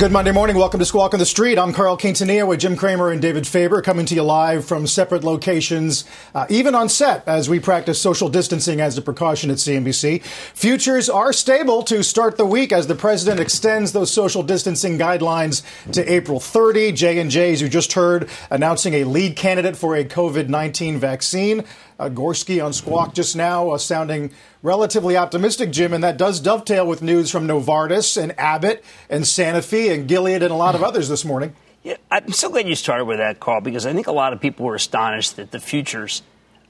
Good 0.00 0.12
Monday 0.12 0.32
morning. 0.32 0.56
Welcome 0.56 0.80
to 0.80 0.86
Squawk 0.86 1.12
on 1.12 1.20
the 1.20 1.26
Street. 1.26 1.58
I'm 1.58 1.74
Carl 1.74 1.98
Quintanilla 1.98 2.48
with 2.48 2.60
Jim 2.60 2.74
Cramer 2.74 3.10
and 3.10 3.20
David 3.20 3.46
Faber 3.46 3.82
coming 3.82 4.06
to 4.06 4.14
you 4.14 4.22
live 4.22 4.64
from 4.64 4.86
separate 4.86 5.24
locations, 5.24 6.06
uh, 6.34 6.46
even 6.48 6.74
on 6.74 6.88
set 6.88 7.22
as 7.28 7.50
we 7.50 7.60
practice 7.60 8.00
social 8.00 8.30
distancing 8.30 8.80
as 8.80 8.96
a 8.96 9.02
precaution 9.02 9.50
at 9.50 9.58
CNBC. 9.58 10.22
Futures 10.22 11.10
are 11.10 11.34
stable 11.34 11.82
to 11.82 12.02
start 12.02 12.38
the 12.38 12.46
week 12.46 12.72
as 12.72 12.86
the 12.86 12.94
president 12.94 13.40
extends 13.40 13.92
those 13.92 14.10
social 14.10 14.42
distancing 14.42 14.98
guidelines 14.98 15.62
to 15.92 16.10
April 16.10 16.40
30. 16.40 16.92
J&J, 16.92 17.52
as 17.52 17.60
you 17.60 17.68
just 17.68 17.92
heard, 17.92 18.30
announcing 18.48 18.94
a 18.94 19.04
lead 19.04 19.36
candidate 19.36 19.76
for 19.76 19.96
a 19.96 20.02
COVID-19 20.02 20.96
vaccine. 20.96 21.62
Uh, 22.00 22.08
Gorsky 22.08 22.64
on 22.64 22.72
Squawk 22.72 23.12
just 23.12 23.36
now, 23.36 23.72
uh, 23.72 23.76
sounding 23.76 24.30
relatively 24.62 25.18
optimistic, 25.18 25.70
Jim, 25.70 25.92
and 25.92 26.02
that 26.02 26.16
does 26.16 26.40
dovetail 26.40 26.86
with 26.86 27.02
news 27.02 27.30
from 27.30 27.46
Novartis 27.46 28.16
and 28.16 28.32
Abbott 28.40 28.82
and 29.10 29.24
Sanofi 29.24 29.92
and 29.92 30.08
Gilead 30.08 30.42
and 30.42 30.50
a 30.50 30.54
lot 30.54 30.74
of 30.74 30.82
others 30.82 31.10
this 31.10 31.26
morning. 31.26 31.54
Yeah, 31.82 31.96
I'm 32.10 32.32
so 32.32 32.48
glad 32.48 32.66
you 32.66 32.74
started 32.74 33.04
with 33.04 33.18
that, 33.18 33.38
Carl, 33.38 33.60
because 33.60 33.84
I 33.84 33.92
think 33.92 34.06
a 34.06 34.12
lot 34.12 34.32
of 34.32 34.40
people 34.40 34.64
were 34.64 34.76
astonished 34.76 35.36
that 35.36 35.50
the 35.50 35.60
futures, 35.60 36.22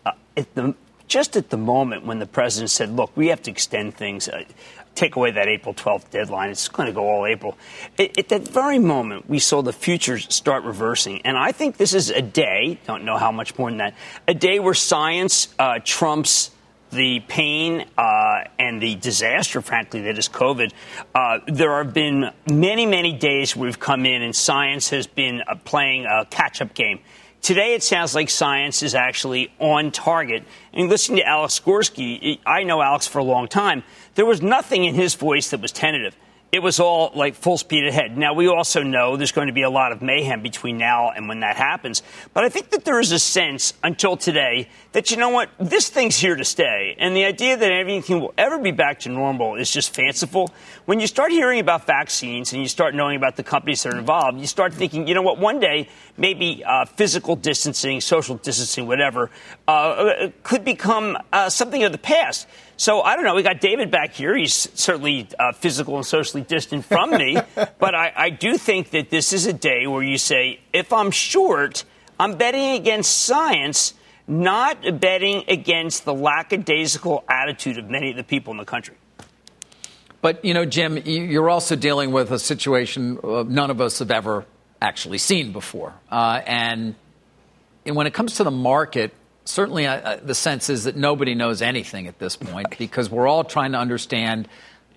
uh, 0.04 0.12
at 0.36 0.52
the, 0.56 0.74
just 1.06 1.36
at 1.36 1.50
the 1.50 1.56
moment 1.56 2.04
when 2.04 2.18
the 2.18 2.26
president 2.26 2.70
said, 2.70 2.90
look, 2.90 3.16
we 3.16 3.28
have 3.28 3.40
to 3.42 3.52
extend 3.52 3.94
things, 3.94 4.28
uh, 4.28 4.42
take 4.94 5.16
away 5.16 5.30
that 5.30 5.48
April 5.48 5.74
12th 5.74 6.10
deadline. 6.10 6.50
It's 6.50 6.68
going 6.68 6.86
to 6.86 6.92
go 6.92 7.08
all 7.08 7.26
April. 7.26 7.56
It, 7.96 8.18
at 8.18 8.28
that 8.28 8.48
very 8.48 8.78
moment, 8.78 9.28
we 9.28 9.38
saw 9.38 9.62
the 9.62 9.72
futures 9.72 10.26
start 10.34 10.64
reversing. 10.64 11.22
And 11.22 11.36
I 11.36 11.52
think 11.52 11.76
this 11.76 11.94
is 11.94 12.10
a 12.10 12.22
day, 12.22 12.78
don't 12.86 13.04
know 13.04 13.16
how 13.16 13.32
much 13.32 13.58
more 13.58 13.70
than 13.70 13.78
that, 13.78 13.94
a 14.28 14.34
day 14.34 14.58
where 14.58 14.74
science 14.74 15.48
uh, 15.58 15.78
trumps 15.84 16.50
the 16.90 17.20
pain 17.20 17.86
uh, 17.96 18.44
and 18.58 18.82
the 18.82 18.96
disaster, 18.96 19.60
frankly, 19.60 20.02
that 20.02 20.18
is 20.18 20.28
COVID. 20.28 20.72
Uh, 21.14 21.38
there 21.46 21.82
have 21.82 21.94
been 21.94 22.30
many, 22.50 22.84
many 22.84 23.12
days 23.12 23.54
we've 23.54 23.78
come 23.78 24.04
in 24.06 24.22
and 24.22 24.34
science 24.34 24.90
has 24.90 25.06
been 25.06 25.42
uh, 25.46 25.54
playing 25.64 26.06
a 26.06 26.26
catch 26.26 26.60
up 26.60 26.74
game. 26.74 27.00
Today, 27.42 27.72
it 27.72 27.82
sounds 27.82 28.14
like 28.14 28.28
science 28.28 28.82
is 28.82 28.94
actually 28.94 29.50
on 29.58 29.92
target. 29.92 30.44
And 30.74 30.90
listening 30.90 31.18
to 31.18 31.26
Alex 31.26 31.58
Gorsky, 31.58 32.38
I 32.44 32.64
know 32.64 32.82
Alex 32.82 33.06
for 33.06 33.18
a 33.18 33.24
long 33.24 33.48
time. 33.48 33.82
There 34.14 34.26
was 34.26 34.42
nothing 34.42 34.84
in 34.84 34.94
his 34.94 35.14
voice 35.14 35.50
that 35.50 35.60
was 35.60 35.72
tentative 35.72 36.16
it 36.52 36.62
was 36.62 36.80
all 36.80 37.12
like 37.14 37.34
full 37.36 37.58
speed 37.58 37.86
ahead. 37.86 38.18
Now, 38.18 38.34
we 38.34 38.48
also 38.48 38.82
know 38.82 39.16
there's 39.16 39.32
going 39.32 39.46
to 39.46 39.52
be 39.52 39.62
a 39.62 39.70
lot 39.70 39.92
of 39.92 40.02
mayhem 40.02 40.42
between 40.42 40.78
now 40.78 41.10
and 41.10 41.28
when 41.28 41.40
that 41.40 41.56
happens. 41.56 42.02
But 42.34 42.44
I 42.44 42.48
think 42.48 42.70
that 42.70 42.84
there 42.84 42.98
is 42.98 43.12
a 43.12 43.20
sense 43.20 43.72
until 43.84 44.16
today 44.16 44.68
that, 44.92 45.12
you 45.12 45.16
know 45.16 45.28
what, 45.28 45.50
this 45.60 45.88
thing's 45.88 46.16
here 46.16 46.34
to 46.34 46.44
stay. 46.44 46.96
And 46.98 47.14
the 47.14 47.24
idea 47.24 47.56
that 47.56 47.70
everything 47.70 48.20
will 48.20 48.34
ever 48.36 48.58
be 48.58 48.72
back 48.72 49.00
to 49.00 49.08
normal 49.08 49.54
is 49.54 49.70
just 49.70 49.94
fanciful. 49.94 50.52
When 50.86 50.98
you 50.98 51.06
start 51.06 51.30
hearing 51.30 51.60
about 51.60 51.86
vaccines 51.86 52.52
and 52.52 52.60
you 52.60 52.68
start 52.68 52.96
knowing 52.96 53.16
about 53.16 53.36
the 53.36 53.44
companies 53.44 53.84
that 53.84 53.94
are 53.94 53.98
involved, 53.98 54.40
you 54.40 54.48
start 54.48 54.74
thinking, 54.74 55.06
you 55.06 55.14
know 55.14 55.22
what, 55.22 55.38
one 55.38 55.60
day 55.60 55.88
maybe 56.16 56.64
uh, 56.64 56.84
physical 56.84 57.36
distancing, 57.36 58.00
social 58.00 58.36
distancing, 58.36 58.88
whatever, 58.88 59.30
uh, 59.68 60.30
could 60.42 60.64
become 60.64 61.16
uh, 61.32 61.48
something 61.48 61.84
of 61.84 61.92
the 61.92 61.98
past. 61.98 62.48
So 62.80 63.02
I 63.02 63.14
don't 63.14 63.26
know. 63.26 63.34
We 63.34 63.42
got 63.42 63.60
David 63.60 63.90
back 63.90 64.14
here. 64.14 64.34
He's 64.34 64.54
certainly 64.72 65.28
uh, 65.38 65.52
physical 65.52 65.96
and 65.96 66.06
socially 66.06 66.40
distant 66.40 66.86
from 66.86 67.10
me, 67.10 67.36
but 67.54 67.94
I, 67.94 68.10
I 68.16 68.30
do 68.30 68.56
think 68.56 68.92
that 68.92 69.10
this 69.10 69.34
is 69.34 69.44
a 69.44 69.52
day 69.52 69.86
where 69.86 70.02
you 70.02 70.16
say, 70.16 70.60
if 70.72 70.90
I'm 70.90 71.10
short, 71.10 71.84
I'm 72.18 72.38
betting 72.38 72.70
against 72.70 73.18
science, 73.26 73.92
not 74.26 74.98
betting 74.98 75.44
against 75.46 76.06
the 76.06 76.14
lackadaisical 76.14 77.22
attitude 77.28 77.76
of 77.76 77.90
many 77.90 78.12
of 78.12 78.16
the 78.16 78.24
people 78.24 78.50
in 78.52 78.56
the 78.56 78.64
country. 78.64 78.94
But, 80.22 80.42
you 80.42 80.54
know, 80.54 80.64
Jim, 80.64 80.96
you're 80.96 81.50
also 81.50 81.76
dealing 81.76 82.12
with 82.12 82.30
a 82.30 82.38
situation 82.38 83.18
uh, 83.22 83.44
none 83.46 83.70
of 83.70 83.82
us 83.82 83.98
have 83.98 84.10
ever 84.10 84.46
actually 84.80 85.18
seen 85.18 85.52
before. 85.52 85.92
Uh, 86.10 86.40
and, 86.46 86.94
and 87.84 87.94
when 87.94 88.06
it 88.06 88.14
comes 88.14 88.36
to 88.36 88.44
the 88.44 88.50
market, 88.50 89.12
certainly 89.44 89.86
uh, 89.86 90.16
the 90.22 90.34
sense 90.34 90.70
is 90.70 90.84
that 90.84 90.96
nobody 90.96 91.34
knows 91.34 91.62
anything 91.62 92.06
at 92.06 92.18
this 92.18 92.36
point 92.36 92.78
because 92.78 93.10
we're 93.10 93.26
all 93.26 93.44
trying 93.44 93.72
to 93.72 93.78
understand 93.78 94.48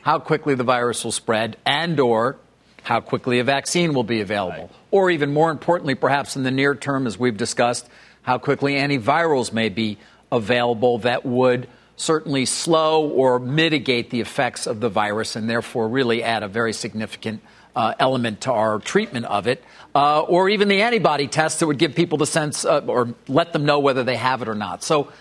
how 0.01 0.19
quickly 0.19 0.55
the 0.55 0.63
virus 0.63 1.03
will 1.03 1.11
spread 1.11 1.57
and 1.65 1.99
or 1.99 2.37
how 2.83 2.99
quickly 2.99 3.39
a 3.39 3.43
vaccine 3.43 3.93
will 3.93 4.03
be 4.03 4.21
available. 4.21 4.63
Right. 4.63 4.71
Or 4.91 5.09
even 5.09 5.33
more 5.33 5.49
importantly, 5.49 5.95
perhaps 5.95 6.35
in 6.35 6.43
the 6.43 6.51
near 6.51 6.75
term, 6.75 7.07
as 7.07 7.17
we've 7.17 7.37
discussed, 7.37 7.87
how 8.21 8.37
quickly 8.37 8.73
antivirals 8.73 9.53
may 9.53 9.69
be 9.69 9.97
available 10.31 10.97
that 10.99 11.25
would 11.25 11.67
certainly 11.95 12.45
slow 12.45 13.07
or 13.07 13.39
mitigate 13.39 14.09
the 14.09 14.19
effects 14.19 14.67
of 14.67 14.79
the 14.79 14.89
virus 14.89 15.35
and 15.35 15.49
therefore 15.49 15.87
really 15.87 16.23
add 16.23 16.43
a 16.43 16.47
very 16.47 16.73
significant 16.73 17.41
uh, 17.75 17.93
element 17.99 18.41
to 18.41 18.51
our 18.51 18.79
treatment 18.79 19.25
of 19.25 19.47
it, 19.47 19.63
uh, 19.95 20.21
or 20.21 20.49
even 20.49 20.67
the 20.67 20.81
antibody 20.81 21.27
tests 21.27 21.59
that 21.59 21.67
would 21.67 21.79
give 21.79 21.95
people 21.95 22.17
the 22.17 22.25
sense 22.25 22.65
uh, 22.65 22.81
or 22.87 23.13
let 23.27 23.53
them 23.53 23.65
know 23.65 23.79
whether 23.79 24.03
they 24.03 24.15
have 24.15 24.41
it 24.41 24.47
or 24.47 24.55
not. 24.55 24.83
So, 24.83 25.11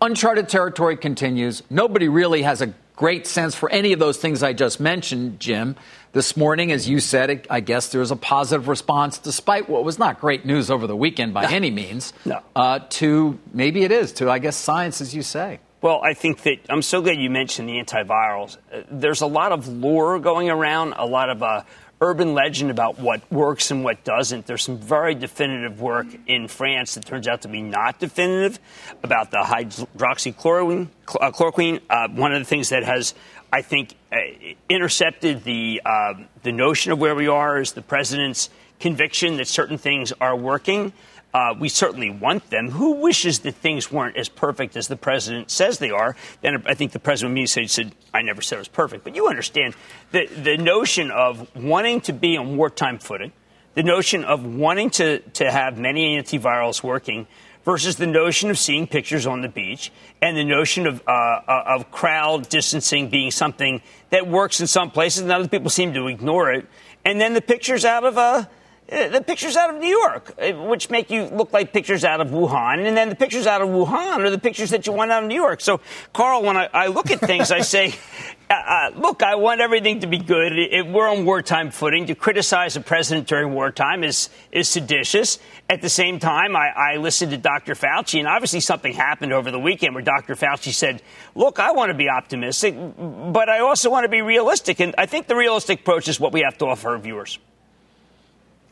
uncharted 0.00 0.48
territory 0.48 0.96
continues. 0.96 1.62
Nobody 1.70 2.08
really 2.08 2.42
has 2.42 2.62
a 2.62 2.74
great 2.96 3.26
sense 3.26 3.54
for 3.54 3.70
any 3.70 3.92
of 3.92 3.98
those 3.98 4.18
things 4.18 4.42
I 4.42 4.52
just 4.52 4.80
mentioned, 4.80 5.40
Jim. 5.40 5.76
This 6.12 6.36
morning, 6.36 6.70
as 6.70 6.88
you 6.88 7.00
said, 7.00 7.44
I 7.50 7.58
guess 7.58 7.88
there 7.88 8.00
was 8.00 8.12
a 8.12 8.16
positive 8.16 8.68
response, 8.68 9.18
despite 9.18 9.68
what 9.68 9.82
was 9.82 9.98
not 9.98 10.20
great 10.20 10.46
news 10.46 10.70
over 10.70 10.86
the 10.86 10.96
weekend 10.96 11.34
by 11.34 11.50
any 11.50 11.72
means, 11.72 12.12
no. 12.24 12.40
Uh, 12.54 12.78
to 12.90 13.38
maybe 13.52 13.82
it 13.82 13.90
is, 13.90 14.12
to, 14.14 14.30
I 14.30 14.38
guess, 14.38 14.56
science, 14.56 15.00
as 15.00 15.12
you 15.12 15.22
say. 15.22 15.58
Well, 15.84 16.00
I 16.02 16.14
think 16.14 16.44
that 16.44 16.60
I'm 16.70 16.80
so 16.80 17.02
glad 17.02 17.18
you 17.18 17.28
mentioned 17.28 17.68
the 17.68 17.74
antivirals. 17.74 18.56
Uh, 18.72 18.84
there's 18.90 19.20
a 19.20 19.26
lot 19.26 19.52
of 19.52 19.68
lore 19.68 20.18
going 20.18 20.48
around, 20.48 20.94
a 20.94 21.04
lot 21.04 21.28
of 21.28 21.42
uh, 21.42 21.64
urban 22.00 22.32
legend 22.32 22.70
about 22.70 22.98
what 22.98 23.30
works 23.30 23.70
and 23.70 23.84
what 23.84 24.02
doesn't. 24.02 24.46
There's 24.46 24.62
some 24.62 24.78
very 24.78 25.14
definitive 25.14 25.82
work 25.82 26.06
in 26.26 26.48
France 26.48 26.94
that 26.94 27.04
turns 27.04 27.28
out 27.28 27.42
to 27.42 27.48
be 27.48 27.60
not 27.60 27.98
definitive 27.98 28.58
about 29.02 29.30
the 29.30 29.36
hydroxychloroquine. 29.44 30.88
Uh, 31.20 31.30
chloroquine, 31.30 31.82
uh, 31.90 32.08
one 32.08 32.32
of 32.32 32.40
the 32.40 32.46
things 32.46 32.70
that 32.70 32.84
has, 32.84 33.12
I 33.52 33.60
think, 33.60 33.94
uh, 34.10 34.16
intercepted 34.70 35.44
the 35.44 35.82
uh, 35.84 36.14
the 36.42 36.52
notion 36.52 36.92
of 36.92 36.98
where 36.98 37.14
we 37.14 37.28
are 37.28 37.60
is 37.60 37.72
the 37.72 37.82
president's 37.82 38.48
conviction 38.80 39.36
that 39.36 39.48
certain 39.48 39.76
things 39.76 40.14
are 40.18 40.34
working. 40.34 40.94
Uh, 41.34 41.52
we 41.58 41.68
certainly 41.68 42.10
want 42.10 42.48
them. 42.50 42.70
Who 42.70 42.92
wishes 42.92 43.40
that 43.40 43.56
things 43.56 43.90
weren't 43.90 44.16
as 44.16 44.28
perfect 44.28 44.76
as 44.76 44.86
the 44.86 44.96
president 44.96 45.50
says 45.50 45.80
they 45.80 45.90
are? 45.90 46.14
Then 46.42 46.62
I 46.64 46.74
think 46.74 46.92
the 46.92 47.00
president 47.00 47.32
immediately 47.32 47.66
said, 47.66 47.92
I 48.14 48.22
never 48.22 48.40
said 48.40 48.56
it 48.56 48.60
was 48.60 48.68
perfect. 48.68 49.02
But 49.02 49.16
you 49.16 49.26
understand 49.26 49.74
the, 50.12 50.26
the 50.26 50.56
notion 50.56 51.10
of 51.10 51.48
wanting 51.56 52.02
to 52.02 52.12
be 52.12 52.36
on 52.36 52.56
wartime 52.56 53.00
footing, 53.00 53.32
the 53.74 53.82
notion 53.82 54.22
of 54.22 54.46
wanting 54.46 54.90
to, 54.90 55.18
to 55.18 55.50
have 55.50 55.76
many 55.76 56.16
antivirals 56.16 56.84
working 56.84 57.26
versus 57.64 57.96
the 57.96 58.06
notion 58.06 58.48
of 58.50 58.58
seeing 58.58 58.86
pictures 58.86 59.26
on 59.26 59.40
the 59.40 59.48
beach 59.48 59.90
and 60.22 60.36
the 60.36 60.44
notion 60.44 60.86
of, 60.86 61.02
uh, 61.08 61.10
uh 61.10 61.64
of 61.66 61.90
crowd 61.90 62.48
distancing 62.48 63.08
being 63.08 63.32
something 63.32 63.82
that 64.10 64.28
works 64.28 64.60
in 64.60 64.68
some 64.68 64.88
places 64.88 65.22
and 65.22 65.32
other 65.32 65.48
people 65.48 65.68
seem 65.68 65.94
to 65.94 66.06
ignore 66.06 66.52
it. 66.52 66.66
And 67.04 67.20
then 67.20 67.34
the 67.34 67.42
pictures 67.42 67.84
out 67.84 68.04
of, 68.04 68.16
a. 68.18 68.20
uh, 68.20 68.44
the 68.88 69.24
pictures 69.26 69.56
out 69.56 69.74
of 69.74 69.80
New 69.80 69.88
York, 69.88 70.34
uh, 70.38 70.52
which 70.52 70.90
make 70.90 71.10
you 71.10 71.24
look 71.24 71.52
like 71.52 71.72
pictures 71.72 72.04
out 72.04 72.20
of 72.20 72.28
Wuhan, 72.28 72.86
and 72.86 72.96
then 72.96 73.08
the 73.08 73.14
pictures 73.14 73.46
out 73.46 73.62
of 73.62 73.68
Wuhan 73.68 74.18
are 74.18 74.30
the 74.30 74.38
pictures 74.38 74.70
that 74.70 74.86
you 74.86 74.92
want 74.92 75.10
out 75.10 75.22
of 75.22 75.28
New 75.28 75.34
York. 75.34 75.62
So, 75.62 75.80
Carl, 76.12 76.42
when 76.42 76.56
I, 76.56 76.68
I 76.72 76.86
look 76.88 77.10
at 77.10 77.20
things, 77.20 77.50
I 77.50 77.60
say, 77.60 77.94
uh, 78.50 78.54
uh, 78.54 78.90
look, 78.94 79.22
I 79.22 79.36
want 79.36 79.62
everything 79.62 80.00
to 80.00 80.06
be 80.06 80.18
good. 80.18 80.52
It, 80.52 80.86
we're 80.86 81.08
on 81.08 81.24
wartime 81.24 81.70
footing. 81.70 82.06
To 82.06 82.14
criticize 82.14 82.76
a 82.76 82.82
president 82.82 83.26
during 83.26 83.54
wartime 83.54 84.04
is 84.04 84.28
is 84.52 84.68
seditious. 84.68 85.38
At 85.70 85.80
the 85.80 85.88
same 85.88 86.18
time, 86.18 86.54
I, 86.54 86.68
I 86.68 86.96
listened 86.98 87.30
to 87.30 87.38
Dr. 87.38 87.74
Fauci, 87.74 88.18
and 88.18 88.28
obviously 88.28 88.60
something 88.60 88.92
happened 88.92 89.32
over 89.32 89.50
the 89.50 89.58
weekend 89.58 89.94
where 89.94 90.04
Dr. 90.04 90.34
Fauci 90.34 90.74
said, 90.74 91.02
"Look, 91.34 91.58
I 91.58 91.72
want 91.72 91.88
to 91.88 91.94
be 91.94 92.10
optimistic, 92.10 92.74
but 92.76 93.48
I 93.48 93.60
also 93.60 93.88
want 93.88 94.04
to 94.04 94.10
be 94.10 94.20
realistic." 94.20 94.78
And 94.80 94.94
I 94.98 95.06
think 95.06 95.26
the 95.26 95.36
realistic 95.36 95.80
approach 95.80 96.06
is 96.06 96.20
what 96.20 96.32
we 96.32 96.42
have 96.42 96.58
to 96.58 96.66
offer 96.66 96.90
our 96.90 96.98
viewers. 96.98 97.38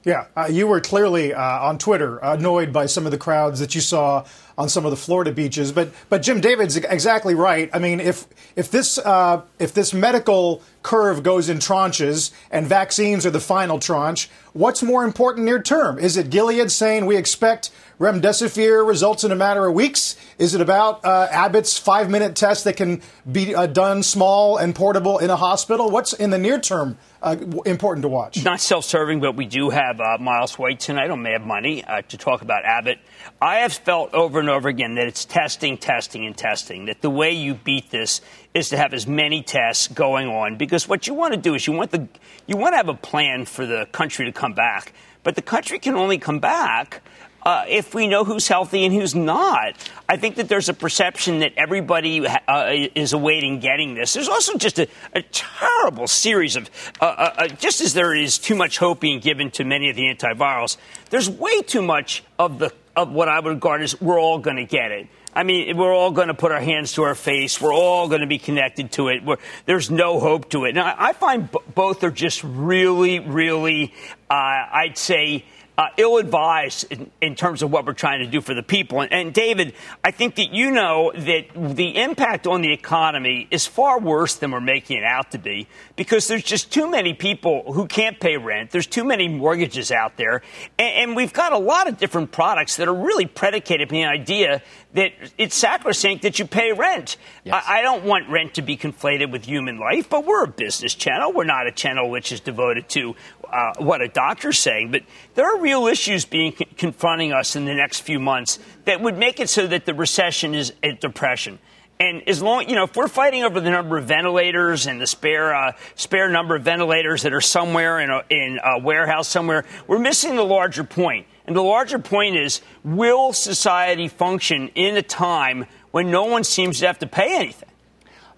Yeah, 0.05 0.27
uh, 0.37 0.49
you 0.51 0.67
were 0.67 0.81
clearly 0.81 1.33
uh, 1.33 1.41
on 1.41 1.79
Twitter 1.79 2.19
annoyed 2.19 2.73
by 2.73 2.87
some 2.87 3.07
of 3.07 3.13
the 3.13 3.19
crowds 3.19 3.61
that 3.61 3.77
you 3.77 3.81
saw 3.81 4.25
on 4.59 4.69
some 4.69 4.85
of 4.85 4.91
the 4.91 4.97
Florida 4.97 5.31
beaches. 5.33 5.71
But 5.71 5.93
but 6.09 6.23
Jim 6.23 6.41
David's 6.41 6.77
exactly 6.77 7.35
right. 7.35 7.71
I 7.73 7.79
mean, 7.79 8.01
if 8.01 8.27
if 8.57 8.71
this 8.71 8.99
uh, 8.99 9.43
if 9.61 9.73
this 9.75 9.95
medical 9.95 10.61
curve 10.83 11.23
goes 11.23 11.49
in 11.49 11.59
tranches 11.59 12.33
and 12.51 12.67
vaccines 12.67 13.25
are 13.25 13.31
the 13.31 13.41
final 13.41 13.79
tranche, 13.79 14.29
what's 14.53 14.83
more 14.83 15.05
important 15.05 15.45
near 15.45 15.63
term? 15.63 15.99
Is 16.01 16.17
it 16.17 16.31
Gilead 16.31 16.73
saying 16.73 17.07
we 17.07 17.17
expect 17.17 17.71
remdesivir 18.03 18.85
results 18.85 19.23
in 19.23 19.31
a 19.31 19.37
matter 19.37 19.65
of 19.65 19.75
weeks? 19.75 20.17
Is 20.37 20.57
it 20.57 20.61
about 20.61 21.05
uh, 21.05 21.29
Abbott's 21.31 21.79
five 21.79 22.11
minute 22.11 22.35
test 22.35 22.65
that 22.65 22.77
can 22.77 23.01
be 23.31 23.55
uh, 23.55 23.67
done 23.67 24.03
small 24.03 24.57
and 24.57 24.75
portable 24.75 25.19
in 25.19 25.31
a 25.31 25.37
hospital? 25.37 25.89
What's 25.89 26.13
in 26.13 26.31
the 26.31 26.39
near 26.39 26.59
term 26.59 26.99
uh, 27.23 27.37
important 27.65 28.03
to 28.03 28.09
watch? 28.09 28.45
Not 28.45 28.61
self 28.61 28.85
serving, 28.85 29.21
but 29.21 29.37
we 29.37 29.47
do 29.47 29.71
have 29.71 30.01
uh, 30.01 30.19
Miles 30.19 30.59
White 30.59 30.81
tonight 30.81 31.11
on 31.11 31.23
Mad 31.23 31.47
Money 31.47 31.85
uh, 31.85 32.03
to 32.03 32.19
talk 32.19 32.43
about 32.43 32.65
Abbott. 32.65 32.99
I 33.41 33.59
have 33.59 33.73
felt 33.73 34.13
over 34.15 34.41
and 34.41 34.51
over 34.51 34.69
again 34.69 34.97
that 34.97 35.07
it's 35.07 35.25
testing, 35.25 35.79
testing, 35.79 36.27
and 36.27 36.37
testing, 36.37 36.87
that 36.87 37.03
the 37.03 37.11
way 37.11 37.31
you 37.31 37.55
beat 37.55 37.93
this 37.93 38.21
is 38.53 38.69
to 38.71 38.77
have 38.77 38.93
as 38.93 39.07
many 39.07 39.45
tests 39.45 39.87
going 39.87 40.27
on 40.27 40.57
because 40.57 40.89
what 40.89 41.07
you 41.07 41.15
want 41.15 41.35
to 41.35 41.41
do 41.41 41.55
is 41.55 41.69
you 41.69 41.73
want 41.73 41.93
the 41.93 42.09
you 42.49 42.57
want 42.57 42.73
to 42.73 42.77
have 42.77 42.89
a 42.89 42.95
plan 42.95 43.45
for 43.45 43.65
the 43.65 43.87
country 43.93 44.27
to 44.27 44.33
come 44.33 44.53
back 44.53 44.93
but 45.23 45.37
the 45.37 45.43
country 45.43 45.79
can 45.79 45.95
only 45.95 46.19
come 46.19 46.39
back 46.39 47.03
uh, 47.44 47.65
if 47.69 47.94
we 47.94 48.06
know 48.06 48.25
who's 48.25 48.49
healthy 48.49 48.85
and 48.85 48.94
who's 48.94 49.15
not. 49.15 49.75
I 50.09 50.17
think 50.17 50.37
that 50.37 50.49
there's 50.49 50.69
a 50.69 50.75
perception 50.75 51.41
that 51.41 51.53
everybody 51.56 52.27
uh, 52.27 52.71
is 52.94 53.12
awaiting 53.12 53.61
getting 53.61 53.94
this. 53.94 54.15
There's 54.15 54.29
also 54.29 54.56
just 54.59 54.79
a, 54.79 54.89
a 55.12 55.23
terrible 55.23 56.06
series 56.06 56.56
of, 56.56 56.71
uh, 57.00 57.05
uh, 57.05 57.35
uh, 57.39 57.49
just 57.49 57.81
as 57.81 57.94
there 57.94 58.15
is 58.15 58.39
too 58.39 58.55
much 58.55 58.79
hope 58.79 59.00
being 59.00 59.21
given 59.21 59.50
to 59.53 59.65
many 59.65 59.91
of 59.91 59.97
the 59.97 60.03
antivirals, 60.03 60.77
there's 61.11 61.29
way 61.29 61.62
too 61.62 61.83
much 61.83 62.23
of 62.39 62.59
the 62.59 62.73
of 62.94 63.11
what 63.11 63.29
I 63.29 63.41
would 63.41 63.49
regard 63.49 63.83
as 63.83 63.99
we're 64.00 64.21
all 64.21 64.39
going 64.39 64.56
to 64.56 64.67
get 64.67 64.91
it. 64.91 65.09
I 65.35 65.44
mean, 65.44 65.79
we're 65.79 65.94
all 65.94 66.11
going 66.11 66.29
to 66.29 66.35
put 66.35 66.53
our 66.53 66.61
hands 66.61 66.93
to 66.94 67.05
our 67.05 67.15
face. 67.15 67.59
We're 67.59 67.73
all 67.73 68.06
going 68.09 68.21
to 68.21 68.27
be 68.27 68.39
connected 68.39 68.93
to 68.93 69.09
it. 69.09 69.25
We're, 69.25 69.39
there's 69.65 69.91
no 69.91 70.21
hope 70.21 70.50
to 70.50 70.67
it. 70.67 70.75
Now, 70.75 70.94
I 70.99 71.15
find 71.15 71.50
b- 71.50 71.59
both 71.75 72.05
are 72.05 72.11
just 72.11 72.44
really, 72.44 73.19
really, 73.19 73.94
uh, 74.31 74.35
I'd 74.35 74.99
say, 74.99 75.47
uh, 75.79 75.89
ill 75.97 76.19
advised 76.19 76.91
in, 76.93 77.11
in, 77.23 77.35
terms 77.35 77.63
of 77.63 77.71
what 77.71 77.87
we're 77.87 77.95
trying 77.95 78.21
to 78.21 78.27
do 78.27 78.43
for 78.43 78.53
the 78.53 78.63
people. 78.63 79.01
And, 79.01 79.13
and, 79.13 79.33
David, 79.33 79.73
I 80.05 80.11
think 80.11 80.35
that 80.37 80.53
you 80.53 80.71
know 80.71 81.13
that 81.15 81.47
the 81.55 81.97
impact 81.97 82.47
on 82.47 82.61
the 82.61 82.73
economy 82.73 83.49
is 83.51 83.67
far 83.67 83.99
worse 83.99 84.35
than 84.35 84.51
we're 84.51 84.61
making 84.61 84.99
it 84.99 85.05
out 85.05 85.31
to 85.31 85.39
be 85.39 85.67
because 85.97 86.29
there's 86.29 86.43
just 86.43 86.71
too 86.71 86.91
many 86.91 87.15
people 87.15 87.73
who 87.73 87.87
can't 87.87 88.21
pay 88.21 88.37
rent. 88.37 88.71
There's 88.71 88.87
too 88.87 89.05
many 89.05 89.29
mortgages 89.29 89.91
out 89.91 90.19
there. 90.19 90.43
And, 90.79 91.11
and 91.11 91.17
we've 91.17 91.33
got 91.33 91.53
a 91.53 91.59
lot 91.59 91.89
of 91.89 91.97
different 91.97 92.33
products 92.33 92.77
that 92.77 92.87
are 92.87 92.95
really 92.95 93.27
predicated 93.27 93.89
on 93.89 93.95
the 93.95 94.05
idea 94.05 94.63
that 94.93 95.13
it's 95.39 95.57
sacrosanct 95.57 96.23
that 96.23 96.39
you 96.39 96.47
pay 96.47 96.73
rent. 96.73 97.17
Yes. 97.45 97.65
I, 97.67 97.79
I, 97.79 97.83
don't 97.83 98.05
want 98.05 98.29
rent 98.29 98.55
to 98.55 98.63
be 98.63 98.77
conflated 98.77 99.33
with 99.33 99.47
human 99.47 99.79
life, 99.79 100.11
but 100.11 100.27
we're 100.27 100.45
a 100.45 100.49
business 100.49 100.95
channel. 100.95 101.33
We're 101.33 101.45
not 101.45 101.67
a 101.67 101.73
channel 101.73 102.11
which 102.11 102.31
is 102.31 102.41
devoted 102.41 102.91
to 102.91 103.17
uh, 103.53 103.75
what 103.79 104.01
a 104.01 104.09
doctor's 104.09 104.59
saying. 104.59 104.91
But 104.91 105.03
there 105.35 105.47
are 105.47 105.61
real 105.61 105.87
issues 105.87 106.25
being 106.25 106.53
confronting 106.77 107.33
us 107.33 107.55
in 107.57 107.65
the 107.65 107.75
next 107.75 108.01
few 108.01 108.19
months 108.19 108.59
that 108.85 109.01
would 109.01 109.19
make 109.19 109.41
it 109.41 109.49
so 109.49 109.67
that 109.67 109.87
the 109.87 109.95
recession 109.95 110.55
is 110.55 110.73
a 110.83 110.93
depression. 110.93 111.59
And 112.01 112.27
as 112.29 112.43
long, 112.43 112.69
you 112.69 112.75
know, 112.75 112.85
if 112.85 112.97
we're 112.97 113.07
fighting 113.07 113.45
over 113.45 113.61
the 113.61 113.71
number 113.71 113.97
of 113.97 114.07
ventilators 114.07 114.87
and 114.87 115.01
the 115.01 115.07
spare 115.07 115.55
uh, 115.55 115.73
spare 115.95 116.29
number 116.29 116.57
of 116.57 116.65
ventilators 116.65 117.23
that 117.23 117.33
are 117.33 117.41
somewhere 117.41 118.01
in 118.01 118.11
a, 118.11 118.23
in 118.29 118.59
a 118.65 118.81
warehouse 118.81 119.29
somewhere, 119.29 119.65
we're 119.87 120.01
missing 120.01 120.35
the 120.35 120.45
larger 120.45 120.83
point. 120.83 121.27
And 121.47 121.55
the 121.55 121.63
larger 121.63 121.99
point 121.99 122.37
is, 122.37 122.61
will 122.83 123.33
society 123.33 124.09
function 124.09 124.69
in 124.75 124.97
a 124.97 125.03
time 125.03 125.67
when 125.93 126.11
no 126.11 126.25
one 126.25 126.45
seems 126.45 126.81
to 126.81 126.87
have 126.87 126.99
to 127.01 127.07
pay 127.07 127.37
anything? 127.37 127.69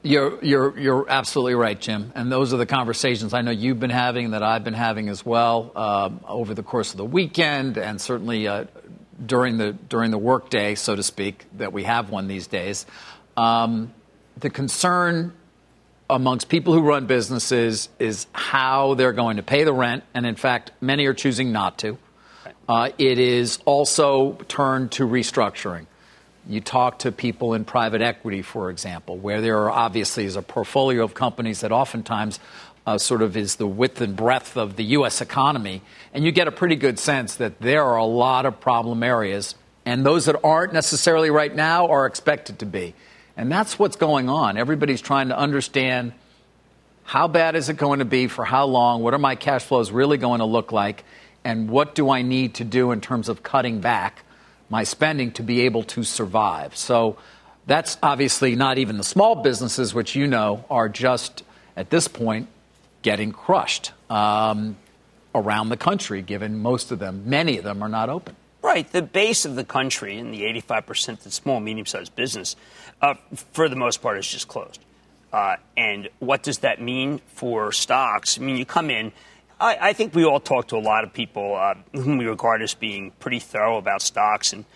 You're, 0.07 0.45
you're, 0.45 0.79
you're 0.79 1.07
absolutely 1.09 1.55
right, 1.55 1.81
Jim. 1.81 2.13
And 2.15 2.31
those 2.31 2.53
are 2.53 2.59
the 2.59 2.67
conversations 2.67 3.33
I 3.33 3.41
know 3.41 3.51
you've 3.51 3.81
been 3.81 3.89
having, 3.89 4.33
that 4.33 4.43
I've 4.43 4.63
been 4.63 4.75
having 4.75 5.09
as 5.09 5.25
well 5.25 5.73
uh, 5.75 6.11
over 6.29 6.53
the 6.53 6.63
course 6.63 6.91
of 6.91 6.99
the 6.99 7.07
weekend 7.07 7.79
and 7.79 7.99
certainly 7.99 8.47
uh, 8.47 8.67
during, 9.25 9.57
the, 9.57 9.73
during 9.73 10.11
the 10.11 10.19
workday, 10.19 10.75
so 10.75 10.95
to 10.95 11.03
speak, 11.03 11.47
that 11.57 11.73
we 11.73 11.85
have 11.85 12.11
one 12.11 12.29
these 12.29 12.47
days. 12.47 12.85
Um, 13.39 13.95
the 14.37 14.51
concern 14.51 15.33
amongst 16.11 16.51
people 16.51 16.75
who 16.75 16.83
run 16.83 17.07
businesses 17.07 17.89
is 17.99 18.27
how 18.35 18.93
they're 18.93 19.15
going 19.15 19.39
to 19.39 19.43
pay 19.43 19.65
the 19.65 19.73
rent. 19.73 20.05
And 20.13 20.27
in 20.27 20.37
fact, 20.37 20.71
many 20.83 21.07
are 21.07 21.15
choosing 21.15 21.51
not 21.51 21.79
to. 21.79 21.97
Uh, 22.69 22.91
it 22.99 23.19
is 23.19 23.59
also 23.65 24.33
turned 24.49 24.93
to 24.93 25.07
restructuring. 25.07 25.87
You 26.47 26.61
talk 26.61 27.01
to 27.01 27.13
people 27.13 27.55
in 27.55 27.65
private 27.65 28.03
equity, 28.03 28.43
for 28.43 28.69
example, 28.71 29.17
where 29.17 29.41
there 29.41 29.59
are 29.61 29.71
obviously 29.71 30.27
is 30.27 30.37
a 30.37 30.43
portfolio 30.43 31.03
of 31.03 31.15
companies 31.15 31.61
that 31.61 31.73
oftentimes 31.73 32.39
uh, 32.87 32.99
sort 32.99 33.23
of 33.23 33.37
is 33.37 33.57
the 33.57 33.67
width 33.67 34.01
and 34.01 34.15
breadth 34.15 34.57
of 34.57 34.77
the 34.77 34.85
U.S. 34.85 35.21
economy, 35.21 35.81
and 36.13 36.25
you 36.25 36.33
get 36.33 36.47
a 36.47 36.53
pretty 36.53 36.77
good 36.77 36.99
sense 36.99 37.37
that 37.37 37.61
there 37.61 37.83
are 37.83 37.97
a 37.97 38.05
lot 38.05 38.45
of 38.45 38.61
problem 38.61 39.03
areas, 39.03 39.55
and 39.87 40.05
those 40.05 40.27
that 40.27 40.37
aren't 40.45 40.73
necessarily 40.73 41.31
right 41.31 41.55
now 41.55 41.89
are 41.89 42.07
expected 42.07 42.59
to 42.59 42.67
be. 42.67 42.95
And 43.37 43.51
that's 43.51 43.79
what's 43.79 43.97
going 43.97 44.29
on. 44.29 44.57
Everybody's 44.57 45.01
trying 45.01 45.29
to 45.29 45.39
understand 45.39 46.13
how 47.05 47.27
bad 47.27 47.57
is 47.57 47.69
it 47.69 47.77
going 47.77 47.99
to 47.99 48.05
be, 48.05 48.29
for 48.29 48.45
how 48.45 48.67
long, 48.67 49.03
what 49.03 49.15
are 49.15 49.19
my 49.19 49.35
cash 49.35 49.65
flows 49.65 49.91
really 49.91 50.19
going 50.19 50.41
to 50.41 50.47
look 50.47 50.73
like, 50.73 51.05
and 51.43 51.71
what 51.71 51.95
do 51.95 52.11
I 52.11 52.23
need 52.23 52.55
to 52.57 52.65
do 52.65 52.93
in 52.93 53.01
terms 53.01 53.29
of 53.29 53.43
cutting 53.43 53.81
back 53.81 54.24
my 54.75 54.83
spending 54.83 55.31
to 55.31 55.45
be 55.45 55.61
able 55.61 55.85
to 55.85 56.03
survive. 56.03 56.77
So 56.77 57.17
that's 57.65 57.97
obviously 58.03 58.57
not 58.57 58.77
even 58.77 58.99
the 58.99 59.05
small 59.05 59.37
businesses, 59.37 59.95
which 59.95 60.17
you 60.17 60.27
know 60.27 60.65
are 60.69 60.89
just 60.89 61.45
at 61.77 61.91
this 61.91 62.09
point 62.09 62.49
getting 63.03 63.31
crushed 63.31 63.93
um, 64.11 64.75
around 65.33 65.69
the 65.69 65.77
country, 65.77 66.23
given 66.23 66.59
most 66.59 66.91
of 66.91 66.99
them, 66.99 67.23
many 67.27 67.57
of 67.57 67.63
them 67.63 67.85
are 67.85 67.89
not 67.89 68.09
open. 68.09 68.35
Right. 68.63 68.91
The 68.91 69.01
base 69.01 69.45
of 69.45 69.55
the 69.55 69.63
country 69.63 70.19
and 70.19 70.35
the 70.35 70.43
85% 70.43 71.21
that's 71.21 71.37
small, 71.37 71.61
medium 71.61 71.87
sized 71.87 72.17
business, 72.17 72.57
uh, 73.01 73.15
for 73.53 73.69
the 73.69 73.77
most 73.77 74.03
part, 74.03 74.19
is 74.19 74.27
just 74.27 74.49
closed. 74.49 74.81
Uh, 75.33 75.55
and 75.77 76.09
what 76.19 76.43
does 76.43 76.59
that 76.59 76.83
mean 76.83 77.21
for 77.29 77.71
stocks? 77.71 78.41
I 78.41 78.43
mean, 78.43 78.57
you 78.57 78.67
come 78.67 78.91
in 78.91 79.13
I, 79.65 79.89
I, 79.89 79.93
think 79.95 80.15
we 80.15 80.25
all 80.25 80.41
talk 80.41 80.69
to 80.69 80.77
a 80.77 80.79
lot 80.79 81.05
of 81.05 81.15
people 81.15 81.57
uh, 81.57 81.75
whom 81.95 82.19
we 82.19 82.27
regard 82.27 82.61
as 82.61 82.75
being 82.75 83.13
pretty 83.13 83.39
thorough 83.39 83.79
about 83.79 84.03
stocks, 84.03 84.53
and 84.53 84.67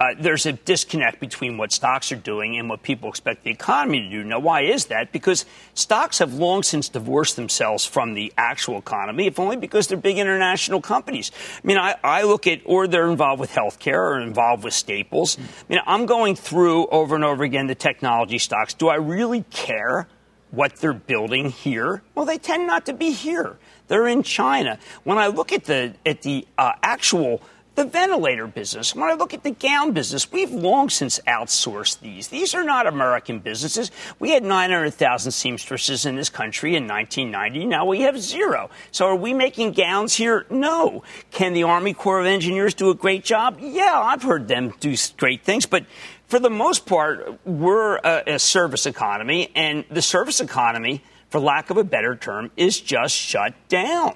uh, 0.00 0.14
there's 0.18 0.46
a 0.46 0.52
disconnect 0.52 1.20
between 1.20 1.58
what 1.58 1.70
stocks 1.70 2.10
are 2.12 2.16
doing 2.16 2.58
and 2.58 2.66
what 2.70 2.82
people 2.82 3.10
expect 3.10 3.44
the 3.44 3.50
economy 3.50 4.00
to 4.00 4.08
do. 4.08 4.24
Now, 4.24 4.38
why 4.38 4.62
is 4.62 4.86
that? 4.86 5.12
Because 5.12 5.44
stocks 5.74 6.18
have 6.18 6.32
long 6.32 6.62
since 6.62 6.88
divorced 6.88 7.36
themselves 7.36 7.84
from 7.84 8.14
the 8.14 8.32
actual 8.38 8.78
economy, 8.78 9.26
if 9.26 9.38
only 9.38 9.56
because 9.56 9.86
they're 9.86 9.98
big 9.98 10.16
international 10.16 10.80
companies. 10.80 11.30
I 11.62 11.66
mean, 11.66 11.76
I, 11.76 11.96
I 12.02 12.22
look 12.22 12.46
at, 12.46 12.62
or 12.64 12.88
they're 12.88 13.10
involved 13.10 13.38
with 13.38 13.50
healthcare 13.50 13.98
or 13.98 14.20
involved 14.20 14.64
with 14.64 14.72
staples. 14.72 15.36
I 15.38 15.42
mean, 15.68 15.82
I'm 15.86 16.06
going 16.06 16.36
through 16.36 16.86
over 16.86 17.14
and 17.14 17.22
over 17.22 17.44
again 17.44 17.66
the 17.66 17.74
technology 17.74 18.38
stocks. 18.38 18.72
Do 18.72 18.88
I 18.88 18.94
really 18.94 19.44
care? 19.50 20.08
what 20.52 20.76
they're 20.76 20.92
building 20.92 21.50
here, 21.50 22.02
well, 22.14 22.26
they 22.26 22.38
tend 22.38 22.66
not 22.66 22.86
to 22.86 22.92
be 22.92 23.10
here. 23.10 23.56
They're 23.92 24.06
in 24.06 24.22
China. 24.22 24.78
When 25.04 25.18
I 25.18 25.26
look 25.26 25.52
at 25.52 25.64
the 25.64 25.92
at 26.06 26.22
the 26.22 26.48
uh, 26.56 26.72
actual 26.82 27.42
the 27.74 27.84
ventilator 27.84 28.46
business, 28.46 28.94
when 28.94 29.10
I 29.10 29.12
look 29.12 29.34
at 29.34 29.42
the 29.42 29.50
gown 29.50 29.92
business, 29.92 30.32
we've 30.32 30.50
long 30.50 30.88
since 30.88 31.20
outsourced 31.28 32.00
these. 32.00 32.28
These 32.28 32.54
are 32.54 32.64
not 32.64 32.86
American 32.86 33.40
businesses. 33.40 33.90
We 34.18 34.30
had 34.30 34.44
900,000 34.44 35.30
seamstresses 35.30 36.06
in 36.06 36.16
this 36.16 36.30
country 36.30 36.74
in 36.74 36.88
1990. 36.88 37.66
Now 37.66 37.84
we 37.84 38.00
have 38.00 38.18
zero. 38.18 38.70
So 38.92 39.08
are 39.08 39.14
we 39.14 39.34
making 39.34 39.72
gowns 39.72 40.14
here? 40.14 40.46
No. 40.48 41.02
Can 41.30 41.52
the 41.52 41.64
Army 41.64 41.92
Corps 41.92 42.20
of 42.20 42.24
Engineers 42.24 42.72
do 42.72 42.88
a 42.88 42.94
great 42.94 43.24
job? 43.24 43.58
Yeah, 43.60 43.92
I've 43.94 44.22
heard 44.22 44.48
them 44.48 44.72
do 44.80 44.96
great 45.18 45.44
things, 45.44 45.66
but 45.66 45.84
for 46.28 46.38
the 46.38 46.48
most 46.48 46.86
part, 46.86 47.40
we're 47.44 47.96
a, 47.96 48.22
a 48.26 48.38
service 48.38 48.86
economy, 48.86 49.50
and 49.54 49.84
the 49.90 50.00
service 50.00 50.40
economy, 50.40 51.02
for 51.32 51.40
lack 51.40 51.70
of 51.70 51.78
a 51.78 51.84
better 51.84 52.14
term, 52.14 52.50
is 52.56 52.78
just 52.78 53.14
shut 53.14 53.54
down. 53.68 54.14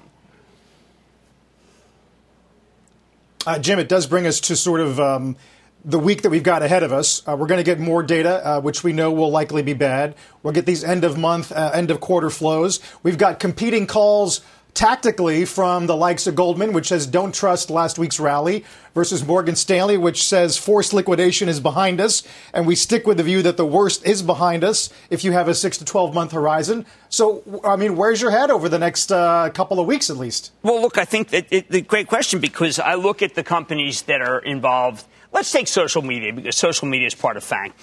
Uh, 3.45 3.57
Jim, 3.57 3.79
it 3.79 3.89
does 3.89 4.05
bring 4.05 4.27
us 4.27 4.39
to 4.41 4.55
sort 4.55 4.81
of 4.81 4.99
um, 4.99 5.35
the 5.83 5.97
week 5.97 6.21
that 6.21 6.29
we've 6.29 6.43
got 6.43 6.61
ahead 6.61 6.83
of 6.83 6.93
us. 6.93 7.27
Uh, 7.27 7.35
we're 7.35 7.47
going 7.47 7.59
to 7.59 7.63
get 7.63 7.79
more 7.79 8.03
data, 8.03 8.45
uh, 8.45 8.61
which 8.61 8.83
we 8.83 8.93
know 8.93 9.11
will 9.11 9.31
likely 9.31 9.63
be 9.63 9.73
bad. 9.73 10.15
We'll 10.43 10.53
get 10.53 10.65
these 10.65 10.83
end 10.83 11.03
of 11.03 11.17
month, 11.17 11.51
uh, 11.51 11.71
end 11.73 11.89
of 11.89 11.99
quarter 11.99 12.29
flows. 12.29 12.79
We've 13.01 13.17
got 13.17 13.39
competing 13.39 13.87
calls 13.87 14.41
tactically 14.73 15.45
from 15.45 15.87
the 15.87 15.95
likes 15.95 16.27
of 16.27 16.35
Goldman, 16.35 16.73
which 16.73 16.87
says 16.87 17.07
don't 17.07 17.33
trust 17.33 17.69
last 17.69 17.97
week's 17.97 18.19
rally, 18.19 18.63
versus 18.97 19.23
Morgan 19.25 19.55
Stanley, 19.55 19.95
which 19.95 20.23
says 20.23 20.57
forced 20.57 20.91
liquidation 20.91 21.47
is 21.47 21.59
behind 21.59 22.01
us, 22.01 22.23
and 22.51 22.65
we 22.65 22.73
stick 22.75 23.05
with 23.05 23.17
the 23.17 23.23
view 23.23 23.43
that 23.43 23.55
the 23.55 23.65
worst 23.65 24.03
is 24.05 24.23
behind 24.23 24.63
us 24.63 24.89
if 25.11 25.23
you 25.23 25.33
have 25.33 25.47
a 25.47 25.53
six 25.53 25.77
to 25.77 25.85
12 25.85 26.15
month 26.15 26.31
horizon. 26.31 26.83
So, 27.09 27.43
I 27.63 27.75
mean, 27.75 27.95
where's 27.95 28.21
your 28.21 28.31
head 28.31 28.49
over 28.49 28.67
the 28.69 28.79
next 28.79 29.11
uh, 29.11 29.51
couple 29.53 29.79
of 29.79 29.85
weeks 29.85 30.09
at 30.09 30.17
least? 30.17 30.51
Well, 30.63 30.81
look, 30.81 30.97
I 30.97 31.05
think 31.05 31.29
that 31.29 31.45
it's 31.51 31.75
a 31.75 31.81
great 31.81 32.07
question 32.07 32.39
because 32.39 32.79
I 32.79 32.95
look 32.95 33.21
at 33.21 33.35
the 33.35 33.43
companies 33.43 34.01
that 34.03 34.21
are 34.21 34.39
involved. 34.39 35.05
Let's 35.31 35.51
take 35.51 35.67
social 35.67 36.01
media 36.01 36.33
because 36.33 36.55
social 36.55 36.87
media 36.87 37.05
is 37.05 37.13
part 37.13 37.37
of 37.37 37.43
FANG. 37.43 37.73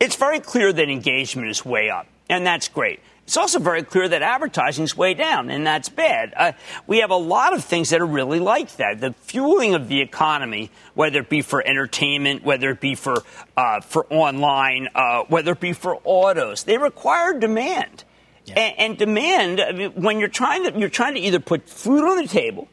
It's 0.00 0.16
very 0.16 0.40
clear 0.40 0.72
that 0.72 0.88
engagement 0.88 1.48
is 1.48 1.64
way 1.64 1.88
up, 1.88 2.08
and 2.28 2.44
that's 2.44 2.68
great. 2.68 3.00
It's 3.24 3.38
also 3.38 3.58
very 3.58 3.82
clear 3.82 4.06
that 4.06 4.20
advertising 4.20 4.84
is 4.84 4.96
way 4.96 5.14
down, 5.14 5.48
and 5.48 5.66
that's 5.66 5.88
bad. 5.88 6.34
Uh, 6.36 6.52
we 6.86 6.98
have 6.98 7.10
a 7.10 7.16
lot 7.16 7.54
of 7.54 7.64
things 7.64 7.88
that 7.88 8.02
are 8.02 8.06
really 8.06 8.38
like 8.38 8.76
that. 8.76 9.00
The 9.00 9.14
fueling 9.14 9.74
of 9.74 9.88
the 9.88 10.02
economy, 10.02 10.70
whether 10.92 11.20
it 11.20 11.30
be 11.30 11.40
for 11.40 11.66
entertainment, 11.66 12.44
whether 12.44 12.70
it 12.70 12.80
be 12.80 12.94
for 12.94 13.22
uh, 13.56 13.80
for 13.80 14.06
online, 14.12 14.88
uh, 14.94 15.24
whether 15.28 15.52
it 15.52 15.60
be 15.60 15.72
for 15.72 15.98
autos, 16.04 16.64
they 16.64 16.76
require 16.76 17.38
demand. 17.38 18.04
Yeah. 18.44 18.58
And, 18.58 18.78
and, 18.78 18.98
demand 18.98 19.58
I 19.58 19.72
mean, 19.72 19.92
when 19.92 20.20
you're 20.20 20.28
trying 20.28 20.70
to 20.70 20.78
you're 20.78 20.90
trying 20.90 21.14
to 21.14 21.20
either 21.20 21.40
put 21.40 21.66
food 21.66 22.04
on 22.04 22.18
the 22.18 22.28
table 22.28 22.68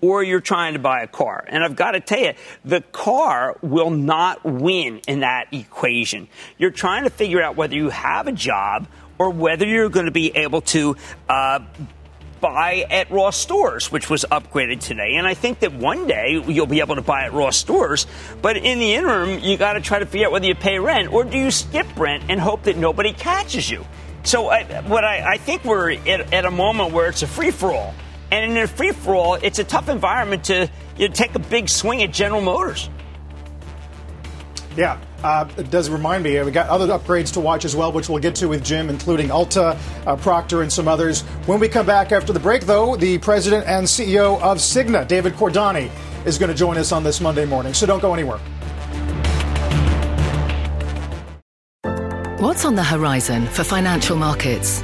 or 0.00 0.22
you're 0.22 0.40
trying 0.40 0.72
to 0.72 0.78
buy 0.78 1.02
a 1.02 1.06
car. 1.06 1.44
And 1.46 1.62
I've 1.62 1.76
got 1.76 1.90
to 1.90 2.00
tell 2.00 2.20
you, 2.20 2.32
the 2.64 2.80
car 2.80 3.58
will 3.60 3.90
not 3.90 4.42
win 4.44 5.02
in 5.06 5.20
that 5.20 5.52
equation. 5.52 6.28
You're 6.56 6.70
trying 6.70 7.04
to 7.04 7.10
figure 7.10 7.42
out 7.42 7.56
whether 7.56 7.74
you 7.74 7.90
have 7.90 8.26
a 8.26 8.32
job 8.32 8.86
or 9.20 9.28
whether 9.28 9.66
you're 9.66 9.90
going 9.90 10.06
to 10.06 10.10
be 10.10 10.34
able 10.34 10.62
to 10.62 10.96
uh, 11.28 11.60
buy 12.40 12.86
at 12.88 13.10
Ross 13.10 13.36
stores, 13.36 13.92
which 13.92 14.08
was 14.08 14.24
upgraded 14.32 14.80
today. 14.80 15.16
And 15.16 15.26
I 15.26 15.34
think 15.34 15.60
that 15.60 15.74
one 15.74 16.06
day 16.06 16.42
you'll 16.48 16.64
be 16.64 16.80
able 16.80 16.94
to 16.94 17.02
buy 17.02 17.24
at 17.24 17.34
Ross 17.34 17.58
stores. 17.58 18.06
But 18.40 18.56
in 18.56 18.78
the 18.78 18.94
interim, 18.94 19.40
you 19.40 19.58
got 19.58 19.74
to 19.74 19.82
try 19.82 19.98
to 19.98 20.06
figure 20.06 20.28
out 20.28 20.32
whether 20.32 20.46
you 20.46 20.54
pay 20.54 20.78
rent 20.78 21.12
or 21.12 21.24
do 21.24 21.36
you 21.36 21.50
skip 21.50 21.86
rent 21.98 22.24
and 22.30 22.40
hope 22.40 22.62
that 22.62 22.78
nobody 22.78 23.12
catches 23.12 23.70
you. 23.70 23.84
So 24.22 24.48
I, 24.48 24.64
what 24.88 25.04
I, 25.04 25.32
I, 25.32 25.36
think 25.36 25.66
we're 25.66 25.92
at, 25.92 26.32
at, 26.32 26.46
a 26.46 26.50
moment 26.50 26.94
where 26.94 27.10
it's 27.10 27.22
a 27.22 27.26
free 27.26 27.50
for 27.50 27.74
all. 27.74 27.94
And 28.30 28.50
in 28.50 28.56
a 28.56 28.66
free 28.66 28.92
for 28.92 29.14
all, 29.14 29.34
it's 29.34 29.58
a 29.58 29.64
tough 29.64 29.90
environment 29.90 30.44
to 30.44 30.70
you 30.96 31.08
know, 31.08 31.12
take 31.12 31.34
a 31.34 31.38
big 31.38 31.68
swing 31.68 32.02
at 32.02 32.10
General 32.10 32.40
Motors. 32.40 32.88
Yeah, 34.78 34.98
uh, 35.22 35.48
it 35.56 35.70
does 35.70 35.90
remind 35.90 36.24
me. 36.24 36.42
We 36.42 36.50
got 36.50 36.68
other 36.68 36.86
upgrades 36.86 37.32
to 37.34 37.40
watch 37.40 37.64
as 37.64 37.74
well, 37.76 37.92
which 37.92 38.08
we'll 38.08 38.20
get 38.20 38.34
to 38.36 38.48
with 38.48 38.64
Jim, 38.64 38.88
including 38.88 39.28
Ulta, 39.28 39.78
uh, 40.06 40.16
Procter, 40.16 40.62
and 40.62 40.72
some 40.72 40.88
others. 40.88 41.22
When 41.46 41.60
we 41.60 41.68
come 41.68 41.86
back 41.86 42.12
after 42.12 42.32
the 42.32 42.40
break, 42.40 42.62
though, 42.62 42.96
the 42.96 43.18
president 43.18 43.66
and 43.66 43.86
CEO 43.86 44.40
of 44.40 44.58
Cigna, 44.58 45.06
David 45.06 45.34
Cordani, 45.34 45.90
is 46.24 46.38
going 46.38 46.50
to 46.50 46.56
join 46.56 46.76
us 46.76 46.92
on 46.92 47.02
this 47.02 47.20
Monday 47.20 47.44
morning. 47.44 47.74
So 47.74 47.86
don't 47.86 48.00
go 48.00 48.14
anywhere. 48.14 48.38
What's 52.40 52.64
on 52.64 52.74
the 52.74 52.84
horizon 52.84 53.46
for 53.46 53.64
financial 53.64 54.16
markets? 54.16 54.82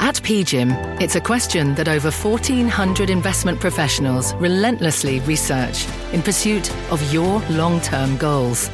At 0.00 0.16
PGIM, 0.16 1.00
it's 1.00 1.14
a 1.14 1.20
question 1.20 1.74
that 1.74 1.86
over 1.86 2.10
1,400 2.10 3.10
investment 3.10 3.60
professionals 3.60 4.34
relentlessly 4.34 5.20
research 5.20 5.86
in 6.12 6.22
pursuit 6.22 6.74
of 6.90 7.12
your 7.12 7.40
long 7.50 7.80
term 7.82 8.16
goals. 8.16 8.70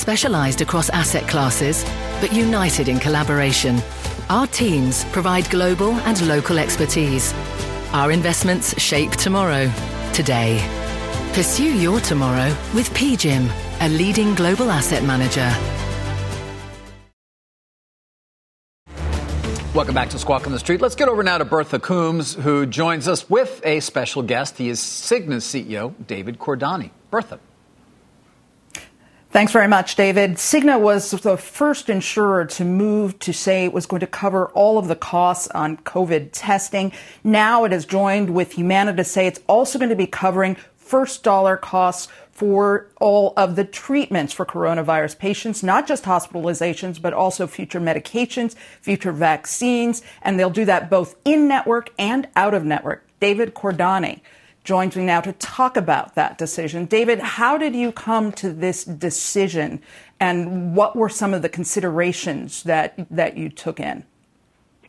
Specialised 0.00 0.62
across 0.62 0.88
asset 0.88 1.28
classes, 1.28 1.84
but 2.22 2.32
united 2.32 2.88
in 2.88 2.98
collaboration, 2.98 3.82
our 4.30 4.46
teams 4.46 5.04
provide 5.12 5.50
global 5.50 5.92
and 5.92 6.26
local 6.26 6.58
expertise. 6.58 7.34
Our 7.92 8.10
investments 8.10 8.80
shape 8.80 9.10
tomorrow, 9.10 9.70
today. 10.14 10.58
Pursue 11.34 11.78
your 11.78 12.00
tomorrow 12.00 12.48
with 12.74 12.88
PGIM, 12.94 13.50
a 13.80 13.90
leading 13.90 14.34
global 14.34 14.70
asset 14.70 15.04
manager. 15.04 15.54
Welcome 19.74 19.94
back 19.94 20.08
to 20.08 20.18
Squawk 20.18 20.46
on 20.46 20.54
the 20.54 20.58
Street. 20.58 20.80
Let's 20.80 20.94
get 20.94 21.10
over 21.10 21.22
now 21.22 21.36
to 21.36 21.44
Bertha 21.44 21.78
Coombs, 21.78 22.32
who 22.32 22.64
joins 22.64 23.06
us 23.06 23.28
with 23.28 23.60
a 23.66 23.80
special 23.80 24.22
guest. 24.22 24.56
He 24.56 24.70
is 24.70 24.80
Cigna's 24.80 25.44
CEO, 25.44 25.92
David 26.06 26.38
Cordani. 26.38 26.88
Bertha. 27.10 27.38
Thanks 29.32 29.52
very 29.52 29.68
much, 29.68 29.94
David. 29.94 30.34
Cigna 30.38 30.80
was 30.80 31.12
the 31.12 31.36
first 31.36 31.88
insurer 31.88 32.46
to 32.46 32.64
move 32.64 33.16
to 33.20 33.32
say 33.32 33.64
it 33.64 33.72
was 33.72 33.86
going 33.86 34.00
to 34.00 34.08
cover 34.08 34.48
all 34.48 34.76
of 34.76 34.88
the 34.88 34.96
costs 34.96 35.46
on 35.52 35.76
COVID 35.76 36.30
testing. 36.32 36.90
Now 37.22 37.62
it 37.62 37.70
has 37.70 37.86
joined 37.86 38.30
with 38.30 38.54
Humana 38.54 38.92
to 38.96 39.04
say 39.04 39.28
it's 39.28 39.38
also 39.46 39.78
going 39.78 39.90
to 39.90 39.94
be 39.94 40.08
covering 40.08 40.56
first 40.74 41.22
dollar 41.22 41.56
costs 41.56 42.08
for 42.32 42.88
all 43.00 43.32
of 43.36 43.54
the 43.54 43.64
treatments 43.64 44.32
for 44.32 44.44
coronavirus 44.44 45.16
patients, 45.20 45.62
not 45.62 45.86
just 45.86 46.04
hospitalizations, 46.04 47.00
but 47.00 47.12
also 47.12 47.46
future 47.46 47.80
medications, 47.80 48.56
future 48.80 49.12
vaccines, 49.12 50.02
and 50.22 50.40
they'll 50.40 50.50
do 50.50 50.64
that 50.64 50.90
both 50.90 51.14
in 51.24 51.46
network 51.46 51.90
and 52.00 52.26
out 52.34 52.52
of 52.52 52.64
network. 52.64 53.06
David 53.20 53.54
Cordani 53.54 54.22
joins 54.70 54.94
me 54.94 55.02
now 55.02 55.20
to 55.20 55.32
talk 55.32 55.76
about 55.76 56.14
that 56.14 56.38
decision. 56.38 56.86
David, 56.86 57.18
how 57.18 57.58
did 57.58 57.74
you 57.74 57.90
come 57.90 58.30
to 58.30 58.52
this 58.52 58.84
decision 58.84 59.82
and 60.20 60.76
what 60.76 60.94
were 60.94 61.08
some 61.08 61.34
of 61.34 61.42
the 61.42 61.48
considerations 61.48 62.62
that, 62.62 62.94
that 63.10 63.36
you 63.36 63.48
took 63.48 63.80
in? 63.80 64.04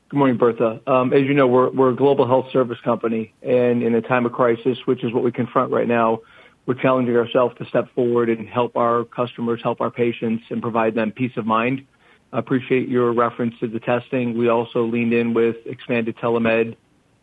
Good 0.10 0.18
morning, 0.18 0.38
Bertha. 0.38 0.82
Um, 0.86 1.12
as 1.14 1.24
you 1.24 1.34
know, 1.34 1.48
we're, 1.48 1.72
we're 1.72 1.90
a 1.90 1.96
global 1.96 2.28
health 2.28 2.52
service 2.52 2.78
company, 2.82 3.34
and 3.42 3.82
in 3.82 3.96
a 3.96 4.04
time 4.04 4.28
of 4.28 4.34
crisis, 4.34 4.78
which 4.86 5.04
is 5.04 5.12
what 5.14 5.24
we 5.24 5.32
confront 5.32 5.72
right 5.72 5.88
now, 5.88 6.20
we're 6.68 6.76
challenging 6.76 7.16
ourselves 7.16 7.58
to 7.58 7.66
step 7.66 7.92
forward 7.96 8.30
and 8.30 8.48
help 8.48 8.78
our 8.78 9.04
customers, 9.06 9.62
help 9.64 9.82
our 9.82 9.90
patients, 9.90 10.44
and 10.52 10.62
provide 10.62 10.94
them 10.94 11.12
peace 11.12 11.36
of 11.38 11.48
mind. 11.48 11.88
I 12.32 12.38
appreciate 12.38 12.88
your 12.88 13.12
reference 13.14 13.56
to 13.62 13.68
the 13.68 13.80
testing. 13.80 14.38
We 14.38 14.48
also 14.48 14.84
leaned 14.84 15.14
in 15.14 15.34
with 15.34 15.56
expanded 15.66 16.18
telemed 16.18 16.76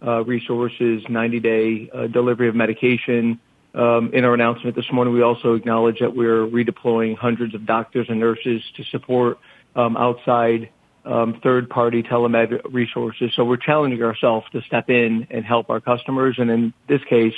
uh, 0.07 0.25
resources, 0.25 1.03
90-day 1.05 1.91
uh, 1.93 2.07
delivery 2.07 2.49
of 2.49 2.55
medication. 2.55 3.41
Um, 3.75 4.11
in 4.13 4.25
our 4.25 4.35
announcement 4.35 4.77
this 4.77 4.91
morning, 4.93 5.13
we 5.13 5.23
also 5.23 5.55
acknowledge 5.55 5.99
that 6.01 6.15
we're 6.15 6.47
redeploying 6.47 7.17
hundreds 7.17 7.55
of 7.55 7.67
doctors 7.67 8.07
and 8.09 8.19
nurses 8.19 8.63
to 8.77 8.85
support 8.85 9.39
um, 9.77 9.97
outside 9.97 10.71
um, 11.05 11.41
third-party 11.43 12.03
telemed 12.03 12.61
resources. 12.73 13.33
So 13.35 13.45
we're 13.45 13.57
challenging 13.57 14.03
ourselves 14.03 14.47
to 14.53 14.63
step 14.63 14.91
in 14.91 15.27
and 15.31 15.45
help 15.45 15.71
our 15.71 15.81
customers. 15.81 16.37
And 16.39 16.51
in 16.51 16.73
this 16.89 17.01
case, 17.09 17.35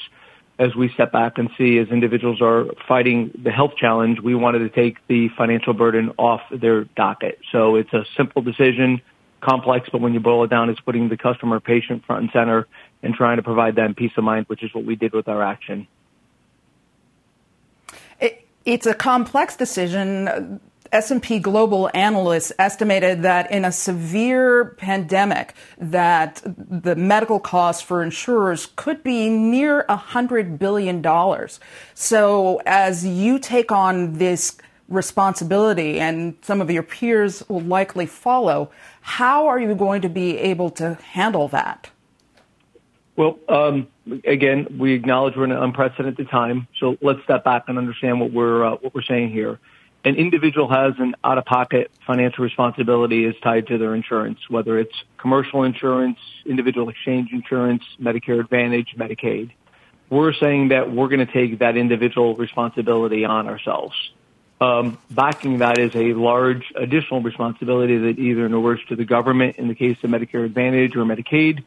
as 0.58 0.74
we 0.76 0.90
step 0.90 1.12
back 1.12 1.38
and 1.38 1.48
see 1.56 1.78
as 1.78 1.88
individuals 1.88 2.42
are 2.42 2.66
fighting 2.86 3.30
the 3.42 3.50
health 3.50 3.72
challenge, 3.78 4.20
we 4.20 4.34
wanted 4.34 4.58
to 4.58 4.68
take 4.68 4.96
the 5.08 5.28
financial 5.36 5.72
burden 5.72 6.12
off 6.18 6.42
their 6.52 6.84
docket. 6.84 7.38
So 7.50 7.76
it's 7.76 7.92
a 7.92 8.04
simple 8.16 8.42
decision 8.42 9.00
complex, 9.40 9.88
but 9.90 10.00
when 10.00 10.14
you 10.14 10.20
boil 10.20 10.44
it 10.44 10.50
down, 10.50 10.70
it's 10.70 10.80
putting 10.80 11.08
the 11.08 11.16
customer 11.16 11.60
patient 11.60 12.04
front 12.04 12.22
and 12.22 12.30
center 12.32 12.66
and 13.02 13.14
trying 13.14 13.36
to 13.36 13.42
provide 13.42 13.74
them 13.74 13.94
peace 13.94 14.12
of 14.16 14.24
mind, 14.24 14.46
which 14.48 14.62
is 14.62 14.74
what 14.74 14.84
we 14.84 14.96
did 14.96 15.12
with 15.12 15.28
our 15.28 15.42
action. 15.42 15.86
It, 18.20 18.46
it's 18.64 18.86
a 18.86 18.94
complex 18.94 19.56
decision. 19.56 20.60
S&P 20.92 21.38
Global 21.38 21.88
analysts 21.94 22.52
estimated 22.58 23.22
that 23.22 23.50
in 23.52 23.64
a 23.64 23.70
severe 23.70 24.64
pandemic 24.76 25.54
that 25.78 26.42
the 26.44 26.96
medical 26.96 27.38
costs 27.38 27.80
for 27.80 28.02
insurers 28.02 28.66
could 28.74 29.02
be 29.04 29.28
near 29.28 29.84
$100 29.88 30.58
billion. 30.58 31.48
So 31.94 32.60
as 32.66 33.06
you 33.06 33.38
take 33.38 33.70
on 33.70 34.14
this 34.14 34.56
responsibility 34.90 35.98
and 35.98 36.36
some 36.42 36.60
of 36.60 36.70
your 36.70 36.82
peers 36.82 37.42
will 37.48 37.62
likely 37.62 38.06
follow, 38.06 38.70
how 39.00 39.46
are 39.46 39.58
you 39.58 39.74
going 39.74 40.02
to 40.02 40.08
be 40.08 40.36
able 40.36 40.70
to 40.70 40.94
handle 40.96 41.48
that? 41.48 41.88
Well, 43.16 43.38
um, 43.48 43.88
again, 44.24 44.78
we 44.78 44.92
acknowledge 44.94 45.36
we're 45.36 45.44
in 45.44 45.52
an 45.52 45.62
unprecedented 45.62 46.28
time, 46.28 46.68
so 46.78 46.96
let's 47.00 47.22
step 47.24 47.44
back 47.44 47.64
and 47.68 47.78
understand 47.78 48.20
what 48.20 48.32
we're 48.32 48.64
uh, 48.64 48.70
what 48.76 48.94
we're 48.94 49.02
saying 49.02 49.30
here. 49.30 49.58
An 50.02 50.16
individual 50.16 50.66
has 50.70 50.94
an 50.98 51.14
out-of-pocket 51.22 51.90
financial 52.06 52.42
responsibility 52.42 53.26
is 53.26 53.34
tied 53.42 53.66
to 53.66 53.76
their 53.76 53.94
insurance, 53.94 54.38
whether 54.48 54.78
it's 54.78 54.94
commercial 55.18 55.64
insurance, 55.64 56.18
individual 56.46 56.88
exchange 56.88 57.28
insurance, 57.32 57.82
Medicare 58.00 58.40
Advantage, 58.40 58.94
Medicaid. 58.96 59.50
We're 60.08 60.32
saying 60.32 60.68
that 60.68 60.90
we're 60.90 61.08
going 61.08 61.26
to 61.26 61.30
take 61.30 61.58
that 61.58 61.76
individual 61.76 62.34
responsibility 62.34 63.26
on 63.26 63.46
ourselves 63.46 63.94
um, 64.60 64.98
backing 65.10 65.58
that 65.58 65.78
is 65.78 65.94
a 65.94 66.12
large 66.12 66.72
additional 66.76 67.22
responsibility 67.22 67.96
that 67.96 68.18
either 68.18 68.46
inures 68.46 68.80
to 68.88 68.96
the 68.96 69.04
government 69.04 69.56
in 69.56 69.68
the 69.68 69.74
case 69.74 69.96
of 70.02 70.10
Medicare 70.10 70.44
Advantage 70.44 70.96
or 70.96 71.04
Medicaid, 71.04 71.64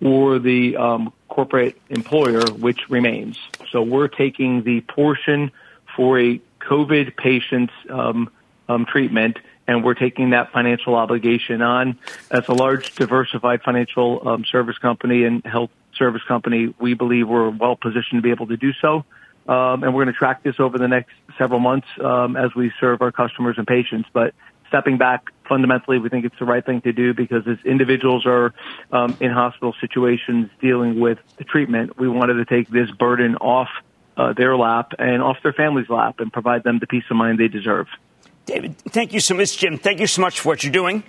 or 0.00 0.38
the 0.38 0.76
um, 0.76 1.12
corporate 1.28 1.80
employer, 1.88 2.42
which 2.52 2.88
remains. 2.88 3.38
So 3.70 3.82
we're 3.82 4.08
taking 4.08 4.62
the 4.62 4.80
portion 4.82 5.50
for 5.96 6.20
a 6.20 6.40
COVID 6.60 7.16
patient's 7.16 7.72
um, 7.88 8.30
um, 8.68 8.84
treatment, 8.84 9.38
and 9.66 9.82
we're 9.82 9.94
taking 9.94 10.30
that 10.30 10.52
financial 10.52 10.94
obligation 10.94 11.62
on. 11.62 11.98
As 12.30 12.46
a 12.48 12.52
large, 12.52 12.94
diversified 12.94 13.62
financial 13.62 14.28
um, 14.28 14.44
service 14.44 14.78
company 14.78 15.24
and 15.24 15.44
health 15.44 15.70
service 15.96 16.22
company, 16.28 16.74
we 16.78 16.94
believe 16.94 17.28
we're 17.28 17.50
well 17.50 17.76
positioned 17.76 18.18
to 18.18 18.22
be 18.22 18.30
able 18.30 18.46
to 18.48 18.56
do 18.56 18.72
so. 18.74 19.04
Um, 19.48 19.84
and 19.84 19.94
we're 19.94 20.04
going 20.04 20.12
to 20.12 20.18
track 20.18 20.42
this 20.42 20.56
over 20.58 20.78
the 20.78 20.88
next 20.88 21.12
several 21.38 21.60
months 21.60 21.86
um, 22.02 22.36
as 22.36 22.54
we 22.54 22.72
serve 22.80 23.00
our 23.02 23.12
customers 23.12 23.56
and 23.58 23.66
patients. 23.66 24.08
But 24.12 24.34
stepping 24.68 24.98
back, 24.98 25.26
fundamentally, 25.48 25.98
we 25.98 26.08
think 26.08 26.24
it's 26.24 26.38
the 26.38 26.44
right 26.44 26.64
thing 26.64 26.80
to 26.82 26.92
do 26.92 27.14
because 27.14 27.46
as 27.46 27.58
individuals 27.64 28.26
are 28.26 28.52
um, 28.92 29.16
in 29.20 29.30
hospital 29.30 29.74
situations 29.80 30.50
dealing 30.60 31.00
with 31.00 31.18
the 31.36 31.44
treatment, 31.44 31.98
we 31.98 32.08
wanted 32.08 32.34
to 32.34 32.44
take 32.44 32.68
this 32.68 32.90
burden 32.90 33.36
off 33.36 33.68
uh, 34.16 34.32
their 34.32 34.56
lap 34.56 34.92
and 34.98 35.22
off 35.22 35.36
their 35.42 35.52
family's 35.52 35.88
lap 35.88 36.20
and 36.20 36.32
provide 36.32 36.64
them 36.64 36.78
the 36.78 36.86
peace 36.86 37.04
of 37.10 37.16
mind 37.16 37.38
they 37.38 37.48
deserve. 37.48 37.86
David, 38.46 38.78
thank 38.78 39.12
you 39.12 39.20
so 39.20 39.34
much, 39.34 39.58
Jim. 39.58 39.78
Thank 39.78 40.00
you 40.00 40.06
so 40.06 40.22
much 40.22 40.40
for 40.40 40.48
what 40.50 40.64
you're 40.64 40.72
doing. 40.72 41.02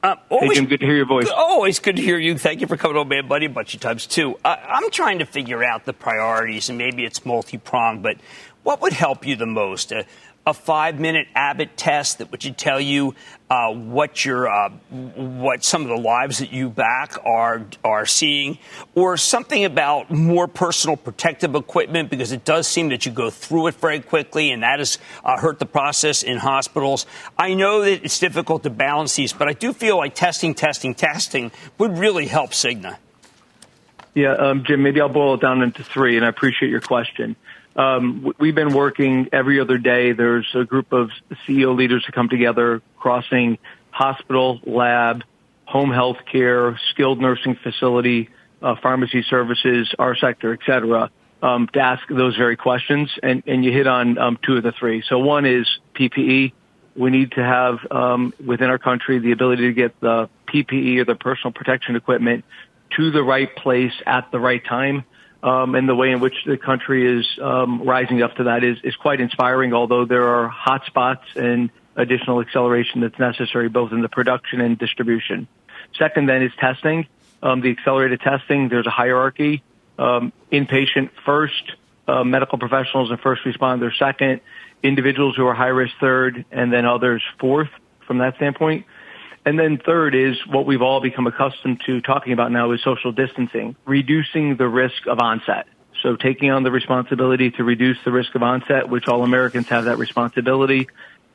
Uh, 0.00 0.14
always, 0.28 0.50
hey, 0.50 0.54
Jim, 0.54 0.66
good 0.66 0.80
to 0.80 0.86
hear 0.86 0.94
your 0.94 1.06
voice. 1.06 1.28
Always 1.28 1.80
good 1.80 1.96
to 1.96 2.02
hear 2.02 2.18
you. 2.18 2.38
Thank 2.38 2.60
you 2.60 2.68
for 2.68 2.76
coming 2.76 2.96
on, 2.96 3.08
man, 3.08 3.26
buddy, 3.26 3.46
a 3.46 3.50
bunch 3.50 3.74
of 3.74 3.80
times, 3.80 4.06
too. 4.06 4.38
Uh, 4.44 4.56
I'm 4.68 4.90
trying 4.90 5.18
to 5.18 5.26
figure 5.26 5.64
out 5.64 5.86
the 5.86 5.92
priorities, 5.92 6.68
and 6.68 6.78
maybe 6.78 7.04
it's 7.04 7.26
multi 7.26 7.58
pronged, 7.58 8.02
but 8.02 8.16
what 8.68 8.82
would 8.82 8.92
help 8.92 9.26
you 9.26 9.34
the 9.34 9.46
most? 9.46 9.94
Uh, 9.94 10.02
a 10.46 10.52
five 10.52 11.00
minute 11.00 11.26
Abbott 11.34 11.74
test 11.78 12.18
that 12.18 12.30
would 12.30 12.42
tell 12.58 12.78
you 12.78 13.14
uh, 13.48 13.72
what 13.72 14.26
your 14.26 14.46
uh, 14.46 14.68
what 14.90 15.64
some 15.64 15.80
of 15.80 15.88
the 15.88 15.96
lives 15.96 16.40
that 16.40 16.52
you 16.52 16.68
back 16.68 17.16
are 17.24 17.64
are 17.82 18.04
seeing, 18.04 18.58
or 18.94 19.16
something 19.16 19.64
about 19.64 20.10
more 20.10 20.46
personal 20.46 20.98
protective 20.98 21.54
equipment 21.54 22.10
because 22.10 22.30
it 22.30 22.44
does 22.44 22.68
seem 22.68 22.90
that 22.90 23.06
you 23.06 23.12
go 23.12 23.30
through 23.30 23.68
it 23.68 23.74
very 23.76 24.00
quickly 24.00 24.50
and 24.50 24.62
that 24.62 24.80
has 24.80 24.98
uh, 25.24 25.38
hurt 25.38 25.58
the 25.60 25.66
process 25.66 26.22
in 26.22 26.36
hospitals. 26.36 27.06
I 27.38 27.54
know 27.54 27.80
that 27.80 28.04
it's 28.04 28.18
difficult 28.18 28.64
to 28.64 28.70
balance 28.70 29.16
these, 29.16 29.32
but 29.32 29.48
I 29.48 29.54
do 29.54 29.72
feel 29.72 29.96
like 29.96 30.14
testing, 30.14 30.54
testing, 30.54 30.94
testing 30.94 31.52
would 31.78 31.96
really 31.96 32.26
help 32.26 32.50
Cigna. 32.50 32.98
Yeah, 34.14 34.32
um, 34.32 34.64
Jim, 34.66 34.82
maybe 34.82 35.00
I'll 35.00 35.08
boil 35.08 35.34
it 35.34 35.40
down 35.40 35.62
into 35.62 35.82
three, 35.84 36.16
and 36.16 36.26
I 36.26 36.28
appreciate 36.28 36.70
your 36.70 36.80
question. 36.82 37.34
Um, 37.78 38.34
we've 38.40 38.56
been 38.56 38.74
working 38.74 39.28
every 39.32 39.60
other 39.60 39.78
day. 39.78 40.10
There's 40.10 40.48
a 40.54 40.64
group 40.64 40.92
of 40.92 41.10
CEO 41.46 41.76
leaders 41.76 42.04
who 42.04 42.12
come 42.12 42.28
together, 42.28 42.82
crossing 42.98 43.56
hospital, 43.90 44.60
lab, 44.66 45.22
home 45.64 45.92
health 45.92 46.16
care, 46.30 46.78
skilled 46.90 47.20
nursing 47.20 47.56
facility, 47.62 48.30
uh, 48.60 48.74
pharmacy 48.82 49.22
services, 49.30 49.94
our 49.96 50.16
sector, 50.16 50.52
et 50.52 50.58
cetera, 50.66 51.08
um, 51.40 51.68
to 51.72 51.78
ask 51.78 52.02
those 52.08 52.36
very 52.36 52.56
questions. 52.56 53.12
And, 53.22 53.44
and 53.46 53.64
you 53.64 53.70
hit 53.70 53.86
on 53.86 54.18
um, 54.18 54.38
two 54.44 54.56
of 54.56 54.64
the 54.64 54.72
three. 54.72 55.04
So 55.08 55.20
one 55.20 55.46
is 55.46 55.68
PPE. 55.94 56.52
We 56.96 57.10
need 57.10 57.30
to 57.32 57.44
have 57.44 57.78
um, 57.92 58.34
within 58.44 58.70
our 58.70 58.78
country 58.78 59.20
the 59.20 59.30
ability 59.30 59.68
to 59.68 59.72
get 59.72 60.00
the 60.00 60.28
PPE 60.52 60.98
or 60.98 61.04
the 61.04 61.14
personal 61.14 61.52
protection 61.52 61.94
equipment 61.94 62.44
to 62.96 63.12
the 63.12 63.22
right 63.22 63.54
place 63.54 63.92
at 64.04 64.32
the 64.32 64.40
right 64.40 64.64
time 64.64 65.04
um, 65.42 65.74
and 65.74 65.88
the 65.88 65.94
way 65.94 66.10
in 66.10 66.20
which 66.20 66.34
the 66.46 66.56
country 66.56 67.18
is 67.18 67.26
um, 67.40 67.82
rising 67.82 68.22
up 68.22 68.34
to 68.36 68.44
that 68.44 68.64
is, 68.64 68.78
is 68.82 68.96
quite 68.96 69.20
inspiring, 69.20 69.72
although 69.72 70.04
there 70.04 70.28
are 70.28 70.48
hot 70.48 70.84
spots 70.86 71.24
and 71.36 71.70
additional 71.96 72.40
acceleration 72.40 73.00
that's 73.00 73.18
necessary 73.18 73.68
both 73.68 73.92
in 73.92 74.00
the 74.02 74.08
production 74.08 74.60
and 74.60 74.78
distribution. 74.78 75.46
Second 75.98 76.28
then 76.28 76.42
is 76.42 76.52
testing. 76.58 77.06
Um, 77.42 77.60
the 77.60 77.70
accelerated 77.70 78.20
testing, 78.20 78.68
there's 78.68 78.86
a 78.86 78.90
hierarchy. 78.90 79.62
Um, 79.98 80.32
inpatient 80.52 81.10
first, 81.24 81.72
uh, 82.06 82.24
medical 82.24 82.58
professionals 82.58 83.10
and 83.10 83.20
first 83.20 83.42
responders 83.44 83.96
second, 83.98 84.40
individuals 84.82 85.36
who 85.36 85.46
are 85.46 85.54
high 85.54 85.66
risk 85.66 85.92
third, 86.00 86.44
and 86.50 86.72
then 86.72 86.84
others 86.84 87.22
fourth 87.40 87.70
from 88.06 88.18
that 88.18 88.36
standpoint. 88.36 88.86
And 89.48 89.58
then 89.58 89.78
third 89.78 90.14
is 90.14 90.36
what 90.46 90.66
we've 90.66 90.82
all 90.82 91.00
become 91.00 91.26
accustomed 91.26 91.80
to 91.86 92.02
talking 92.02 92.34
about 92.34 92.52
now 92.52 92.72
is 92.72 92.82
social 92.82 93.12
distancing, 93.12 93.76
reducing 93.86 94.56
the 94.56 94.68
risk 94.68 95.06
of 95.06 95.20
onset. 95.20 95.66
So 96.02 96.16
taking 96.16 96.50
on 96.50 96.64
the 96.64 96.70
responsibility 96.70 97.50
to 97.52 97.64
reduce 97.64 97.96
the 98.04 98.12
risk 98.12 98.34
of 98.34 98.42
onset, 98.42 98.90
which 98.90 99.08
all 99.08 99.24
Americans 99.24 99.66
have 99.68 99.86
that 99.86 99.96
responsibility. 99.96 100.88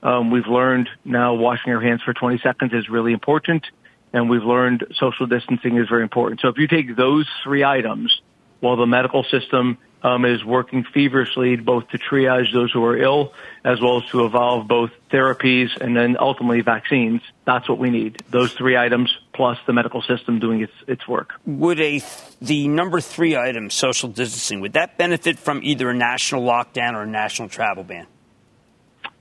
Um, 0.03 0.29
we've 0.29 0.45
learned 0.45 0.89
now 1.03 1.33
washing 1.33 1.73
our 1.73 1.81
hands 1.81 2.03
for 2.03 2.13
20 2.13 2.37
seconds 2.37 2.71
is 2.71 2.87
really 2.87 3.13
important. 3.13 3.65
And 4.13 4.29
we've 4.29 4.43
learned 4.43 4.85
social 4.99 5.25
distancing 5.25 5.77
is 5.77 5.89
very 5.89 6.03
important. 6.03 6.41
So 6.41 6.49
if 6.49 6.59
you 6.59 6.67
take 6.67 6.95
those 6.95 7.27
three 7.43 7.63
items, 7.63 8.21
while 8.59 8.75
the 8.75 8.85
medical 8.85 9.23
system 9.23 9.79
um, 10.03 10.25
is 10.25 10.43
working 10.43 10.83
feverishly 10.93 11.55
both 11.55 11.87
to 11.89 11.97
triage 11.97 12.51
those 12.53 12.71
who 12.71 12.83
are 12.83 12.97
ill 12.97 13.33
as 13.63 13.79
well 13.81 14.01
as 14.03 14.09
to 14.09 14.25
evolve 14.25 14.67
both 14.67 14.91
therapies 15.09 15.69
and 15.79 15.95
then 15.95 16.17
ultimately 16.19 16.61
vaccines. 16.61 17.21
That's 17.45 17.67
what 17.69 17.79
we 17.79 17.89
need. 17.89 18.21
Those 18.29 18.53
three 18.53 18.77
items 18.77 19.15
plus 19.33 19.57
the 19.65 19.73
medical 19.73 20.01
system 20.01 20.39
doing 20.39 20.61
its, 20.61 20.73
its 20.87 21.07
work. 21.07 21.33
Would 21.45 21.79
a 21.79 22.01
the 22.41 22.67
number 22.67 22.99
three 22.99 23.37
item, 23.37 23.69
social 23.69 24.09
distancing, 24.09 24.59
would 24.59 24.73
that 24.73 24.97
benefit 24.97 25.39
from 25.39 25.61
either 25.63 25.89
a 25.89 25.93
national 25.93 26.43
lockdown 26.43 26.93
or 26.93 27.03
a 27.03 27.07
national 27.07 27.47
travel 27.47 27.83
ban? 27.83 28.05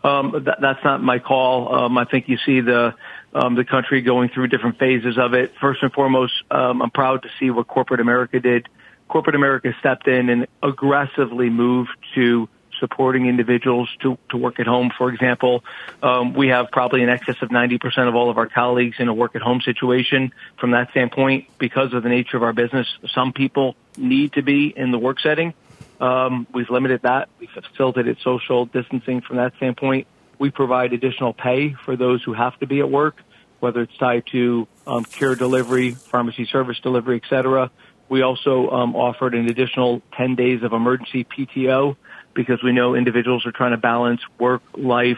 Um, 0.05 0.42
that, 0.45 0.59
that's 0.61 0.83
not 0.83 1.01
my 1.01 1.21
call. 1.21 1.73
Um, 1.73 1.97
I 1.97 2.05
think 2.05 2.29
you 2.29 2.37
see 2.45 2.61
the 2.61 2.95
um, 3.35 3.55
the 3.55 3.64
country 3.64 4.03
going 4.03 4.29
through 4.29 4.49
different 4.49 4.79
phases 4.79 5.16
of 5.16 5.33
it. 5.33 5.53
First 5.61 5.83
and 5.83 5.92
foremost, 5.92 6.33
um, 6.51 6.83
I'm 6.83 6.90
proud 6.90 7.23
to 7.23 7.29
see 7.38 7.51
what 7.51 7.66
corporate 7.66 8.01
America 8.01 8.40
did 8.40 8.68
corporate 9.12 9.37
America 9.37 9.75
stepped 9.79 10.09
in 10.09 10.31
and 10.31 10.46
aggressively 10.62 11.51
moved 11.51 11.90
to 12.14 12.48
supporting 12.81 13.27
individuals 13.27 13.90
to, 14.01 14.16
to 14.31 14.38
work 14.38 14.59
at 14.59 14.66
home. 14.66 14.90
For 14.96 15.12
example, 15.12 15.62
um, 16.03 16.33
we 16.33 16.48
have 16.48 16.70
probably 16.70 17.03
in 17.03 17.11
excess 17.11 17.37
of 17.42 17.51
90% 17.51 18.09
of 18.09 18.14
all 18.14 18.31
of 18.31 18.38
our 18.38 18.48
colleagues 18.48 18.96
in 18.98 19.09
a 19.09 19.14
work 19.14 19.37
at 19.37 19.42
home 19.42 19.61
situation. 19.61 20.33
From 20.59 20.70
that 20.70 20.90
standpoint, 20.92 21.46
because 21.59 21.92
of 21.92 22.03
the 22.03 22.09
nature 22.09 22.38
of 22.38 22.42
our 22.42 22.55
business, 22.55 22.88
some 23.14 23.35
people 23.35 23.77
need 23.98 24.33
to 24.33 24.42
be 24.42 24.72
in 24.75 24.92
the 24.92 24.98
work 24.98 25.20
setting. 25.20 25.53
Um, 26.01 26.46
we've 26.55 26.70
limited 26.70 27.03
that. 27.03 27.29
We've 27.38 27.51
facilitated 27.51 28.16
social 28.25 28.64
distancing 28.64 29.20
from 29.20 29.37
that 29.37 29.55
standpoint. 29.57 30.07
We 30.38 30.51
provide 30.51 30.94
additional 30.94 31.35
pay 31.35 31.75
for 31.75 31.96
those 31.96 32.22
who 32.22 32.33
have 32.33 32.59
to 32.61 32.66
be 32.66 32.81
at 32.81 32.90
work, 32.90 33.20
whether 33.61 33.83
it's 33.83 33.96
tied 33.98 34.27
to 34.33 34.66
um, 34.87 35.05
care 35.05 35.35
delivery, 35.35 35.92
pharmacy 35.92 36.46
service 36.46 36.81
delivery, 36.81 37.20
et 37.22 37.29
cetera. 37.29 37.70
We 38.12 38.20
also 38.20 38.68
um, 38.68 38.94
offered 38.94 39.35
an 39.35 39.48
additional 39.48 40.03
10 40.18 40.35
days 40.35 40.62
of 40.62 40.75
emergency 40.75 41.25
PTO 41.25 41.96
because 42.35 42.62
we 42.62 42.70
know 42.70 42.94
individuals 42.94 43.46
are 43.46 43.53
trying 43.53 43.70
to 43.70 43.79
balance 43.79 44.20
work, 44.38 44.61
life, 44.77 45.16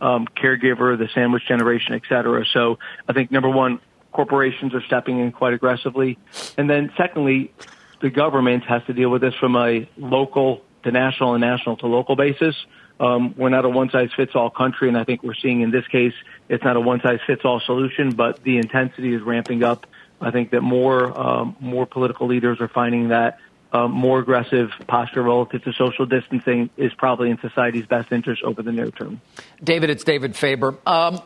um, 0.00 0.28
caregiver, 0.28 0.96
the 0.96 1.08
sandwich 1.12 1.42
generation, 1.48 1.94
et 1.94 2.02
cetera. 2.08 2.44
So 2.52 2.78
I 3.08 3.14
think 3.14 3.32
number 3.32 3.48
one, 3.50 3.80
corporations 4.12 4.74
are 4.74 4.82
stepping 4.82 5.18
in 5.18 5.32
quite 5.32 5.54
aggressively. 5.54 6.18
And 6.56 6.70
then 6.70 6.92
secondly, 6.96 7.52
the 8.00 8.10
government 8.10 8.62
has 8.66 8.84
to 8.84 8.92
deal 8.92 9.10
with 9.10 9.22
this 9.22 9.34
from 9.40 9.56
a 9.56 9.88
local 9.96 10.62
to 10.84 10.92
national 10.92 11.34
and 11.34 11.40
national 11.40 11.78
to 11.78 11.88
local 11.88 12.14
basis. 12.14 12.54
Um, 13.00 13.34
we're 13.36 13.48
not 13.48 13.64
a 13.64 13.68
one 13.68 13.90
size 13.90 14.10
fits 14.16 14.36
all 14.36 14.50
country, 14.50 14.86
and 14.86 14.96
I 14.96 15.02
think 15.02 15.24
we're 15.24 15.34
seeing 15.34 15.62
in 15.62 15.72
this 15.72 15.86
case 15.88 16.14
it's 16.48 16.62
not 16.62 16.76
a 16.76 16.80
one 16.80 17.00
size 17.00 17.18
fits 17.26 17.42
all 17.44 17.58
solution, 17.58 18.10
but 18.10 18.44
the 18.44 18.58
intensity 18.58 19.14
is 19.14 19.22
ramping 19.22 19.64
up 19.64 19.84
I 20.20 20.30
think 20.30 20.50
that 20.50 20.62
more 20.62 21.18
um, 21.18 21.56
more 21.60 21.86
political 21.86 22.26
leaders 22.26 22.60
are 22.60 22.68
finding 22.68 23.08
that 23.08 23.38
uh, 23.72 23.88
more 23.88 24.18
aggressive 24.20 24.70
posture 24.86 25.22
relative 25.22 25.62
to 25.64 25.72
social 25.72 26.06
distancing 26.06 26.70
is 26.76 26.92
probably 26.94 27.30
in 27.30 27.38
society's 27.40 27.86
best 27.86 28.12
interest 28.12 28.42
over 28.42 28.62
the 28.62 28.72
near 28.72 28.90
term. 28.90 29.20
David, 29.62 29.90
it's 29.90 30.04
David 30.04 30.36
Faber. 30.36 30.76
Um, 30.86 31.20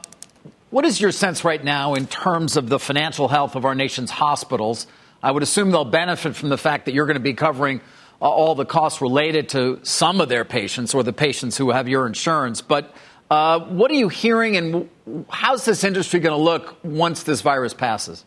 what 0.70 0.84
is 0.84 1.00
your 1.00 1.12
sense 1.12 1.44
right 1.44 1.62
now 1.62 1.94
in 1.94 2.06
terms 2.06 2.56
of 2.56 2.68
the 2.68 2.78
financial 2.78 3.28
health 3.28 3.56
of 3.56 3.64
our 3.64 3.74
nation's 3.74 4.10
hospitals? 4.10 4.86
I 5.22 5.30
would 5.32 5.42
assume 5.42 5.70
they'll 5.70 5.84
benefit 5.84 6.34
from 6.34 6.48
the 6.48 6.58
fact 6.58 6.86
that 6.86 6.94
you're 6.94 7.06
going 7.06 7.16
to 7.16 7.20
be 7.20 7.34
covering 7.34 7.80
uh, 8.22 8.28
all 8.28 8.54
the 8.54 8.64
costs 8.64 9.00
related 9.00 9.48
to 9.50 9.80
some 9.82 10.20
of 10.20 10.28
their 10.28 10.44
patients 10.44 10.94
or 10.94 11.02
the 11.02 11.12
patients 11.12 11.56
who 11.56 11.70
have 11.70 11.88
your 11.88 12.06
insurance. 12.06 12.62
But 12.62 12.94
uh, 13.30 13.60
what 13.60 13.90
are 13.90 13.94
you 13.94 14.08
hearing, 14.08 14.56
and 14.56 14.88
how's 15.28 15.64
this 15.64 15.84
industry 15.84 16.20
going 16.20 16.36
to 16.36 16.42
look 16.42 16.76
once 16.82 17.22
this 17.22 17.42
virus 17.42 17.74
passes? 17.74 18.24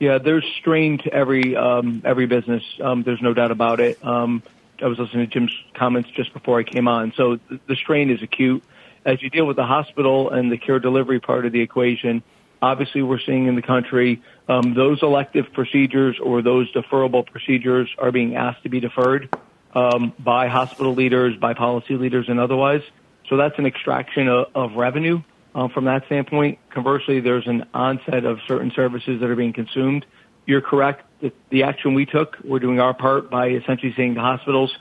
Yeah, 0.00 0.18
there's 0.18 0.44
strain 0.58 0.98
to 0.98 1.12
every 1.12 1.56
um, 1.56 2.02
every 2.04 2.26
business. 2.26 2.62
Um, 2.80 3.02
there's 3.02 3.22
no 3.22 3.32
doubt 3.32 3.50
about 3.50 3.80
it. 3.80 4.04
Um, 4.04 4.42
I 4.82 4.86
was 4.86 4.98
listening 4.98 5.26
to 5.26 5.32
Jim's 5.32 5.52
comments 5.74 6.10
just 6.10 6.32
before 6.32 6.58
I 6.58 6.64
came 6.64 6.88
on. 6.88 7.12
So 7.16 7.36
th- 7.36 7.60
the 7.66 7.76
strain 7.76 8.10
is 8.10 8.22
acute. 8.22 8.64
As 9.04 9.22
you 9.22 9.30
deal 9.30 9.46
with 9.46 9.56
the 9.56 9.66
hospital 9.66 10.30
and 10.30 10.50
the 10.50 10.58
care 10.58 10.80
delivery 10.80 11.20
part 11.20 11.46
of 11.46 11.52
the 11.52 11.60
equation, 11.60 12.22
obviously 12.60 13.02
we're 13.02 13.20
seeing 13.20 13.46
in 13.46 13.54
the 13.54 13.62
country 13.62 14.22
um, 14.48 14.74
those 14.74 15.02
elective 15.02 15.52
procedures 15.52 16.18
or 16.18 16.42
those 16.42 16.72
deferrable 16.72 17.24
procedures 17.24 17.88
are 17.98 18.10
being 18.10 18.34
asked 18.34 18.62
to 18.64 18.68
be 18.68 18.80
deferred 18.80 19.28
um, 19.74 20.12
by 20.18 20.48
hospital 20.48 20.94
leaders, 20.94 21.36
by 21.36 21.54
policy 21.54 21.96
leaders, 21.96 22.28
and 22.28 22.40
otherwise. 22.40 22.82
So 23.28 23.36
that's 23.36 23.58
an 23.58 23.66
extraction 23.66 24.28
of, 24.28 24.46
of 24.54 24.74
revenue 24.74 25.22
um, 25.54 25.70
from 25.70 25.84
that 25.84 26.06
standpoint. 26.06 26.58
Conversely, 26.70 27.20
there's 27.20 27.46
an 27.46 27.66
onset 27.72 28.24
of 28.24 28.38
certain 28.46 28.72
services 28.74 29.20
that 29.20 29.30
are 29.30 29.36
being 29.36 29.52
consumed. 29.52 30.04
You're 30.46 30.60
correct. 30.60 31.02
The, 31.20 31.32
the 31.50 31.62
action 31.62 31.94
we 31.94 32.06
took, 32.06 32.36
we're 32.44 32.58
doing 32.58 32.80
our 32.80 32.94
part 32.94 33.30
by 33.30 33.48
essentially 33.48 33.94
saying 33.96 34.14
to 34.14 34.20
hospitals, 34.20 34.76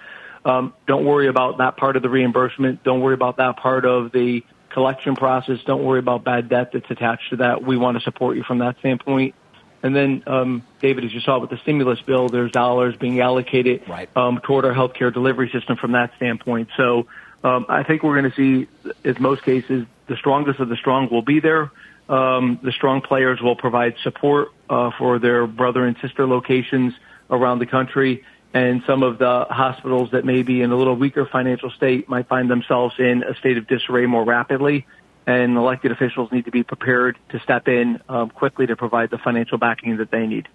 um, 0.45 0.73
don't 0.87 1.05
worry 1.05 1.27
about 1.27 1.59
that 1.59 1.77
part 1.77 1.95
of 1.95 2.01
the 2.01 2.09
reimbursement. 2.09 2.83
Don't 2.83 2.99
worry 2.99 3.13
about 3.13 3.37
that 3.37 3.57
part 3.57 3.85
of 3.85 4.11
the 4.11 4.43
collection 4.71 5.15
process. 5.15 5.59
Don't 5.65 5.83
worry 5.83 5.99
about 5.99 6.23
bad 6.23 6.49
debt 6.49 6.71
that's 6.73 6.89
attached 6.89 7.29
to 7.29 7.35
that. 7.37 7.63
We 7.63 7.77
want 7.77 7.97
to 7.97 8.03
support 8.03 8.35
you 8.35 8.43
from 8.43 8.59
that 8.59 8.77
standpoint. 8.79 9.35
And 9.83 9.95
then, 9.95 10.23
um, 10.27 10.63
David, 10.81 11.03
as 11.03 11.13
you 11.13 11.19
saw 11.19 11.39
with 11.39 11.49
the 11.49 11.57
stimulus 11.57 11.99
bill, 12.01 12.29
there's 12.29 12.51
dollars 12.51 12.95
being 12.95 13.19
allocated 13.19 13.83
right. 13.87 14.09
um, 14.15 14.39
toward 14.41 14.65
our 14.65 14.73
healthcare 14.73 15.13
delivery 15.13 15.49
system 15.53 15.75
from 15.77 15.91
that 15.91 16.11
standpoint. 16.15 16.69
So 16.77 17.07
um, 17.43 17.65
I 17.67 17.83
think 17.83 18.03
we're 18.03 18.19
going 18.19 18.31
to 18.31 18.35
see, 18.35 18.67
in 19.03 19.15
most 19.19 19.43
cases, 19.43 19.85
the 20.07 20.15
strongest 20.15 20.59
of 20.59 20.69
the 20.69 20.77
strong 20.77 21.09
will 21.11 21.21
be 21.21 21.39
there. 21.39 21.71
Um, 22.09 22.59
the 22.61 22.71
strong 22.71 23.01
players 23.01 23.41
will 23.41 23.55
provide 23.55 23.95
support 24.03 24.49
uh, 24.69 24.91
for 24.97 25.19
their 25.19 25.47
brother 25.47 25.85
and 25.85 25.95
sister 26.01 26.27
locations 26.27 26.93
around 27.29 27.59
the 27.59 27.65
country. 27.65 28.23
And 28.53 28.83
some 28.85 29.03
of 29.03 29.17
the 29.17 29.45
hospitals 29.49 30.11
that 30.11 30.25
may 30.25 30.43
be 30.43 30.61
in 30.61 30.71
a 30.71 30.75
little 30.75 30.95
weaker 30.95 31.25
financial 31.25 31.71
state 31.71 32.07
might 32.07 32.27
find 32.27 32.49
themselves 32.49 32.95
in 32.99 33.23
a 33.23 33.35
state 33.35 33.57
of 33.57 33.67
disarray 33.67 34.05
more 34.05 34.23
rapidly. 34.23 34.85
And 35.25 35.57
elected 35.57 35.91
officials 35.91 36.31
need 36.31 36.45
to 36.45 36.51
be 36.51 36.63
prepared 36.63 37.17
to 37.29 37.39
step 37.39 37.67
in 37.67 38.01
um, 38.09 38.29
quickly 38.29 38.67
to 38.67 38.75
provide 38.75 39.09
the 39.09 39.17
financial 39.17 39.57
backing 39.57 39.97
that 39.97 40.11
they 40.11 40.27
need. 40.27 40.47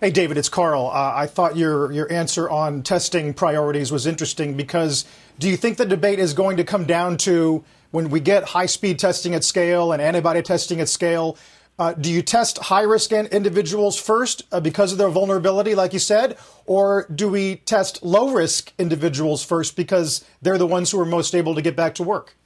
Hey, 0.00 0.12
David, 0.12 0.38
it's 0.38 0.48
Carl. 0.48 0.86
Uh, 0.86 1.12
I 1.12 1.26
thought 1.26 1.56
your, 1.56 1.90
your 1.90 2.12
answer 2.12 2.48
on 2.48 2.84
testing 2.84 3.34
priorities 3.34 3.90
was 3.90 4.06
interesting 4.06 4.56
because 4.56 5.04
do 5.40 5.48
you 5.48 5.56
think 5.56 5.76
the 5.76 5.84
debate 5.84 6.20
is 6.20 6.34
going 6.34 6.56
to 6.58 6.62
come 6.62 6.84
down 6.84 7.16
to 7.16 7.64
when 7.90 8.08
we 8.08 8.20
get 8.20 8.44
high 8.44 8.66
speed 8.66 9.00
testing 9.00 9.34
at 9.34 9.42
scale 9.42 9.90
and 9.90 10.00
antibody 10.00 10.40
testing 10.40 10.80
at 10.80 10.88
scale? 10.88 11.36
Uh, 11.80 11.94
do 11.94 12.12
you 12.12 12.22
test 12.22 12.58
high 12.58 12.82
risk 12.82 13.10
individuals 13.10 14.00
first 14.00 14.42
uh, 14.52 14.60
because 14.60 14.92
of 14.92 14.98
their 14.98 15.08
vulnerability, 15.08 15.74
like 15.74 15.92
you 15.92 15.98
said, 15.98 16.38
or 16.64 17.08
do 17.12 17.28
we 17.28 17.56
test 17.56 18.00
low 18.00 18.30
risk 18.30 18.72
individuals 18.78 19.44
first 19.44 19.74
because 19.74 20.24
they're 20.40 20.58
the 20.58 20.66
ones 20.66 20.92
who 20.92 21.00
are 21.00 21.04
most 21.04 21.34
able 21.34 21.56
to 21.56 21.62
get 21.62 21.74
back 21.74 21.96
to 21.96 22.04
work? 22.04 22.36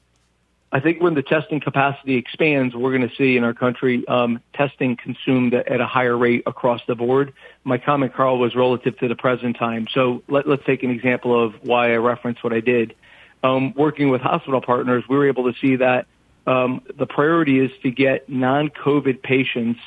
I 0.74 0.80
think 0.80 1.02
when 1.02 1.12
the 1.12 1.22
testing 1.22 1.60
capacity 1.60 2.16
expands, 2.16 2.74
we're 2.74 2.96
going 2.96 3.06
to 3.06 3.14
see 3.16 3.36
in 3.36 3.44
our 3.44 3.52
country 3.52 4.08
um, 4.08 4.40
testing 4.54 4.96
consumed 4.96 5.52
at 5.52 5.82
a 5.82 5.86
higher 5.86 6.16
rate 6.16 6.44
across 6.46 6.80
the 6.88 6.94
board. 6.94 7.34
My 7.62 7.76
comment, 7.76 8.14
Carl, 8.14 8.38
was 8.38 8.56
relative 8.56 8.98
to 9.00 9.08
the 9.08 9.14
present 9.14 9.58
time. 9.58 9.86
So 9.92 10.22
let, 10.28 10.46
us 10.48 10.60
take 10.64 10.82
an 10.82 10.90
example 10.90 11.44
of 11.44 11.52
why 11.62 11.92
I 11.92 11.96
referenced 11.96 12.42
what 12.42 12.54
I 12.54 12.60
did. 12.60 12.94
Um, 13.44 13.74
working 13.74 14.08
with 14.08 14.22
hospital 14.22 14.62
partners, 14.62 15.04
we 15.10 15.16
were 15.16 15.28
able 15.28 15.52
to 15.52 15.58
see 15.60 15.76
that 15.76 16.06
um, 16.46 16.80
the 16.98 17.06
priority 17.06 17.58
is 17.58 17.70
to 17.82 17.90
get 17.90 18.30
non-COVID 18.30 19.22
patients 19.22 19.80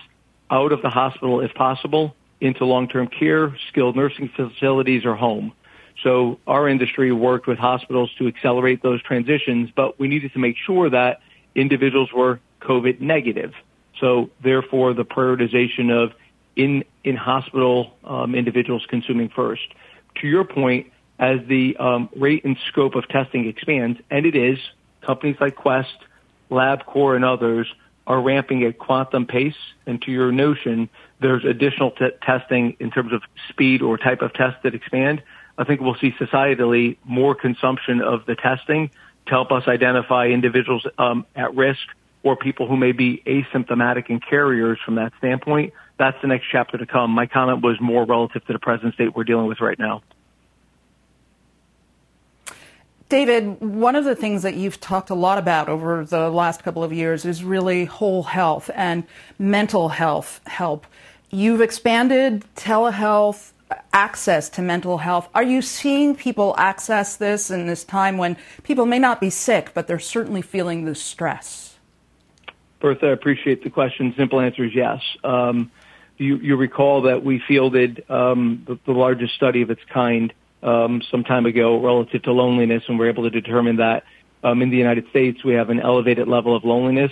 out 0.52 0.72
of 0.72 0.84
the 0.84 0.90
hospital 0.90 1.42
if 1.42 1.54
possible 1.56 2.16
into 2.40 2.64
long-term 2.64 3.08
care, 3.08 3.58
skilled 3.70 3.96
nursing 3.96 4.30
facilities, 4.36 5.04
or 5.04 5.16
home. 5.16 5.52
So 6.06 6.40
our 6.46 6.70
industry 6.70 7.12
worked 7.12 7.48
with 7.48 7.58
hospitals 7.58 8.12
to 8.20 8.28
accelerate 8.28 8.84
those 8.84 9.02
transitions, 9.02 9.72
but 9.76 10.00
we 10.00 10.08
needed 10.08 10.34
to 10.34 10.40
make 10.40 10.56
sure 10.56 10.88
that 10.92 11.22
individuals 11.56 12.14
were 12.14 12.40
COVID 12.62 13.02
negative. 13.02 13.54
So 14.00 14.30
therefore, 14.44 14.94
the 14.94 15.04
prioritization 15.04 15.90
of 15.92 16.14
in 16.56 16.84
in 17.04 17.16
hospital 17.16 17.98
um, 18.04 18.36
individuals 18.36 18.86
consuming 18.88 19.30
first. 19.30 19.64
To 20.22 20.28
your 20.28 20.44
point, 20.44 20.92
as 21.18 21.40
the 21.48 21.76
um, 21.78 22.10
rate 22.16 22.46
and 22.46 22.56
scope 22.68 22.94
of 22.94 23.08
testing 23.10 23.48
expands, 23.48 24.00
and 24.12 24.28
it 24.28 24.36
is, 24.36 24.60
companies 25.02 25.38
like 25.42 25.56
Quest 25.56 25.98
LabCorp 26.52 27.16
and 27.16 27.26
others 27.26 27.68
are 28.06 28.22
ramping 28.22 28.64
at 28.64 28.78
quantum 28.78 29.26
pace. 29.26 29.56
And 29.88 30.00
to 30.04 30.12
your 30.12 30.32
notion, 30.32 30.88
there's 31.20 31.44
additional 31.44 31.90
t- 31.92 32.10
testing 32.22 32.78
in 32.80 32.92
terms 32.92 33.12
of 33.12 33.24
speed 33.50 33.82
or 33.82 33.98
type 33.98 34.22
of 34.22 34.34
test 34.34 34.62
that 34.62 34.76
expand. 34.76 35.24
I 35.58 35.64
think 35.64 35.82
we'll 35.82 35.96
see 35.96 36.12
societally 36.12 36.98
more 37.04 37.36
consumption 37.36 38.02
of 38.02 38.26
the 38.26 38.36
testing 38.36 38.90
to 39.28 39.32
help 39.32 39.52
us 39.52 39.68
identify 39.68 40.28
individuals 40.28 40.86
um, 40.98 41.26
at 41.36 41.56
risk 41.56 41.82
or 42.24 42.36
people 42.36 42.68
who 42.68 42.76
may 42.76 42.92
be 42.92 43.22
asymptomatic 43.26 44.10
and 44.10 44.24
carriers 44.24 44.80
from 44.84 44.96
that 44.96 45.14
standpoint. 45.20 45.74
That's 45.98 46.20
the 46.22 46.28
next 46.28 46.48
chapter 46.52 46.78
to 46.78 46.86
come. 46.86 47.12
My 47.12 47.28
comment 47.28 47.62
was 47.62 47.80
more 47.80 48.04
relative 48.06 48.46
to 48.48 48.54
the 48.54 48.60
present 48.60 48.94
state 48.96 49.16
we're 49.16 49.24
dealing 49.24 49.48
with 49.48 49.62
right 49.62 49.80
now. 49.80 50.02
David, 53.08 53.62
one 53.62 53.96
of 53.96 54.04
the 54.04 54.16
things 54.16 54.42
that 54.42 54.56
you've 54.56 54.82
talked 54.82 55.12
a 55.12 55.16
lot 55.16 55.38
about 55.38 55.70
over 55.70 56.04
the 56.04 56.30
last 56.30 56.64
couple 56.64 56.84
of 56.84 56.92
years 56.92 57.24
is 57.24 57.44
really 57.44 57.86
whole 57.86 58.24
health 58.24 58.72
and 58.74 59.04
mental 59.38 59.90
health 59.90 60.42
help. 60.48 60.88
You've 61.30 61.62
expanded 61.62 62.44
telehealth 62.56 63.52
access 63.94 64.50
to 64.50 64.62
mental 64.62 65.00
health. 65.00 65.30
Are 65.34 65.44
you 65.44 65.62
seeing 65.62 66.16
people 66.16 66.54
access 66.58 67.16
this 67.16 67.50
in 67.50 67.66
this 67.66 67.84
time 67.84 68.18
when 68.18 68.38
people 68.64 68.86
may 68.86 69.00
not 69.00 69.20
be 69.20 69.30
sick, 69.30 69.72
but 69.74 69.88
they're 69.88 70.00
certainly 70.00 70.42
feeling 70.42 70.86
the 70.86 70.96
stress? 70.96 71.78
Bertha, 72.80 73.08
I 73.08 73.12
appreciate 73.12 73.64
the 73.64 73.70
question. 73.70 74.14
Simple 74.18 74.40
answer 74.40 74.64
is 74.66 74.76
yes. 74.76 75.02
Um, 75.24 75.72
you, 76.18 76.38
you, 76.38 76.56
recall 76.56 77.04
that 77.04 77.24
we 77.24 77.42
fielded 77.48 78.10
um, 78.10 78.64
the, 78.68 78.80
the 78.86 78.92
largest 78.92 79.34
study 79.36 79.62
of 79.62 79.70
its 79.70 79.82
kind 79.92 80.32
um, 80.62 81.02
some 81.10 81.24
time 81.24 81.46
ago 81.46 81.82
relative 81.82 82.24
to 82.24 82.32
loneliness, 82.32 82.84
and 82.88 83.00
we're 83.00 83.10
able 83.10 83.24
to 83.24 83.30
determine 83.30 83.78
that 83.78 84.04
um, 84.44 84.62
in 84.62 84.70
the 84.70 84.78
United 84.78 85.10
States 85.10 85.44
we 85.44 85.54
have 85.54 85.70
an 85.70 85.80
elevated 85.80 86.28
level 86.28 86.56
of 86.56 86.64
loneliness. 86.64 87.12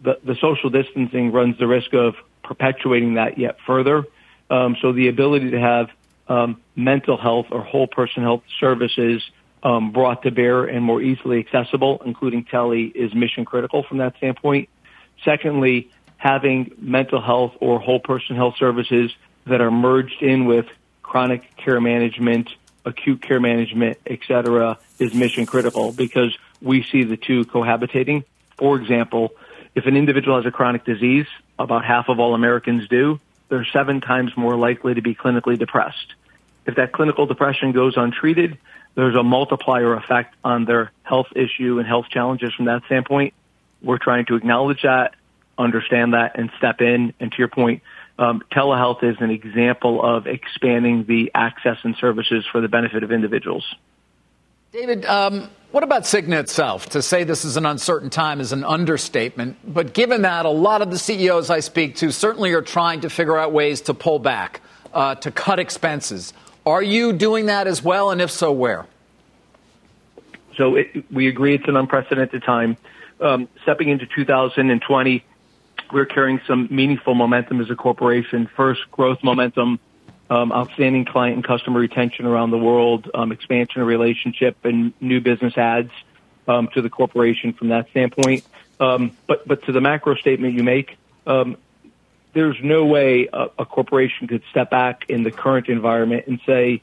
The, 0.00 0.18
the 0.24 0.34
social 0.40 0.70
distancing 0.70 1.30
runs 1.30 1.58
the 1.58 1.66
risk 1.66 1.92
of 1.92 2.14
perpetuating 2.42 3.14
that 3.14 3.38
yet 3.38 3.58
further. 3.66 4.04
Um, 4.50 4.76
so 4.82 4.92
the 4.92 5.08
ability 5.08 5.50
to 5.52 5.60
have 5.60 5.90
um, 6.28 6.60
mental 6.76 7.16
health 7.16 7.46
or 7.50 7.62
whole 7.62 7.86
person 7.86 8.22
health 8.22 8.42
services 8.58 9.22
um, 9.62 9.92
brought 9.92 10.22
to 10.22 10.30
bear 10.30 10.64
and 10.64 10.84
more 10.84 11.00
easily 11.00 11.38
accessible, 11.38 12.02
including 12.04 12.44
tele, 12.44 12.82
is 12.82 13.14
mission 13.14 13.44
critical 13.44 13.82
from 13.82 13.98
that 13.98 14.16
standpoint. 14.16 14.68
Secondly, 15.24 15.90
having 16.16 16.72
mental 16.78 17.20
health 17.20 17.54
or 17.60 17.78
whole 17.78 18.00
person 18.00 18.36
health 18.36 18.56
services 18.58 19.12
that 19.46 19.60
are 19.60 19.70
merged 19.70 20.22
in 20.22 20.46
with 20.46 20.66
chronic 21.02 21.56
care 21.56 21.80
management 21.80 22.48
acute 22.84 23.22
care 23.22 23.40
management, 23.40 23.98
et 24.06 24.20
cetera, 24.26 24.78
is 24.98 25.14
mission 25.14 25.46
critical 25.46 25.92
because 25.92 26.36
we 26.60 26.82
see 26.82 27.04
the 27.04 27.16
two 27.16 27.44
cohabitating. 27.44 28.24
For 28.56 28.76
example, 28.80 29.32
if 29.74 29.86
an 29.86 29.96
individual 29.96 30.36
has 30.36 30.46
a 30.46 30.50
chronic 30.50 30.84
disease, 30.84 31.26
about 31.58 31.84
half 31.84 32.08
of 32.08 32.18
all 32.18 32.34
Americans 32.34 32.88
do, 32.88 33.20
they're 33.50 33.66
seven 33.72 34.00
times 34.00 34.30
more 34.36 34.56
likely 34.56 34.94
to 34.94 35.02
be 35.02 35.14
clinically 35.14 35.58
depressed. 35.58 36.14
If 36.66 36.76
that 36.76 36.92
clinical 36.92 37.26
depression 37.26 37.72
goes 37.72 37.94
untreated, 37.96 38.58
there's 38.94 39.16
a 39.16 39.22
multiplier 39.22 39.94
effect 39.94 40.34
on 40.42 40.64
their 40.64 40.92
health 41.02 41.28
issue 41.36 41.78
and 41.78 41.86
health 41.86 42.06
challenges 42.10 42.54
from 42.54 42.66
that 42.66 42.84
standpoint. 42.86 43.34
We're 43.82 43.98
trying 43.98 44.26
to 44.26 44.36
acknowledge 44.36 44.82
that, 44.82 45.14
understand 45.58 46.14
that, 46.14 46.38
and 46.38 46.50
step 46.58 46.80
in. 46.80 47.14
And 47.20 47.32
to 47.32 47.38
your 47.38 47.48
point, 47.48 47.82
um, 48.18 48.42
telehealth 48.52 49.02
is 49.02 49.16
an 49.20 49.30
example 49.30 50.04
of 50.04 50.26
expanding 50.26 51.04
the 51.06 51.30
access 51.34 51.78
and 51.82 51.96
services 51.96 52.44
for 52.50 52.60
the 52.60 52.68
benefit 52.68 53.02
of 53.02 53.10
individuals. 53.10 53.64
David, 54.72 55.04
um, 55.06 55.50
what 55.70 55.84
about 55.84 56.02
Cigna 56.02 56.40
itself? 56.40 56.90
To 56.90 57.02
say 57.02 57.24
this 57.24 57.44
is 57.44 57.56
an 57.56 57.64
uncertain 57.64 58.10
time 58.10 58.40
is 58.40 58.52
an 58.52 58.64
understatement. 58.64 59.56
But 59.64 59.94
given 59.94 60.22
that, 60.22 60.44
a 60.44 60.50
lot 60.50 60.82
of 60.82 60.90
the 60.90 60.98
CEOs 60.98 61.48
I 61.48 61.60
speak 61.60 61.96
to 61.96 62.10
certainly 62.10 62.52
are 62.52 62.62
trying 62.62 63.02
to 63.02 63.10
figure 63.10 63.38
out 63.38 63.52
ways 63.52 63.82
to 63.82 63.94
pull 63.94 64.18
back, 64.18 64.60
uh, 64.92 65.14
to 65.16 65.30
cut 65.30 65.60
expenses. 65.60 66.32
Are 66.66 66.82
you 66.82 67.12
doing 67.12 67.46
that 67.46 67.66
as 67.66 67.82
well? 67.82 68.10
And 68.10 68.20
if 68.20 68.30
so, 68.30 68.50
where? 68.52 68.86
So 70.56 70.74
it, 70.74 71.04
we 71.12 71.28
agree 71.28 71.54
it's 71.54 71.68
an 71.68 71.76
unprecedented 71.76 72.42
time. 72.42 72.76
Um, 73.20 73.48
stepping 73.62 73.88
into 73.88 74.06
2020, 74.06 75.24
we're 75.92 76.06
carrying 76.06 76.40
some 76.46 76.68
meaningful 76.70 77.14
momentum 77.14 77.60
as 77.60 77.70
a 77.70 77.76
corporation. 77.76 78.48
First, 78.56 78.90
growth 78.90 79.18
momentum, 79.22 79.78
um, 80.30 80.52
outstanding 80.52 81.04
client 81.04 81.34
and 81.36 81.44
customer 81.44 81.80
retention 81.80 82.24
around 82.24 82.52
the 82.52 82.58
world, 82.58 83.10
um, 83.12 83.32
expansion 83.32 83.82
of 83.82 83.88
relationship, 83.88 84.56
and 84.64 84.94
new 85.00 85.20
business 85.20 85.58
adds 85.58 85.90
um, 86.46 86.68
to 86.74 86.80
the 86.80 86.88
corporation 86.88 87.52
from 87.52 87.68
that 87.68 87.90
standpoint. 87.90 88.44
Um, 88.78 89.16
but 89.26 89.46
but 89.46 89.64
to 89.64 89.72
the 89.72 89.80
macro 89.80 90.14
statement 90.14 90.54
you 90.54 90.62
make, 90.62 90.96
um, 91.26 91.56
there's 92.32 92.56
no 92.62 92.86
way 92.86 93.28
a, 93.32 93.48
a 93.58 93.66
corporation 93.66 94.28
could 94.28 94.42
step 94.50 94.70
back 94.70 95.04
in 95.08 95.24
the 95.24 95.30
current 95.30 95.68
environment 95.68 96.26
and 96.28 96.40
say, 96.46 96.80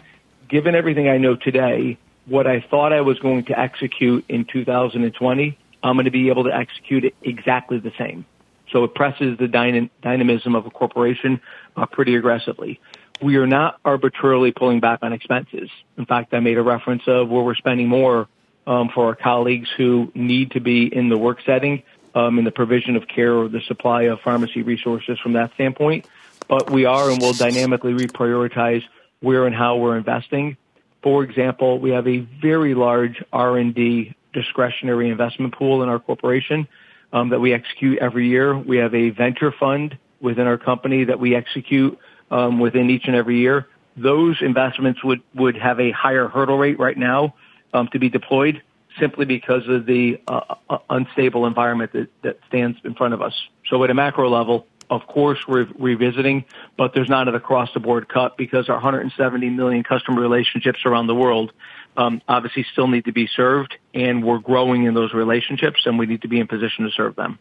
given 0.49 0.75
everything 0.75 1.07
I 1.07 1.17
know 1.17 1.35
today, 1.35 1.97
what 2.25 2.45
I 2.45 2.59
thought 2.59 2.91
I 2.91 3.01
was 3.01 3.17
going 3.19 3.45
to 3.45 3.57
execute 3.57 4.25
in 4.27 4.45
2020, 4.45 5.57
I'm 5.81 5.95
going 5.95 6.05
to 6.05 6.11
be 6.11 6.29
able 6.29 6.43
to 6.43 6.53
execute 6.53 7.05
it 7.05 7.15
exactly 7.23 7.79
the 7.79 7.93
same. 7.97 8.25
So 8.71 8.83
it 8.83 8.93
presses 8.93 9.37
the 9.37 9.47
dyna- 9.47 9.89
dynamism 10.01 10.55
of 10.55 10.65
a 10.65 10.69
corporation 10.69 11.39
uh, 11.77 11.85
pretty 11.85 12.15
aggressively. 12.15 12.79
We 13.21 13.37
are 13.37 13.47
not 13.47 13.79
arbitrarily 13.83 14.51
pulling 14.51 14.79
back 14.79 14.99
on 15.01 15.13
expenses. 15.13 15.69
In 15.97 16.05
fact, 16.05 16.33
I 16.33 16.39
made 16.39 16.57
a 16.57 16.63
reference 16.63 17.03
of 17.07 17.29
where 17.29 17.43
we're 17.43 17.55
spending 17.55 17.87
more 17.87 18.27
um, 18.67 18.89
for 18.93 19.07
our 19.07 19.15
colleagues 19.15 19.69
who 19.75 20.11
need 20.13 20.51
to 20.51 20.59
be 20.59 20.93
in 20.93 21.09
the 21.09 21.17
work 21.17 21.39
setting, 21.45 21.83
um, 22.13 22.37
in 22.37 22.45
the 22.45 22.51
provision 22.51 22.95
of 22.95 23.07
care 23.07 23.33
or 23.33 23.47
the 23.47 23.61
supply 23.61 24.03
of 24.03 24.19
pharmacy 24.21 24.61
resources 24.61 25.17
from 25.19 25.33
that 25.33 25.53
standpoint. 25.53 26.05
But 26.47 26.69
we 26.69 26.85
are 26.85 27.09
and 27.09 27.21
will 27.21 27.33
dynamically 27.33 27.93
reprioritize 27.93 28.83
where 29.19 29.45
and 29.45 29.55
how 29.55 29.77
we're 29.77 29.97
investing. 29.97 30.57
For 31.01 31.23
example, 31.23 31.79
we 31.79 31.91
have 31.91 32.07
a 32.07 32.19
very 32.19 32.75
large 32.75 33.23
R&D 33.33 34.15
discretionary 34.33 35.09
investment 35.09 35.55
pool 35.55 35.81
in 35.83 35.89
our 35.89 35.99
corporation 35.99 36.67
um, 37.13 37.29
that 37.29 37.39
we 37.39 37.53
execute 37.53 37.97
every 37.99 38.27
year. 38.27 38.57
We 38.57 38.77
have 38.77 38.93
a 38.93 39.09
venture 39.09 39.51
fund 39.51 39.97
within 40.19 40.47
our 40.47 40.57
company 40.57 41.05
that 41.05 41.19
we 41.19 41.35
execute 41.35 41.97
um, 42.31 42.59
within 42.59 42.89
each 42.89 43.05
and 43.07 43.15
every 43.15 43.39
year. 43.39 43.67
Those 43.95 44.37
investments 44.41 45.03
would, 45.03 45.21
would 45.33 45.57
have 45.57 45.79
a 45.79 45.91
higher 45.91 46.27
hurdle 46.27 46.57
rate 46.57 46.79
right 46.79 46.97
now 46.97 47.35
um, 47.73 47.87
to 47.89 47.99
be 47.99 48.09
deployed 48.09 48.61
simply 48.99 49.25
because 49.25 49.67
of 49.67 49.85
the 49.85 50.19
uh, 50.27 50.55
uh, 50.69 50.77
unstable 50.89 51.45
environment 51.45 51.93
that, 51.93 52.09
that 52.23 52.39
stands 52.47 52.77
in 52.83 52.95
front 52.95 53.13
of 53.13 53.21
us. 53.21 53.33
So 53.69 53.83
at 53.83 53.89
a 53.89 53.93
macro 53.93 54.29
level, 54.29 54.67
of 54.89 55.05
course, 55.05 55.39
we're 55.47 55.67
revisiting, 55.77 56.45
but 56.77 56.93
there's 56.93 57.09
not 57.09 57.27
an 57.27 57.35
across 57.35 57.73
the 57.73 57.79
board 57.79 58.07
cut 58.07 58.37
because 58.37 58.69
our 58.69 58.75
170 58.75 59.49
million 59.49 59.83
customer 59.83 60.21
relationships 60.21 60.79
around 60.85 61.07
the 61.07 61.15
world 61.15 61.51
um, 61.97 62.21
obviously 62.27 62.65
still 62.71 62.87
need 62.87 63.05
to 63.05 63.11
be 63.11 63.27
served, 63.27 63.75
and 63.93 64.23
we're 64.23 64.37
growing 64.37 64.85
in 64.85 64.93
those 64.93 65.13
relationships, 65.13 65.81
and 65.85 65.99
we 65.99 66.05
need 66.05 66.21
to 66.21 66.27
be 66.27 66.39
in 66.39 66.47
position 66.47 66.85
to 66.85 66.91
serve 66.91 67.15
them. 67.15 67.37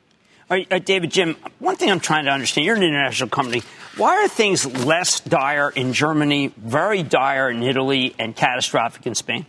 Right, 0.48 0.72
uh, 0.72 0.78
David, 0.78 1.10
Jim, 1.10 1.34
one 1.58 1.74
thing 1.74 1.90
I'm 1.90 1.98
trying 1.98 2.26
to 2.26 2.30
understand 2.30 2.66
you're 2.66 2.76
an 2.76 2.82
international 2.82 3.28
company. 3.28 3.62
Why 3.96 4.22
are 4.22 4.28
things 4.28 4.64
less 4.84 5.18
dire 5.18 5.70
in 5.70 5.92
Germany, 5.92 6.52
very 6.56 7.02
dire 7.02 7.50
in 7.50 7.64
Italy, 7.64 8.14
and 8.16 8.36
catastrophic 8.36 9.06
in 9.06 9.16
Spain? 9.16 9.46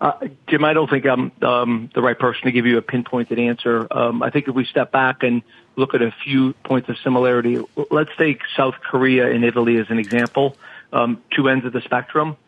Uh, 0.00 0.12
Jim, 0.46 0.64
I 0.64 0.72
don't 0.72 0.88
think 0.88 1.04
I'm 1.04 1.32
um, 1.42 1.90
the 1.94 2.00
right 2.00 2.18
person 2.18 2.44
to 2.44 2.52
give 2.52 2.64
you 2.64 2.78
a 2.78 2.82
pinpointed 2.82 3.38
answer. 3.38 3.86
Um, 3.90 4.22
I 4.22 4.30
think 4.30 4.48
if 4.48 4.54
we 4.54 4.64
step 4.64 4.92
back 4.92 5.22
and 5.22 5.42
look 5.76 5.92
at 5.92 6.00
a 6.00 6.14
few 6.24 6.54
points 6.64 6.88
of 6.88 6.96
similarity, 7.04 7.62
let's 7.90 8.10
take 8.16 8.40
South 8.56 8.76
Korea 8.80 9.30
and 9.30 9.44
Italy 9.44 9.76
as 9.76 9.90
an 9.90 9.98
example, 9.98 10.56
um, 10.90 11.22
two 11.36 11.50
ends 11.50 11.66
of 11.66 11.74
the 11.74 11.82
spectrum. 11.82 12.38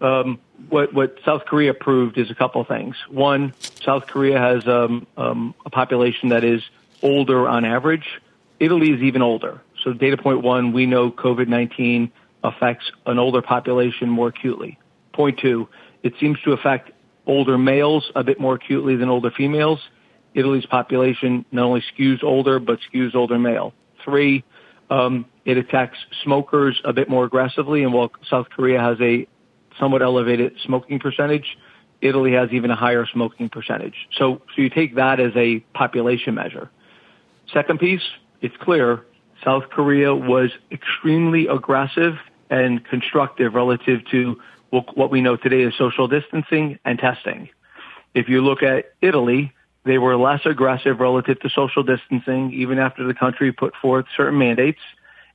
Um, 0.00 0.38
what, 0.68 0.92
what 0.94 1.18
South 1.24 1.44
Korea 1.44 1.74
proved 1.74 2.16
is 2.18 2.30
a 2.30 2.34
couple 2.34 2.64
things. 2.64 2.96
One, 3.08 3.52
South 3.84 4.06
Korea 4.06 4.38
has 4.38 4.66
um, 4.66 5.06
um, 5.16 5.54
a 5.66 5.70
population 5.70 6.30
that 6.30 6.44
is 6.44 6.62
older 7.02 7.48
on 7.48 7.64
average. 7.64 8.20
Italy 8.58 8.90
is 8.90 9.02
even 9.02 9.22
older. 9.22 9.60
So 9.84 9.92
data 9.92 10.16
point 10.16 10.42
one, 10.42 10.72
we 10.72 10.86
know 10.86 11.10
COVID-19 11.10 12.10
affects 12.44 12.90
an 13.06 13.18
older 13.18 13.42
population 13.42 14.08
more 14.08 14.28
acutely. 14.28 14.78
Point 15.12 15.38
two, 15.38 15.68
it 16.02 16.14
seems 16.20 16.40
to 16.42 16.52
affect 16.52 16.90
older 17.26 17.58
males 17.58 18.10
a 18.14 18.24
bit 18.24 18.40
more 18.40 18.54
acutely 18.54 18.96
than 18.96 19.08
older 19.08 19.30
females. 19.30 19.80
Italy's 20.34 20.66
population 20.66 21.44
not 21.50 21.64
only 21.64 21.82
skews 21.94 22.22
older, 22.22 22.58
but 22.58 22.78
skews 22.92 23.14
older 23.14 23.38
male. 23.38 23.74
Three, 24.04 24.44
um, 24.88 25.26
it 25.44 25.56
attacks 25.56 25.98
smokers 26.22 26.80
a 26.84 26.92
bit 26.92 27.08
more 27.08 27.24
aggressively, 27.24 27.82
and 27.82 27.92
while 27.92 28.10
South 28.28 28.48
Korea 28.50 28.80
has 28.80 29.00
a 29.00 29.26
somewhat 29.80 30.02
elevated 30.02 30.52
smoking 30.64 31.00
percentage, 31.00 31.56
Italy 32.00 32.32
has 32.32 32.50
even 32.52 32.70
a 32.70 32.76
higher 32.76 33.06
smoking 33.06 33.48
percentage. 33.48 33.94
So, 34.16 34.40
so 34.54 34.62
you 34.62 34.70
take 34.70 34.94
that 34.94 35.18
as 35.18 35.32
a 35.34 35.60
population 35.74 36.34
measure. 36.34 36.70
Second 37.52 37.80
piece, 37.80 38.02
it's 38.40 38.54
clear 38.60 39.04
South 39.44 39.64
Korea 39.70 40.14
was 40.14 40.50
extremely 40.70 41.46
aggressive 41.46 42.14
and 42.48 42.84
constructive 42.84 43.54
relative 43.54 44.00
to 44.10 44.40
what 44.70 45.10
we 45.10 45.20
know 45.20 45.36
today 45.36 45.62
is 45.62 45.74
social 45.76 46.06
distancing 46.06 46.78
and 46.84 46.98
testing. 46.98 47.48
If 48.14 48.28
you 48.28 48.40
look 48.40 48.62
at 48.62 48.92
Italy, 49.00 49.52
they 49.84 49.98
were 49.98 50.16
less 50.16 50.40
aggressive 50.44 51.00
relative 51.00 51.40
to 51.40 51.50
social 51.50 51.82
distancing, 51.82 52.52
even 52.52 52.78
after 52.78 53.04
the 53.04 53.14
country 53.14 53.50
put 53.50 53.74
forth 53.82 54.06
certain 54.16 54.38
mandates, 54.38 54.80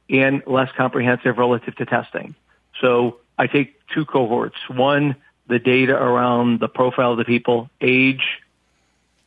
and 0.10 0.42
less 0.48 0.70
comprehensive 0.78 1.38
relative 1.38 1.76
to 1.76 1.86
testing. 1.86 2.36
So 2.80 3.18
I 3.38 3.48
take 3.48 3.80
two 3.94 4.06
cohorts. 4.06 4.58
One, 4.70 5.16
the 5.48 5.60
data 5.60 5.94
around 5.94 6.60
the 6.60 6.68
profile 6.68 7.12
of 7.12 7.18
the 7.18 7.26
people, 7.26 7.70
age, 7.82 8.24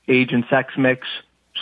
age 0.09 0.33
and 0.33 0.45
sex 0.51 0.75
mix, 0.77 1.07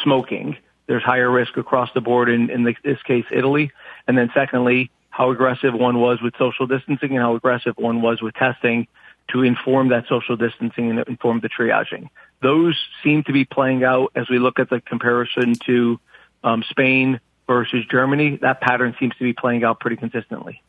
smoking. 0.03 0.57
There's 0.87 1.03
higher 1.03 1.31
risk 1.31 1.57
across 1.57 1.91
the 1.95 2.01
board 2.01 2.29
in, 2.29 2.51
in 2.51 2.65
this 2.65 3.03
case, 3.03 3.25
Italy. 3.31 3.73
And 4.07 4.17
then 4.17 4.31
secondly, 4.35 4.91
how 5.11 5.31
aggressive 5.31 5.75
one 5.75 5.99
was 5.99 6.21
with 6.23 6.35
social 6.39 6.67
distancing 6.67 7.13
and 7.13 7.21
how 7.21 7.35
aggressive 7.35 7.75
one 7.77 8.03
was 8.03 8.23
with 8.23 8.35
testing 8.35 8.87
to 9.33 9.43
inform 9.43 9.89
that 9.89 10.07
social 10.09 10.37
distancing 10.37 10.91
and 10.91 11.01
inform 11.09 11.41
the 11.41 11.49
triaging. 11.49 12.09
Those 12.43 12.77
seem 13.03 13.25
to 13.25 13.33
be 13.33 13.45
playing 13.45 13.83
out 13.83 14.13
as 14.15 14.29
we 14.29 14.39
look 14.39 14.59
at 14.61 14.71
the 14.71 14.81
comparison 14.81 15.55
to 15.67 15.99
um, 16.45 16.63
Spain 16.71 17.19
versus 17.47 17.85
Germany. 17.91 18.39
That 18.43 18.61
pattern 18.61 18.95
seems 19.01 19.15
to 19.17 19.25
be 19.25 19.33
playing 19.33 19.65
out 19.65 19.81
pretty 19.81 19.97
consistently. 19.97 20.63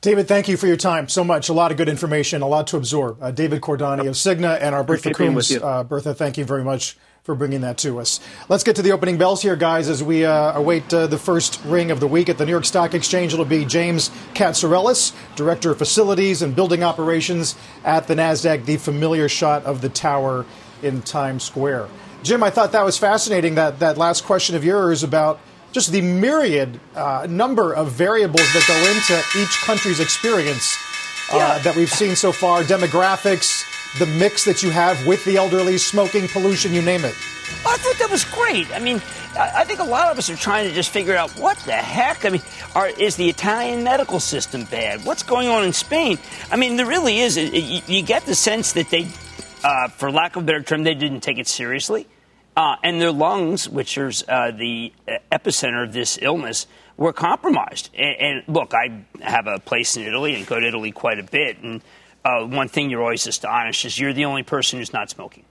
David, 0.00 0.28
thank 0.28 0.46
you 0.46 0.56
for 0.56 0.68
your 0.68 0.76
time 0.76 1.08
so 1.08 1.24
much. 1.24 1.48
A 1.48 1.52
lot 1.52 1.72
of 1.72 1.76
good 1.76 1.88
information, 1.88 2.40
a 2.40 2.46
lot 2.46 2.68
to 2.68 2.76
absorb. 2.76 3.20
Uh, 3.20 3.32
David 3.32 3.60
Cordani 3.60 4.06
of 4.06 4.14
Cigna 4.14 4.56
and 4.60 4.72
our 4.72 4.84
Bertha 4.84 5.12
Coombs. 5.12 5.50
Uh, 5.50 5.82
Bertha, 5.82 6.14
thank 6.14 6.38
you 6.38 6.44
very 6.44 6.62
much 6.62 6.96
for 7.24 7.34
bringing 7.34 7.62
that 7.62 7.78
to 7.78 7.98
us. 7.98 8.20
Let's 8.48 8.62
get 8.62 8.76
to 8.76 8.82
the 8.82 8.92
opening 8.92 9.18
bells 9.18 9.42
here, 9.42 9.56
guys, 9.56 9.88
as 9.88 10.00
we 10.00 10.24
uh, 10.24 10.52
await 10.56 10.94
uh, 10.94 11.08
the 11.08 11.18
first 11.18 11.60
ring 11.64 11.90
of 11.90 11.98
the 11.98 12.06
week 12.06 12.28
at 12.28 12.38
the 12.38 12.46
New 12.46 12.52
York 12.52 12.64
Stock 12.64 12.94
Exchange. 12.94 13.32
It'll 13.32 13.44
be 13.44 13.64
James 13.64 14.10
Katsorelis, 14.34 15.12
Director 15.34 15.72
of 15.72 15.78
Facilities 15.78 16.42
and 16.42 16.54
Building 16.54 16.84
Operations 16.84 17.56
at 17.84 18.06
the 18.06 18.14
NASDAQ, 18.14 18.66
the 18.66 18.76
familiar 18.76 19.28
shot 19.28 19.64
of 19.64 19.80
the 19.80 19.88
tower 19.88 20.46
in 20.80 21.02
Times 21.02 21.42
Square. 21.42 21.88
Jim, 22.22 22.44
I 22.44 22.50
thought 22.50 22.70
that 22.70 22.84
was 22.84 22.96
fascinating, 22.96 23.56
that, 23.56 23.80
that 23.80 23.98
last 23.98 24.24
question 24.24 24.54
of 24.54 24.64
yours 24.64 25.02
about 25.02 25.40
just 25.72 25.92
the 25.92 26.00
myriad 26.00 26.80
uh, 26.94 27.26
number 27.28 27.72
of 27.72 27.92
variables 27.92 28.52
that 28.52 28.64
go 28.66 28.76
into 28.90 29.42
each 29.42 29.60
country's 29.60 30.00
experience 30.00 30.76
uh, 31.32 31.36
yeah. 31.36 31.58
that 31.58 31.76
we've 31.76 31.90
seen 31.90 32.16
so 32.16 32.32
far 32.32 32.62
demographics, 32.62 33.64
the 33.98 34.06
mix 34.06 34.44
that 34.44 34.62
you 34.62 34.70
have 34.70 35.06
with 35.06 35.24
the 35.24 35.36
elderly, 35.36 35.78
smoking, 35.78 36.28
pollution, 36.28 36.72
you 36.72 36.82
name 36.82 37.04
it. 37.04 37.14
I 37.66 37.76
thought 37.76 37.96
that 37.98 38.10
was 38.10 38.24
great. 38.24 38.70
I 38.74 38.78
mean, 38.78 39.00
I 39.38 39.64
think 39.64 39.80
a 39.80 39.84
lot 39.84 40.10
of 40.10 40.18
us 40.18 40.30
are 40.30 40.36
trying 40.36 40.68
to 40.68 40.74
just 40.74 40.90
figure 40.90 41.14
out 41.14 41.30
what 41.32 41.56
the 41.58 41.72
heck. 41.72 42.24
I 42.24 42.30
mean, 42.30 42.42
are, 42.74 42.88
is 42.88 43.16
the 43.16 43.28
Italian 43.28 43.84
medical 43.84 44.20
system 44.20 44.64
bad? 44.64 45.04
What's 45.04 45.22
going 45.22 45.48
on 45.48 45.64
in 45.64 45.72
Spain? 45.72 46.18
I 46.50 46.56
mean, 46.56 46.76
there 46.76 46.86
really 46.86 47.18
is. 47.18 47.36
You, 47.36 47.82
you 47.86 48.02
get 48.02 48.26
the 48.26 48.34
sense 48.34 48.72
that 48.72 48.90
they, 48.90 49.08
uh, 49.64 49.88
for 49.88 50.10
lack 50.10 50.36
of 50.36 50.42
a 50.42 50.46
better 50.46 50.62
term, 50.62 50.82
they 50.82 50.94
didn't 50.94 51.20
take 51.20 51.38
it 51.38 51.46
seriously. 51.46 52.06
Uh, 52.58 52.74
and 52.82 53.00
their 53.00 53.12
lungs, 53.12 53.68
which 53.68 53.96
is 53.96 54.24
uh, 54.28 54.50
the 54.50 54.92
epicenter 55.30 55.84
of 55.84 55.92
this 55.92 56.18
illness, 56.20 56.66
were 56.96 57.12
compromised. 57.12 57.88
And, 57.94 58.16
and, 58.20 58.42
look, 58.48 58.74
I 58.74 59.04
have 59.20 59.46
a 59.46 59.60
place 59.60 59.96
in 59.96 60.02
Italy 60.02 60.34
and 60.34 60.44
go 60.44 60.58
to 60.58 60.66
Italy 60.66 60.90
quite 60.90 61.20
a 61.20 61.22
bit. 61.22 61.58
And 61.62 61.80
uh, 62.24 62.44
one 62.46 62.66
thing 62.66 62.90
you're 62.90 63.00
always 63.00 63.28
astonished 63.28 63.84
is 63.84 63.96
you're 63.96 64.12
the 64.12 64.24
only 64.24 64.42
person 64.42 64.80
who's 64.80 64.92
not 64.92 65.08
smoking, 65.08 65.44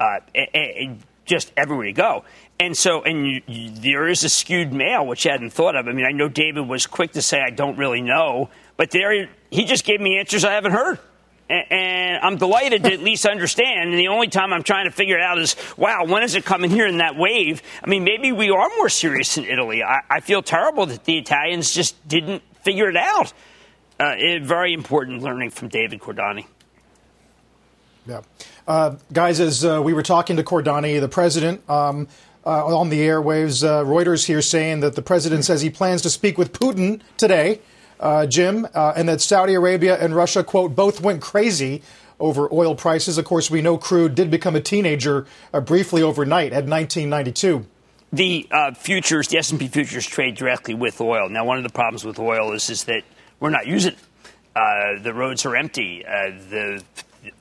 uh, 0.00 0.20
and, 0.34 0.48
and 0.54 0.98
just 1.26 1.52
everywhere 1.58 1.88
you 1.88 1.92
go. 1.92 2.24
And 2.58 2.74
so, 2.74 3.02
and 3.02 3.26
you, 3.26 3.42
you, 3.46 3.70
there 3.72 4.08
is 4.08 4.24
a 4.24 4.30
skewed 4.30 4.72
male, 4.72 5.06
which 5.06 5.26
I 5.26 5.32
hadn't 5.32 5.50
thought 5.50 5.76
of. 5.76 5.88
I 5.88 5.92
mean, 5.92 6.06
I 6.06 6.12
know 6.12 6.30
David 6.30 6.66
was 6.66 6.86
quick 6.86 7.12
to 7.12 7.20
say 7.20 7.38
I 7.38 7.50
don't 7.50 7.76
really 7.76 8.00
know, 8.00 8.48
but 8.78 8.92
there 8.92 9.28
he 9.50 9.66
just 9.66 9.84
gave 9.84 10.00
me 10.00 10.18
answers 10.18 10.42
I 10.42 10.54
haven't 10.54 10.72
heard. 10.72 11.00
And, 11.48 12.18
I'm 12.22 12.36
delighted 12.36 12.82
to 12.84 12.92
at 12.92 13.00
least 13.00 13.26
understand. 13.26 13.90
And 13.90 13.98
the 13.98 14.08
only 14.08 14.28
time 14.28 14.52
I'm 14.52 14.62
trying 14.62 14.86
to 14.86 14.90
figure 14.90 15.16
it 15.16 15.22
out 15.22 15.38
is, 15.38 15.54
wow, 15.76 16.04
when 16.06 16.22
is 16.22 16.34
it 16.34 16.44
coming 16.44 16.70
here 16.70 16.86
in 16.86 16.98
that 16.98 17.16
wave? 17.16 17.62
I 17.84 17.88
mean, 17.88 18.04
maybe 18.04 18.32
we 18.32 18.50
are 18.50 18.68
more 18.76 18.88
serious 18.88 19.36
in 19.36 19.44
Italy. 19.44 19.82
I, 19.82 20.00
I 20.10 20.20
feel 20.20 20.42
terrible 20.42 20.86
that 20.86 21.04
the 21.04 21.18
Italians 21.18 21.72
just 21.72 22.08
didn't 22.08 22.42
figure 22.62 22.88
it 22.88 22.96
out 22.96 23.32
uh, 23.98 24.14
very 24.42 24.72
important 24.72 25.22
learning 25.22 25.50
from 25.50 25.68
David 25.68 26.00
Cordani. 26.00 26.46
Yeah. 28.06 28.22
Uh, 28.66 28.96
guys, 29.12 29.40
as 29.40 29.64
uh, 29.64 29.80
we 29.82 29.92
were 29.92 30.02
talking 30.02 30.36
to 30.36 30.42
Cordani, 30.42 31.00
the 31.00 31.08
president, 31.08 31.68
um, 31.68 32.08
uh, 32.44 32.78
on 32.78 32.88
the 32.88 33.00
airwaves, 33.00 33.66
uh, 33.66 33.84
Reuters 33.84 34.24
here 34.26 34.42
saying 34.42 34.80
that 34.80 34.94
the 34.94 35.02
president 35.02 35.44
says 35.44 35.62
he 35.62 35.70
plans 35.70 36.02
to 36.02 36.10
speak 36.10 36.38
with 36.38 36.52
Putin 36.52 37.00
today, 37.16 37.60
uh, 38.00 38.26
Jim, 38.26 38.66
and 38.74 39.08
that 39.08 39.20
Saudi 39.20 39.54
Arabia 39.54 39.96
and 39.98 40.14
Russia, 40.14 40.44
quote, 40.44 40.74
both 40.74 41.00
went 41.00 41.22
crazy 41.22 41.82
over 42.18 42.48
oil 42.52 42.74
prices. 42.74 43.18
Of 43.18 43.24
course, 43.24 43.50
we 43.50 43.62
know 43.62 43.78
crude 43.78 44.14
did 44.14 44.30
become 44.30 44.56
a 44.56 44.60
teenager 44.60 45.26
briefly 45.64 46.02
overnight 46.02 46.52
at 46.52 46.66
1992 46.66 47.66
the 48.12 48.46
uh, 48.50 48.72
futures, 48.72 49.28
the 49.28 49.38
S&P 49.38 49.68
futures 49.68 50.06
trade 50.06 50.36
directly 50.36 50.74
with 50.74 51.00
oil. 51.00 51.28
Now, 51.28 51.44
one 51.44 51.58
of 51.58 51.64
the 51.64 51.70
problems 51.70 52.04
with 52.04 52.18
oil 52.18 52.52
is 52.52 52.70
is 52.70 52.84
that 52.84 53.02
we're 53.40 53.50
not 53.50 53.66
using 53.66 53.92
it. 53.92 53.98
Uh, 54.54 55.02
the 55.02 55.12
roads 55.12 55.44
are 55.44 55.54
empty. 55.54 56.04
Uh, 56.06 56.30
the 56.50 56.82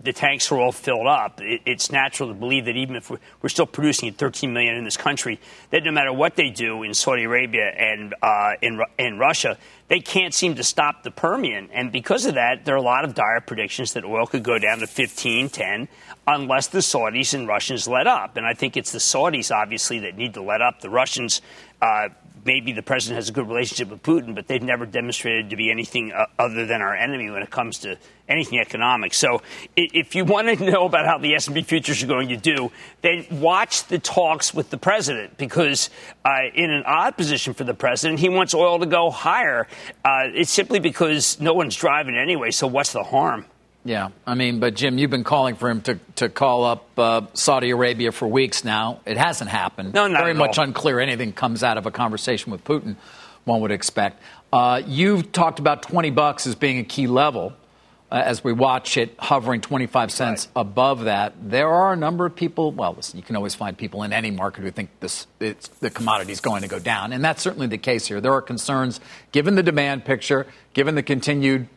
the 0.01 0.13
tanks 0.13 0.51
are 0.51 0.59
all 0.59 0.71
filled 0.71 1.07
up. 1.07 1.41
It, 1.41 1.61
it's 1.65 1.91
natural 1.91 2.29
to 2.29 2.35
believe 2.35 2.65
that 2.65 2.75
even 2.75 2.95
if 2.95 3.09
we're, 3.09 3.19
we're, 3.41 3.49
still 3.49 3.65
producing 3.65 4.11
13 4.13 4.53
million 4.53 4.75
in 4.75 4.83
this 4.83 4.97
country, 4.97 5.39
that 5.71 5.83
no 5.83 5.91
matter 5.91 6.11
what 6.13 6.35
they 6.35 6.49
do 6.49 6.83
in 6.83 6.93
Saudi 6.93 7.23
Arabia 7.23 7.69
and 7.69 8.13
uh, 8.21 8.53
in, 8.61 8.81
in 8.97 9.17
Russia, 9.17 9.57
they 9.88 9.99
can't 9.99 10.33
seem 10.33 10.55
to 10.55 10.63
stop 10.63 11.03
the 11.03 11.11
Permian. 11.11 11.69
And 11.71 11.91
because 11.91 12.25
of 12.25 12.35
that, 12.35 12.65
there 12.65 12.75
are 12.75 12.79
a 12.79 12.81
lot 12.81 13.05
of 13.05 13.13
dire 13.13 13.41
predictions 13.41 13.93
that 13.93 14.03
oil 14.03 14.25
could 14.25 14.43
go 14.43 14.57
down 14.57 14.79
to 14.79 14.88
15, 14.88 15.49
10, 15.49 15.88
unless 16.27 16.67
the 16.67 16.79
Saudis 16.79 17.33
and 17.33 17.47
Russians 17.47 17.88
let 17.88 18.07
up. 18.07 18.38
And 18.38 18.45
I 18.45 18.53
think 18.53 18.77
it's 18.77 18.91
the 18.91 18.99
Saudis, 18.99 19.55
obviously, 19.55 19.99
that 19.99 20.17
need 20.17 20.33
to 20.33 20.41
let 20.41 20.61
up. 20.61 20.81
The 20.81 20.89
Russians 20.89 21.41
uh, 21.81 22.09
maybe 22.45 22.71
the 22.71 22.84
president 22.84 23.15
has 23.15 23.29
a 23.29 23.31
good 23.31 23.47
relationship 23.47 23.89
with 23.89 24.03
Putin, 24.03 24.36
but 24.36 24.47
they've 24.47 24.62
never 24.62 24.86
demonstrated 24.86 25.49
to 25.49 25.55
be 25.55 25.71
anything 25.71 26.12
uh, 26.12 26.27
other 26.38 26.65
than 26.65 26.81
our 26.81 26.95
enemy 26.95 27.29
when 27.29 27.41
it 27.41 27.49
comes 27.49 27.79
to 27.79 27.97
anything 28.29 28.60
economic. 28.60 29.13
So 29.13 29.41
if 29.75 30.15
you 30.15 30.23
want 30.23 30.58
to 30.58 30.63
know 30.71 30.86
about 30.86 31.05
how 31.05 31.17
the 31.17 31.34
S&P 31.36 31.63
futures 31.63 32.03
are 32.03 32.08
going 32.08 32.29
to 32.29 32.38
do, 32.38 32.71
then 33.01 33.25
watch 33.31 33.88
the 33.88 33.99
talks 33.99 34.53
with 34.53 34.69
the 34.69 34.77
president 34.77 35.38
because 35.38 35.89
uh, 36.23 36.43
in 36.53 36.71
an 36.71 36.84
odd 36.86 37.17
position 37.17 37.53
for 37.53 37.63
the 37.63 37.73
president, 37.73 38.19
he 38.19 38.29
wants 38.29 38.53
oil 38.53 38.79
to 38.79 38.86
go 38.86 39.10
higher. 39.10 39.67
Uh, 40.03 40.29
it's 40.34 40.51
simply 40.51 40.79
because 40.79 41.39
no 41.39 41.53
one's 41.53 41.75
driving 41.75 42.15
anyway. 42.15 42.51
So 42.51 42.67
what's 42.67 42.93
the 42.93 43.03
harm? 43.03 43.45
Yeah, 43.85 44.09
I 44.25 44.33
mean, 44.33 44.59
but 44.59 44.73
Jim, 44.73 44.97
you've 44.97 45.11
been 45.11 45.23
calling 45.23 45.55
for 45.55 45.69
him 45.69 45.81
to, 45.81 45.99
to 46.15 46.27
call 46.27 46.63
up 46.63 46.87
uh, 46.97 47.21
Saudi 47.35 47.69
Arabia 47.69 48.11
for 48.11 48.27
weeks 48.27 48.63
now. 48.63 48.99
It 49.05 49.15
hasn't 49.15 49.51
happened. 49.51 49.93
No, 49.93 50.07
not 50.07 50.21
Very 50.21 50.33
much 50.33 50.57
all. 50.57 50.63
unclear 50.65 50.99
anything 50.99 51.31
comes 51.31 51.63
out 51.63 51.77
of 51.77 51.85
a 51.85 51.91
conversation 51.91 52.51
with 52.51 52.63
Putin, 52.63 52.95
one 53.43 53.61
would 53.61 53.71
expect. 53.71 54.23
Uh, 54.51 54.81
you've 54.87 55.31
talked 55.31 55.59
about 55.59 55.83
20 55.83 56.09
bucks 56.09 56.47
as 56.47 56.55
being 56.55 56.79
a 56.79 56.83
key 56.83 57.05
level. 57.05 57.53
Uh, 58.11 58.21
as 58.23 58.43
we 58.43 58.53
watch 58.53 58.97
it 58.97 59.15
hovering 59.19 59.61
25 59.61 60.11
cents 60.11 60.47
right. 60.55 60.61
above 60.61 61.05
that, 61.05 61.33
there 61.41 61.69
are 61.69 61.93
a 61.93 61.95
number 61.95 62.25
of 62.25 62.35
people. 62.35 62.71
Well, 62.71 62.93
listen, 62.93 63.17
you 63.17 63.23
can 63.23 63.35
always 63.35 63.55
find 63.55 63.77
people 63.77 64.03
in 64.03 64.13
any 64.13 64.31
market 64.31 64.61
who 64.61 64.71
think 64.71 64.89
this 64.99 65.25
the 65.39 65.89
commodity 65.89 66.31
is 66.31 66.39
going 66.39 66.61
to 66.61 66.67
go 66.67 66.77
down, 66.79 67.13
and 67.13 67.23
that's 67.23 67.41
certainly 67.41 67.65
the 67.65 67.79
case 67.79 68.05
here. 68.05 68.21
There 68.21 68.33
are 68.33 68.43
concerns, 68.43 68.99
given 69.31 69.55
the 69.55 69.63
demand 69.63 70.05
picture, 70.05 70.45
given 70.73 70.93
the 70.93 71.01
continued 71.01 71.67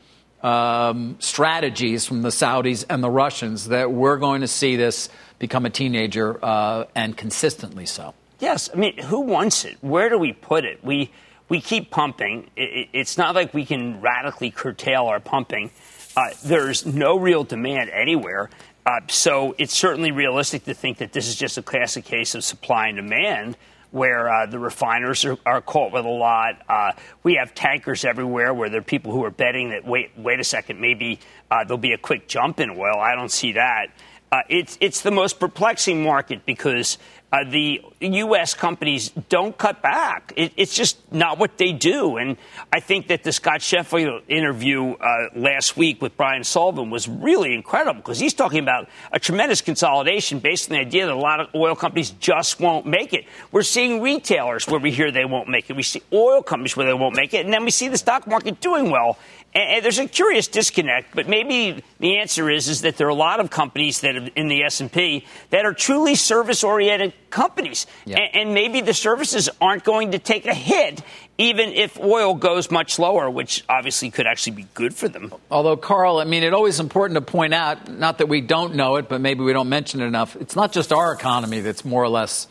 um, 0.42 1.16
strategies 1.18 2.06
from 2.06 2.22
the 2.22 2.28
Saudis 2.28 2.84
and 2.88 3.02
the 3.02 3.10
Russians 3.10 3.68
that 3.68 3.90
we're 3.90 4.18
going 4.18 4.40
to 4.42 4.48
see 4.48 4.76
this 4.76 5.08
become 5.38 5.66
a 5.66 5.70
teenager 5.70 6.38
uh, 6.44 6.84
and 6.94 7.16
consistently 7.16 7.86
so. 7.86 8.14
Yes, 8.40 8.70
I 8.72 8.76
mean, 8.76 8.98
who 8.98 9.20
wants 9.20 9.64
it? 9.64 9.78
Where 9.80 10.08
do 10.08 10.18
we 10.18 10.32
put 10.32 10.64
it? 10.64 10.84
We 10.84 11.10
we 11.48 11.60
keep 11.60 11.90
pumping. 11.90 12.50
It, 12.56 12.88
it's 12.92 13.18
not 13.18 13.34
like 13.34 13.54
we 13.54 13.64
can 13.64 14.00
radically 14.00 14.50
curtail 14.50 15.06
our 15.06 15.18
pumping. 15.18 15.70
Uh, 16.16 16.30
there's 16.44 16.84
no 16.86 17.18
real 17.18 17.44
demand 17.44 17.90
anywhere. 17.90 18.50
Uh, 18.84 19.00
so 19.08 19.54
it's 19.58 19.74
certainly 19.74 20.10
realistic 20.10 20.64
to 20.64 20.74
think 20.74 20.98
that 20.98 21.12
this 21.12 21.28
is 21.28 21.36
just 21.36 21.58
a 21.58 21.62
classic 21.62 22.04
case 22.04 22.34
of 22.34 22.44
supply 22.44 22.88
and 22.88 22.96
demand 22.96 23.56
where 23.90 24.32
uh, 24.32 24.46
the 24.46 24.58
refiners 24.58 25.24
are, 25.24 25.38
are, 25.46 25.60
caught 25.60 25.92
with 25.92 26.04
a 26.04 26.08
lot. 26.08 26.60
Uh, 26.68 26.92
we 27.22 27.34
have 27.34 27.54
tankers 27.54 28.04
everywhere 28.04 28.52
where 28.52 28.68
there 28.68 28.80
are 28.80 28.84
people 28.84 29.12
who 29.12 29.24
are 29.24 29.30
betting 29.30 29.70
that 29.70 29.86
wait, 29.86 30.10
wait 30.16 30.40
a 30.40 30.44
second, 30.44 30.80
maybe 30.80 31.18
uh, 31.50 31.64
there'll 31.64 31.78
be 31.78 31.92
a 31.92 31.98
quick 31.98 32.28
jump 32.28 32.60
in 32.60 32.70
oil. 32.70 32.98
I 32.98 33.14
don't 33.14 33.32
see 33.32 33.52
that. 33.52 33.88
Uh, 34.30 34.42
it's 34.50 34.76
it's 34.82 35.00
the 35.00 35.10
most 35.10 35.40
perplexing 35.40 36.02
market 36.02 36.44
because 36.44 36.98
uh, 37.30 37.44
the 37.44 37.82
U.S. 38.00 38.54
companies 38.54 39.10
don't 39.28 39.56
cut 39.56 39.82
back. 39.82 40.32
It, 40.34 40.52
it's 40.56 40.74
just 40.74 40.96
not 41.12 41.38
what 41.38 41.58
they 41.58 41.72
do. 41.72 42.16
And 42.16 42.38
I 42.72 42.80
think 42.80 43.08
that 43.08 43.22
the 43.22 43.32
Scott 43.32 43.60
Sheffield 43.60 44.22
interview 44.28 44.92
uh, 44.92 45.28
last 45.34 45.76
week 45.76 46.00
with 46.00 46.16
Brian 46.16 46.42
Sullivan 46.42 46.88
was 46.88 47.06
really 47.06 47.54
incredible 47.54 48.00
because 48.00 48.18
he's 48.18 48.32
talking 48.32 48.60
about 48.60 48.88
a 49.12 49.18
tremendous 49.18 49.60
consolidation 49.60 50.38
based 50.38 50.70
on 50.70 50.76
the 50.76 50.80
idea 50.80 51.06
that 51.06 51.12
a 51.12 51.16
lot 51.16 51.40
of 51.40 51.48
oil 51.54 51.74
companies 51.74 52.10
just 52.10 52.60
won't 52.60 52.86
make 52.86 53.12
it. 53.12 53.26
We're 53.52 53.62
seeing 53.62 54.00
retailers 54.00 54.66
where 54.66 54.80
we 54.80 54.90
hear 54.90 55.10
they 55.10 55.26
won't 55.26 55.48
make 55.48 55.68
it. 55.68 55.76
We 55.76 55.82
see 55.82 56.02
oil 56.12 56.42
companies 56.42 56.76
where 56.76 56.86
they 56.86 56.94
won't 56.94 57.14
make 57.16 57.34
it. 57.34 57.44
And 57.44 57.52
then 57.52 57.64
we 57.64 57.70
see 57.70 57.88
the 57.88 57.98
stock 57.98 58.26
market 58.26 58.60
doing 58.60 58.90
well. 58.90 59.18
And 59.54 59.84
there's 59.84 59.98
a 59.98 60.06
curious 60.06 60.46
disconnect, 60.46 61.14
but 61.14 61.28
maybe 61.28 61.82
the 61.98 62.18
answer 62.18 62.50
is 62.50 62.68
is 62.68 62.82
that 62.82 62.96
there 62.96 63.06
are 63.06 63.10
a 63.10 63.14
lot 63.14 63.40
of 63.40 63.50
companies 63.50 64.02
that 64.02 64.14
are 64.14 64.28
in 64.36 64.48
the 64.48 64.62
S&P 64.62 65.26
that 65.50 65.64
are 65.64 65.72
truly 65.72 66.14
service-oriented 66.14 67.12
companies, 67.30 67.86
yep. 68.04 68.18
and, 68.18 68.42
and 68.42 68.54
maybe 68.54 68.82
the 68.82 68.94
services 68.94 69.48
aren't 69.60 69.84
going 69.84 70.12
to 70.12 70.18
take 70.18 70.46
a 70.46 70.54
hit 70.54 71.02
even 71.38 71.70
if 71.70 71.98
oil 72.00 72.34
goes 72.34 72.68
much 72.68 72.98
lower, 72.98 73.30
which 73.30 73.64
obviously 73.68 74.10
could 74.10 74.26
actually 74.26 74.56
be 74.56 74.66
good 74.74 74.92
for 74.92 75.08
them. 75.08 75.32
Although, 75.50 75.76
Carl, 75.76 76.18
I 76.18 76.24
mean, 76.24 76.42
it's 76.42 76.54
always 76.54 76.80
important 76.80 77.14
to 77.14 77.20
point 77.20 77.54
out, 77.54 77.88
not 77.88 78.18
that 78.18 78.26
we 78.26 78.40
don't 78.40 78.74
know 78.74 78.96
it, 78.96 79.08
but 79.08 79.20
maybe 79.20 79.44
we 79.44 79.52
don't 79.52 79.68
mention 79.68 80.00
it 80.00 80.06
enough. 80.06 80.34
It's 80.36 80.56
not 80.56 80.72
just 80.72 80.92
our 80.92 81.12
economy 81.12 81.60
that's 81.60 81.84
more 81.84 82.02
or 82.02 82.08
less 82.08 82.48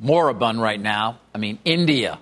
moribund 0.00 0.60
right 0.60 0.80
now. 0.80 1.18
I 1.34 1.38
mean, 1.38 1.58
India, 1.64 2.18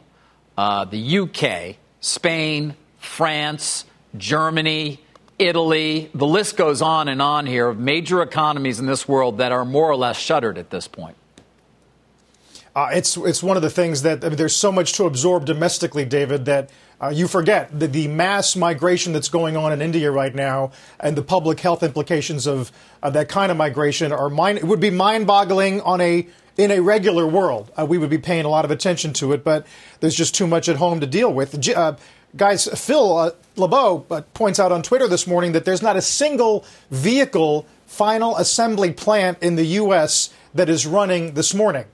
uh, 0.56 0.84
the 0.84 1.18
UK, 1.18 1.76
Spain, 2.00 2.76
France, 2.98 3.84
Germany, 4.18 5.00
Italy, 5.38 6.10
the 6.14 6.26
list 6.26 6.56
goes 6.56 6.82
on 6.82 7.08
and 7.08 7.22
on 7.22 7.46
here 7.46 7.68
of 7.68 7.78
major 7.78 8.22
economies 8.22 8.80
in 8.80 8.86
this 8.86 9.06
world 9.06 9.38
that 9.38 9.52
are 9.52 9.64
more 9.64 9.88
or 9.88 9.96
less 9.96 10.18
shuttered 10.18 10.58
at 10.58 10.70
this 10.70 10.88
point. 10.88 11.16
Uh, 12.74 12.90
it's 12.92 13.16
it's 13.16 13.42
one 13.42 13.56
of 13.56 13.62
the 13.62 13.70
things 13.70 14.02
that 14.02 14.24
I 14.24 14.28
mean, 14.28 14.36
there's 14.36 14.54
so 14.54 14.70
much 14.70 14.92
to 14.94 15.04
absorb 15.04 15.44
domestically, 15.44 16.04
David, 16.04 16.44
that 16.44 16.70
uh, 17.00 17.08
you 17.08 17.26
forget 17.26 17.76
the, 17.76 17.86
the 17.86 18.08
mass 18.08 18.56
migration 18.56 19.12
that's 19.12 19.28
going 19.28 19.56
on 19.56 19.72
in 19.72 19.80
India 19.80 20.10
right 20.10 20.34
now 20.34 20.72
and 21.00 21.16
the 21.16 21.22
public 21.22 21.60
health 21.60 21.82
implications 21.82 22.46
of 22.46 22.70
uh, 23.02 23.10
that 23.10 23.28
kind 23.28 23.50
of 23.50 23.56
migration 23.56 24.12
are 24.12 24.28
mind, 24.28 24.62
would 24.62 24.80
be 24.80 24.90
mind-boggling 24.90 25.80
on 25.82 26.00
a 26.00 26.26
in 26.58 26.72
a 26.72 26.80
regular 26.80 27.26
world. 27.26 27.70
Uh, 27.78 27.86
we 27.86 27.96
would 27.96 28.10
be 28.10 28.18
paying 28.18 28.44
a 28.44 28.48
lot 28.48 28.64
of 28.64 28.70
attention 28.70 29.12
to 29.14 29.32
it, 29.32 29.44
but 29.44 29.66
there's 30.00 30.16
just 30.16 30.34
too 30.34 30.46
much 30.46 30.68
at 30.68 30.76
home 30.76 31.00
to 31.00 31.06
deal 31.06 31.32
with. 31.32 31.68
Uh, 31.68 31.96
guys, 32.36 32.66
Phil 32.78 33.16
uh, 33.16 33.30
LeBeau 33.56 34.04
uh, 34.10 34.20
points 34.34 34.58
out 34.58 34.72
on 34.72 34.82
Twitter 34.82 35.08
this 35.08 35.26
morning 35.26 35.52
that 35.52 35.64
there's 35.64 35.82
not 35.82 35.96
a 35.96 36.02
single 36.02 36.66
vehicle 36.90 37.64
final 37.86 38.36
assembly 38.36 38.92
plant 38.92 39.38
in 39.40 39.54
the 39.54 39.64
U.S. 39.64 40.34
that 40.52 40.68
is 40.68 40.84
running 40.84 41.34
this 41.34 41.54
morning. 41.54 41.86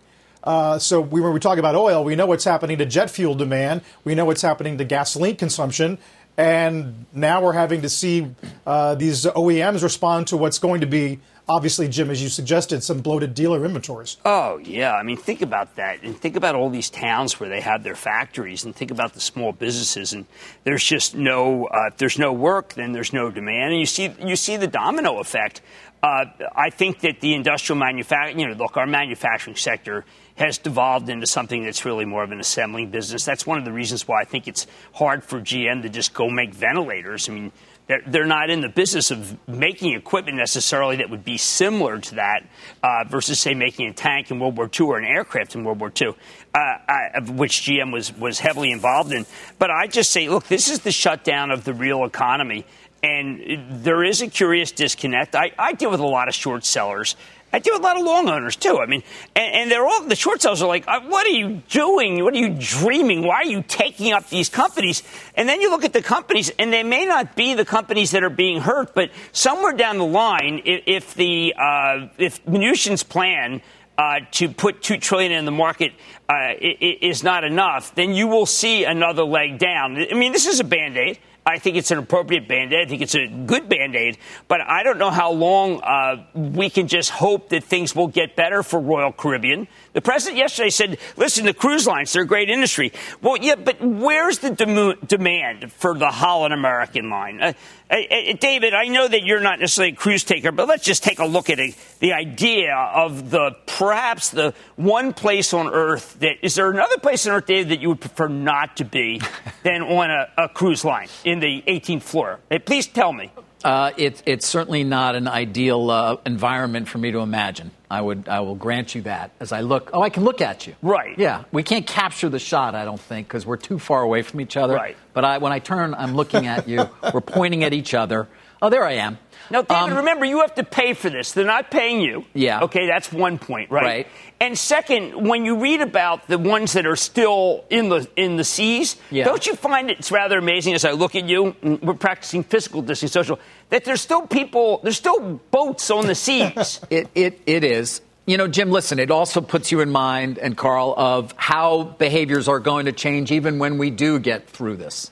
Uh, 0.43 0.79
so 0.79 1.01
we, 1.01 1.21
when 1.21 1.33
we 1.33 1.41
talk 1.41 1.59
about 1.59 1.75
oil, 1.75 2.03
we 2.03 2.17
know 2.17 2.27
what's 2.27 2.45
happening 2.45 2.79
to 2.79 2.87
jet 2.87 3.11
fuel 3.11 3.35
demand. 3.35 3.83
We 4.03 4.15
know 4.15 4.25
what's 4.25 4.43
happening 4.43 4.79
to 4.79 4.85
gasoline 4.85 5.37
consumption. 5.37 5.99
And 6.37 7.07
now 7.13 7.43
we're 7.43 7.53
having 7.53 7.83
to 7.83 7.89
see 7.89 8.31
uh, 8.67 8.97
these 8.97 9.25
OEMs 9.25 9.83
respond 9.83 10.27
to 10.29 10.37
what's 10.37 10.59
going 10.59 10.81
to 10.81 10.87
be 10.87 11.21
obviously, 11.49 11.89
Jim, 11.89 12.11
as 12.11 12.23
you 12.23 12.29
suggested, 12.29 12.83
some 12.83 13.01
bloated 13.01 13.35
dealer 13.35 13.65
inventories. 13.65 14.17
Oh, 14.25 14.59
yeah. 14.59 14.95
I 14.95 15.03
mean, 15.03 15.17
think 15.17 15.43
about 15.43 15.77
that. 15.77 16.03
And 16.03 16.17
think 16.17 16.37
about 16.37 16.55
all 16.55 16.71
these 16.71 16.91
towns 16.91 17.39
where 17.39 17.49
they 17.49 17.61
have 17.61 17.83
their 17.83 17.95
factories 17.95 18.65
and 18.65 18.75
think 18.75 18.91
about 18.91 19.15
the 19.15 19.21
small 19.21 19.53
businesses. 19.53 20.13
And 20.13 20.27
there's 20.65 20.85
just 20.85 21.15
no, 21.15 21.67
uh, 21.67 21.89
if 21.89 21.97
there's 21.99 22.19
no 22.19 22.33
work, 22.33 22.75
then 22.75 22.93
there's 22.93 23.13
no 23.13 23.31
demand. 23.31 23.73
And 23.73 23.81
you 23.81 23.87
see, 23.87 24.15
you 24.25 24.37
see 24.37 24.57
the 24.57 24.67
domino 24.67 25.19
effect. 25.19 25.61
Uh, 26.03 26.27
I 26.55 26.69
think 26.69 27.01
that 27.01 27.21
the 27.21 27.35
industrial 27.35 27.79
manufacturing, 27.79 28.39
you 28.39 28.49
know, 28.49 28.55
look, 28.55 28.77
our 28.77 28.87
manufacturing 28.87 29.57
sector 29.57 30.05
has 30.37 30.59
devolved 30.59 31.09
into 31.09 31.27
something 31.27 31.65
that's 31.65 31.85
really 31.85 32.05
more 32.05 32.23
of 32.23 32.31
an 32.31 32.41
assembling 32.41 32.91
business. 32.91 33.25
That's 33.25 33.47
one 33.47 33.57
of 33.57 33.65
the 33.65 33.73
reasons 33.73 34.07
why 34.07 34.21
I 34.21 34.25
think 34.25 34.49
it's 34.49 34.67
hard 34.93 35.25
for 35.25 35.41
GM 35.41 35.83
to 35.83 35.89
just 35.89 36.13
go 36.13 36.29
make 36.29 36.53
ventilators. 36.53 37.29
I 37.29 37.33
mean, 37.33 37.53
they're, 37.87 38.03
they're 38.07 38.27
not 38.27 38.49
in 38.49 38.61
the 38.63 38.69
business 38.69 39.11
of 39.11 39.37
making 39.47 39.93
equipment 39.93 40.39
necessarily 40.39 40.97
that 40.97 41.11
would 41.11 41.25
be 41.25 41.37
similar 41.37 41.99
to 41.99 42.15
that 42.15 42.47
uh, 42.83 43.05
versus, 43.07 43.39
say, 43.39 43.53
making 43.53 43.89
a 43.89 43.93
tank 43.93 44.31
in 44.31 44.41
World 44.41 44.57
War 44.57 44.71
II 44.81 44.87
or 44.87 44.99
an 44.99 45.05
aircraft 45.05 45.55
in 45.55 45.65
World 45.65 45.81
War 45.81 45.93
II, 46.01 46.15
uh, 46.55 46.59
uh, 46.59 47.21
which 47.33 47.63
GM 47.63 47.93
was, 47.93 48.17
was 48.17 48.39
heavily 48.39 48.71
involved 48.71 49.13
in. 49.13 49.27
But 49.59 49.71
I 49.71 49.87
just 49.87 50.11
say, 50.11 50.29
look, 50.29 50.47
this 50.49 50.71
is 50.71 50.81
the 50.81 50.93
shutdown 50.93 51.51
of 51.51 51.65
the 51.65 51.75
real 51.75 52.05
economy. 52.05 52.65
And 53.03 53.85
there 53.85 54.03
is 54.03 54.23
a 54.23 54.29
curious 54.29 54.73
disconnect. 54.73 55.35
I, 55.35 55.53
I 55.59 55.75
deal 55.75 55.91
with 55.91 56.01
a 56.01 56.07
lot 56.07 56.29
of 56.29 56.35
short 56.35 56.65
sellers 56.65 57.17
I 57.55 57.59
with 57.59 57.81
a 57.81 57.83
lot 57.83 57.97
of 57.97 58.05
long 58.05 58.29
owners 58.29 58.57
too. 58.57 58.81
I 58.81 58.87
mean, 58.87 59.03
and, 59.37 59.55
and 59.55 59.71
they're 59.71 59.87
all 59.87 60.03
the 60.03 60.17
short 60.17 60.43
sellers 60.43 60.61
are 60.61 60.69
like, 60.69 60.85
uh, 60.89 61.01
"What 61.03 61.27
are 61.27 61.31
you 61.31 61.63
doing? 61.69 62.23
What 62.25 62.35
are 62.35 62.39
you 62.39 62.57
dreaming? 62.59 63.23
Why 63.23 63.37
are 63.37 63.47
you 63.47 63.63
taking 63.63 64.13
up 64.13 64.29
these 64.29 64.49
companies?" 64.49 65.03
And 65.37 65.49
then 65.49 65.61
you 65.61 65.71
look 65.71 65.85
at 65.85 65.93
the 65.93 66.03
companies, 66.03 66.51
and 66.59 66.73
they 66.73 66.83
may 66.83 67.05
not 67.07 67.37
be 67.37 67.55
the 67.55 67.65
companies 67.65 68.11
that 68.11 68.25
are 68.25 68.31
being 68.31 68.61
hurt, 68.61 68.95
but 68.95 69.11
somewhere 69.33 69.73
down 69.73 69.99
the 69.99 70.05
line, 70.05 70.63
if, 70.65 70.83
if 70.87 71.15
the 71.15 71.55
uh, 71.57 72.09
if 72.19 72.45
Mnuchin's 72.45 73.03
plan 73.05 73.63
uh, 73.97 74.21
to 74.33 74.49
put 74.49 74.83
two 74.83 74.97
trillion 74.97 75.33
in 75.33 75.45
the 75.45 75.53
market 75.53 75.93
uh, 76.29 76.55
is 76.61 77.23
not 77.23 77.45
enough, 77.45 77.95
then 77.95 78.15
you 78.15 78.27
will 78.27 78.47
see 78.47 78.85
another 78.85 79.23
leg 79.25 79.59
down. 79.59 79.97
I 80.11 80.15
mean, 80.15 80.33
this 80.33 80.47
is 80.47 80.61
a 80.61 80.65
band 80.65 80.97
aid. 80.97 81.19
I 81.47 81.59
think 81.59 81.77
it's 81.77 81.91
an 81.91 81.99
appropriate 81.99 82.49
band 82.49 82.73
aid. 82.73 82.87
I 82.87 82.89
think 82.89 83.03
it's 83.03 83.15
a 83.15 83.27
good 83.27 83.69
band 83.69 83.95
aid. 83.95 84.17
But 84.49 84.63
I 84.63 84.83
don't 84.83 84.99
know 84.99 85.11
how 85.11 85.33
long 85.33 85.83
uh, 85.83 86.25
we 86.35 86.71
can 86.71 86.89
just 86.89 87.11
hope 87.11 87.51
that 87.51 87.65
things 87.65 87.95
will 87.95 88.09
get 88.09 88.35
better 88.35 88.63
for 88.63 88.81
Royal 88.81 89.13
Caribbean. 89.13 89.69
The 89.93 90.01
president 90.01 90.39
yesterday 90.39 90.71
said, 90.71 90.99
listen, 91.17 91.45
the 91.45 91.53
cruise 91.53 91.87
lines, 91.87 92.13
they're 92.13 92.23
a 92.23 92.27
great 92.27 92.49
industry. 92.49 92.93
Well, 93.21 93.37
yeah, 93.37 93.57
but 93.57 93.81
where's 93.81 94.39
the 94.39 94.51
dem- 94.51 94.99
demand 95.07 95.71
for 95.73 95.97
the 95.97 96.11
Holland 96.11 96.55
American 96.55 97.11
line? 97.11 97.43
Uh, 97.43 97.53
uh, 97.91 97.97
uh, 97.97 98.33
David, 98.41 98.73
I 98.73 98.87
know 98.87 99.07
that 99.07 99.25
you're 99.25 99.41
not 99.41 99.61
necessarily 99.61 99.93
a 99.93 99.97
cruise 99.97 100.25
taker, 100.25 100.51
but 100.51 100.67
let's 100.67 100.85
just 100.85 101.05
take 101.05 101.19
a 101.19 101.27
look 101.27 101.51
at. 101.51 101.55
The 102.01 102.13
idea 102.13 102.75
of 102.75 103.31
the 103.31 103.57
perhaps 103.67 104.31
the 104.31 104.55
one 104.77 105.13
place 105.13 105.55
on 105.55 105.69
Earth 105.69 106.19
that 106.21 106.45
is 106.45 106.57
there 106.57 106.71
another 106.71 106.99
place 106.99 107.27
on 107.27 107.35
Earth, 107.35 107.47
David, 107.47 107.69
that 107.69 107.81
you 107.81 107.91
would 107.91 108.01
prefer 108.01 108.29
not 108.29 108.79
to 108.79 108.85
be 108.85 109.21
than 109.63 109.83
on 109.83 110.11
a, 110.11 110.29
a 110.37 110.49
cruise 110.49 110.85
line 110.85 111.09
in 111.35 111.41
the 111.41 111.63
18th 111.67 112.03
floor? 112.03 112.41
Hey, 112.49 112.61
please 112.61 112.87
tell 112.87 113.13
me. 113.13 113.31
Uh, 113.65 113.91
it, 113.97 114.23
it's 114.27 114.47
certainly 114.47 114.85
not 114.85 115.17
an 115.17 115.27
ideal 115.27 115.91
uh, 115.91 116.17
environment 116.27 116.87
for 116.87 116.99
me 116.99 117.11
to 117.11 117.19
imagine. 117.21 117.71
I 117.91 118.01
would, 118.01 118.29
I 118.29 118.41
will 118.41 118.55
grant 118.55 118.95
you 118.95 119.03
that. 119.03 119.31
As 119.41 119.53
I 119.53 119.63
look, 119.63 119.91
oh, 119.93 120.03
I 120.03 120.11
can 120.11 120.23
look 120.23 120.41
at 120.41 120.67
you. 120.67 120.75
Right. 120.83 121.19
Yeah. 121.19 121.45
We 121.51 121.63
can't 121.63 121.87
capture 121.87 122.29
the 122.29 122.39
shot, 122.39 122.75
I 122.75 122.85
don't 122.85 123.01
think, 123.01 123.27
because 123.27 123.47
we're 123.47 123.57
too 123.57 123.79
far 123.79 124.03
away 124.03 124.23
from 124.23 124.41
each 124.41 124.57
other. 124.57 124.75
Right. 124.75 124.97
But 125.13 125.25
I, 125.25 125.39
when 125.39 125.53
I 125.53 125.59
turn, 125.61 125.95
I'm 125.95 126.15
looking 126.15 126.47
at 126.47 126.69
you. 126.69 126.89
we're 127.13 127.21
pointing 127.21 127.65
at 127.65 127.73
each 127.73 127.95
other. 127.95 128.29
Oh, 128.61 128.69
there 128.69 128.85
I 128.85 128.93
am. 128.93 129.19
Now, 129.51 129.63
David, 129.63 129.93
Um, 129.93 129.95
remember, 129.99 130.25
you 130.25 130.41
have 130.41 130.55
to 130.57 130.65
pay 130.65 130.95
for 130.95 131.11
this. 131.11 131.33
They're 131.33 131.45
not 131.45 131.71
paying 131.71 132.01
you. 132.01 132.25
Yeah. 132.35 132.61
Okay, 132.63 132.87
that's 132.87 133.13
one 133.13 133.39
point, 133.39 133.71
right? 133.71 133.85
Right. 133.85 134.07
And 134.41 134.59
second, 134.59 135.27
when 135.29 135.45
you 135.45 135.57
read 135.57 135.81
about 135.81 136.27
the 136.29 136.39
ones 136.39 136.73
that 136.73 136.87
are 136.87 136.97
still 136.97 137.65
in 137.71 137.89
the 137.89 138.09
in 138.17 138.37
the 138.37 138.45
seas, 138.45 138.97
Yeah. 139.11 139.25
don't 139.25 139.47
you 139.47 139.55
find 139.55 139.91
it's 139.91 140.11
rather 140.11 140.39
amazing 140.39 140.75
as 140.75 140.85
I 140.85 140.91
look 140.93 141.15
at 141.15 141.25
you, 141.29 141.55
and 141.63 141.81
we're 141.83 141.95
practicing 141.95 142.43
physical 142.43 142.83
distancing, 142.83 143.13
social, 143.13 143.39
that 143.71 143.85
there's 143.85 144.01
still 144.01 144.27
people, 144.27 144.81
there's 144.83 144.97
still 144.97 145.41
boats 145.51 145.91
on 145.91 146.07
the 146.07 146.15
seas. 146.15 146.81
It, 146.91 147.09
it, 147.15 147.41
it 147.47 147.65
is. 147.65 148.01
You 148.27 148.39
know, 148.39 148.49
Jim, 148.49 148.71
listen, 148.71 148.99
it 148.99 149.11
also 149.11 149.41
puts 149.43 149.71
you 149.71 149.81
in 149.81 149.91
mind, 149.91 150.39
and 150.39 150.57
Carl, 150.57 150.95
of 150.97 151.35
how 151.37 151.83
behaviors 151.99 152.49
are 152.49 152.59
going 152.61 152.87
to 152.87 152.93
change 152.93 153.31
even 153.31 153.59
when 153.59 153.77
we 153.79 153.91
do 153.91 154.19
get 154.19 154.49
through 154.49 154.77
this. 154.79 155.11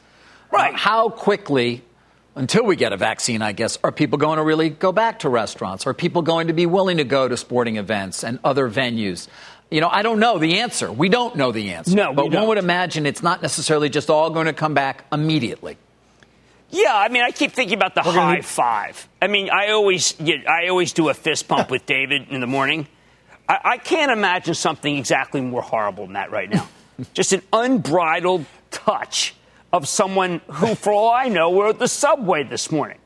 Right. 0.50 0.72
Uh, 0.74 0.76
how 0.78 1.08
quickly, 1.10 1.82
until 2.34 2.64
we 2.64 2.76
get 2.76 2.92
a 2.92 2.96
vaccine, 2.96 3.42
I 3.42 3.52
guess, 3.52 3.78
are 3.84 3.92
people 3.92 4.18
going 4.18 4.38
to 4.38 4.42
really 4.42 4.70
go 4.70 4.92
back 4.92 5.20
to 5.20 5.28
restaurants? 5.28 5.86
Are 5.86 5.94
people 5.94 6.22
going 6.22 6.46
to 6.46 6.52
be 6.52 6.66
willing 6.66 6.96
to 6.96 7.04
go 7.04 7.28
to 7.28 7.36
sporting 7.36 7.76
events 7.76 8.24
and 8.24 8.38
other 8.42 8.70
venues? 8.70 9.28
You 9.70 9.80
know, 9.80 9.88
I 9.88 10.02
don't 10.02 10.18
know 10.18 10.38
the 10.38 10.60
answer. 10.60 10.92
We 10.92 11.08
don't 11.08 11.36
know 11.36 11.52
the 11.52 11.72
answer. 11.72 11.94
No, 11.94 12.12
but 12.12 12.30
one 12.30 12.46
would 12.48 12.58
imagine 12.58 13.06
it's 13.06 13.22
not 13.22 13.40
necessarily 13.42 13.88
just 13.88 14.10
all 14.10 14.30
going 14.30 14.46
to 14.46 14.52
come 14.52 14.74
back 14.74 15.04
immediately. 15.12 15.76
Yeah, 16.70 16.94
I 16.94 17.08
mean, 17.08 17.22
I 17.22 17.30
keep 17.32 17.52
thinking 17.52 17.76
about 17.76 17.94
the 17.94 18.02
gonna 18.02 18.20
high 18.20 18.34
need- 18.36 18.44
five. 18.46 19.06
I 19.20 19.26
mean, 19.26 19.50
I 19.50 19.68
always 19.72 20.14
I 20.20 20.68
always 20.68 20.94
do 20.94 21.10
a 21.10 21.14
fist 21.14 21.46
pump 21.46 21.70
with 21.70 21.84
David 21.84 22.28
in 22.30 22.40
the 22.40 22.46
morning. 22.46 22.86
I, 23.46 23.58
I 23.62 23.76
can't 23.78 24.10
imagine 24.10 24.54
something 24.54 24.96
exactly 24.96 25.42
more 25.42 25.60
horrible 25.60 26.04
than 26.06 26.14
that 26.14 26.30
right 26.30 26.48
now. 26.48 26.66
Just 27.14 27.34
an 27.34 27.42
unbridled 27.52 28.46
touch 28.70 29.34
of 29.72 29.88
someone 29.88 30.40
who, 30.48 30.74
for 30.74 30.92
all 30.92 31.10
I 31.10 31.28
know, 31.28 31.50
were 31.50 31.68
at 31.68 31.78
the 31.78 31.88
subway 31.88 32.42
this 32.44 32.70
morning. 32.70 32.98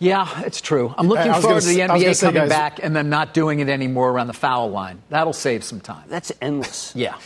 Yeah, 0.00 0.42
it's 0.42 0.60
true. 0.60 0.94
I'm 0.96 1.08
looking 1.08 1.32
forward 1.32 1.42
gonna 1.42 1.60
to 1.60 1.66
the 1.66 1.82
s- 1.82 1.90
I 1.90 1.94
was 1.94 2.02
gonna 2.02 2.14
NBA 2.14 2.20
coming 2.20 2.42
guys- 2.42 2.48
back 2.48 2.80
and 2.82 2.94
then 2.94 3.10
not 3.10 3.34
doing 3.34 3.58
it 3.60 3.68
anymore 3.68 4.10
around 4.10 4.28
the 4.28 4.32
foul 4.32 4.70
line. 4.70 5.02
That'll 5.10 5.32
save 5.32 5.64
some 5.64 5.80
time. 5.80 6.04
That's 6.08 6.30
endless. 6.40 6.92
Yeah. 6.94 7.16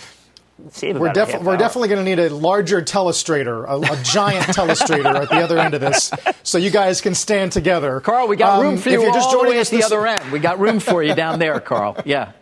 Save 0.71 0.97
We're, 0.99 1.09
about 1.09 1.15
defi- 1.15 1.39
we're 1.45 1.57
definitely 1.57 1.89
going 1.89 2.05
to 2.05 2.09
need 2.09 2.21
a 2.21 2.33
larger 2.33 2.81
telestrator, 2.83 3.65
a, 3.69 3.93
a 3.93 4.03
giant 4.05 4.47
telestrator 4.57 5.23
at 5.23 5.29
the 5.29 5.43
other 5.43 5.59
end 5.59 5.75
of 5.75 5.81
this, 5.81 6.13
so 6.45 6.57
you 6.57 6.71
guys 6.71 7.01
can 7.01 7.15
stand 7.17 7.51
together. 7.53 7.99
Carl, 8.01 8.29
we 8.29 8.37
got 8.37 8.59
Um, 8.61 8.63
room 8.67 8.79
for 8.79 8.89
you 8.91 8.95
if 8.95 9.01
you 9.01 9.07
you're 9.07 9.15
just 9.15 9.27
all 9.27 9.33
the 9.33 9.39
joining 9.39 9.55
way 9.55 9.61
us 9.61 9.69
at 9.69 9.71
the 9.73 9.77
this- 9.79 9.87
other 9.87 10.07
end. 10.07 10.31
We 10.31 10.39
got 10.39 10.61
room 10.61 10.79
for 10.79 11.03
you 11.03 11.15
down 11.17 11.41
there, 11.41 11.59
Carl. 11.59 11.97
Yeah. 12.05 12.33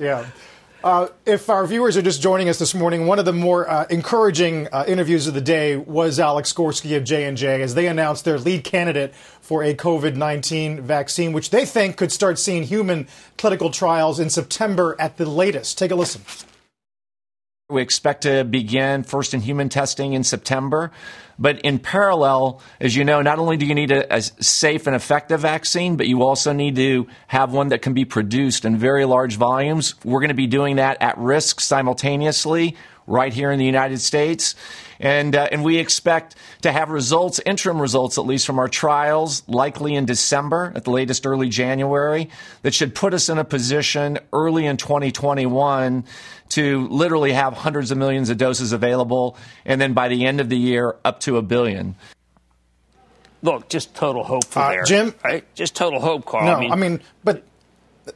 Yeah. 0.00 0.26
Uh, 0.84 1.08
if 1.24 1.48
our 1.48 1.66
viewers 1.66 1.96
are 1.96 2.02
just 2.02 2.20
joining 2.20 2.46
us 2.50 2.58
this 2.58 2.74
morning, 2.74 3.06
one 3.06 3.18
of 3.18 3.24
the 3.24 3.32
more 3.32 3.66
uh, 3.66 3.86
encouraging 3.88 4.68
uh, 4.70 4.84
interviews 4.86 5.26
of 5.26 5.32
the 5.32 5.40
day 5.40 5.78
was 5.78 6.20
Alex 6.20 6.52
Gorsky 6.52 6.94
of 6.94 7.04
J 7.04 7.24
and 7.24 7.38
J 7.38 7.62
as 7.62 7.74
they 7.74 7.86
announced 7.86 8.26
their 8.26 8.38
lead 8.38 8.64
candidate 8.64 9.14
for 9.14 9.64
a 9.64 9.74
COVID-19 9.74 10.80
vaccine, 10.80 11.32
which 11.32 11.48
they 11.48 11.64
think 11.64 11.96
could 11.96 12.12
start 12.12 12.38
seeing 12.38 12.64
human 12.64 13.08
clinical 13.38 13.70
trials 13.70 14.20
in 14.20 14.28
September 14.28 14.94
at 14.98 15.16
the 15.16 15.24
latest. 15.24 15.78
Take 15.78 15.90
a 15.90 15.94
listen. 15.94 16.20
We 17.70 17.80
expect 17.80 18.24
to 18.24 18.44
begin 18.44 19.04
first 19.04 19.32
in 19.32 19.40
human 19.40 19.70
testing 19.70 20.12
in 20.12 20.22
September. 20.22 20.90
But 21.38 21.62
in 21.62 21.78
parallel, 21.78 22.60
as 22.78 22.94
you 22.94 23.04
know, 23.04 23.22
not 23.22 23.38
only 23.38 23.56
do 23.56 23.64
you 23.64 23.74
need 23.74 23.90
a, 23.90 24.16
a 24.16 24.20
safe 24.20 24.86
and 24.86 24.94
effective 24.94 25.40
vaccine, 25.40 25.96
but 25.96 26.06
you 26.06 26.22
also 26.24 26.52
need 26.52 26.76
to 26.76 27.06
have 27.26 27.54
one 27.54 27.68
that 27.68 27.80
can 27.80 27.94
be 27.94 28.04
produced 28.04 28.66
in 28.66 28.76
very 28.76 29.06
large 29.06 29.36
volumes. 29.36 29.94
We're 30.04 30.20
going 30.20 30.28
to 30.28 30.34
be 30.34 30.46
doing 30.46 30.76
that 30.76 31.00
at 31.00 31.16
risk 31.16 31.62
simultaneously 31.62 32.76
right 33.06 33.32
here 33.32 33.50
in 33.50 33.58
the 33.58 33.64
United 33.64 34.00
States. 34.00 34.54
And, 35.00 35.34
uh, 35.34 35.48
and 35.50 35.64
we 35.64 35.78
expect 35.78 36.36
to 36.62 36.70
have 36.72 36.88
results, 36.88 37.40
interim 37.44 37.80
results 37.80 38.16
at 38.16 38.24
least 38.26 38.46
from 38.46 38.58
our 38.58 38.68
trials, 38.68 39.42
likely 39.48 39.94
in 39.94 40.06
December, 40.06 40.72
at 40.74 40.84
the 40.84 40.90
latest 40.90 41.26
early 41.26 41.48
January, 41.48 42.30
that 42.62 42.72
should 42.74 42.94
put 42.94 43.12
us 43.12 43.28
in 43.28 43.38
a 43.38 43.44
position 43.44 44.18
early 44.32 44.66
in 44.66 44.76
2021 44.76 46.04
to 46.50 46.86
literally 46.88 47.32
have 47.32 47.52
hundreds 47.54 47.90
of 47.90 47.98
millions 47.98 48.30
of 48.30 48.38
doses 48.38 48.72
available, 48.72 49.36
and 49.64 49.80
then 49.80 49.92
by 49.94 50.08
the 50.08 50.24
end 50.24 50.40
of 50.40 50.48
the 50.48 50.56
year, 50.56 50.94
up 51.04 51.20
to 51.20 51.36
a 51.38 51.42
billion. 51.42 51.96
Look, 53.42 53.68
just 53.68 53.94
total 53.94 54.24
hope 54.24 54.44
for 54.46 54.60
Uh, 54.60 54.70
there. 54.70 54.82
Jim? 54.84 55.14
Right? 55.24 55.44
Just 55.54 55.74
total 55.74 56.00
hope, 56.00 56.24
Carl. 56.24 56.44
No, 56.62 56.72
I 56.72 56.76
mean, 56.76 57.00
but 57.24 57.42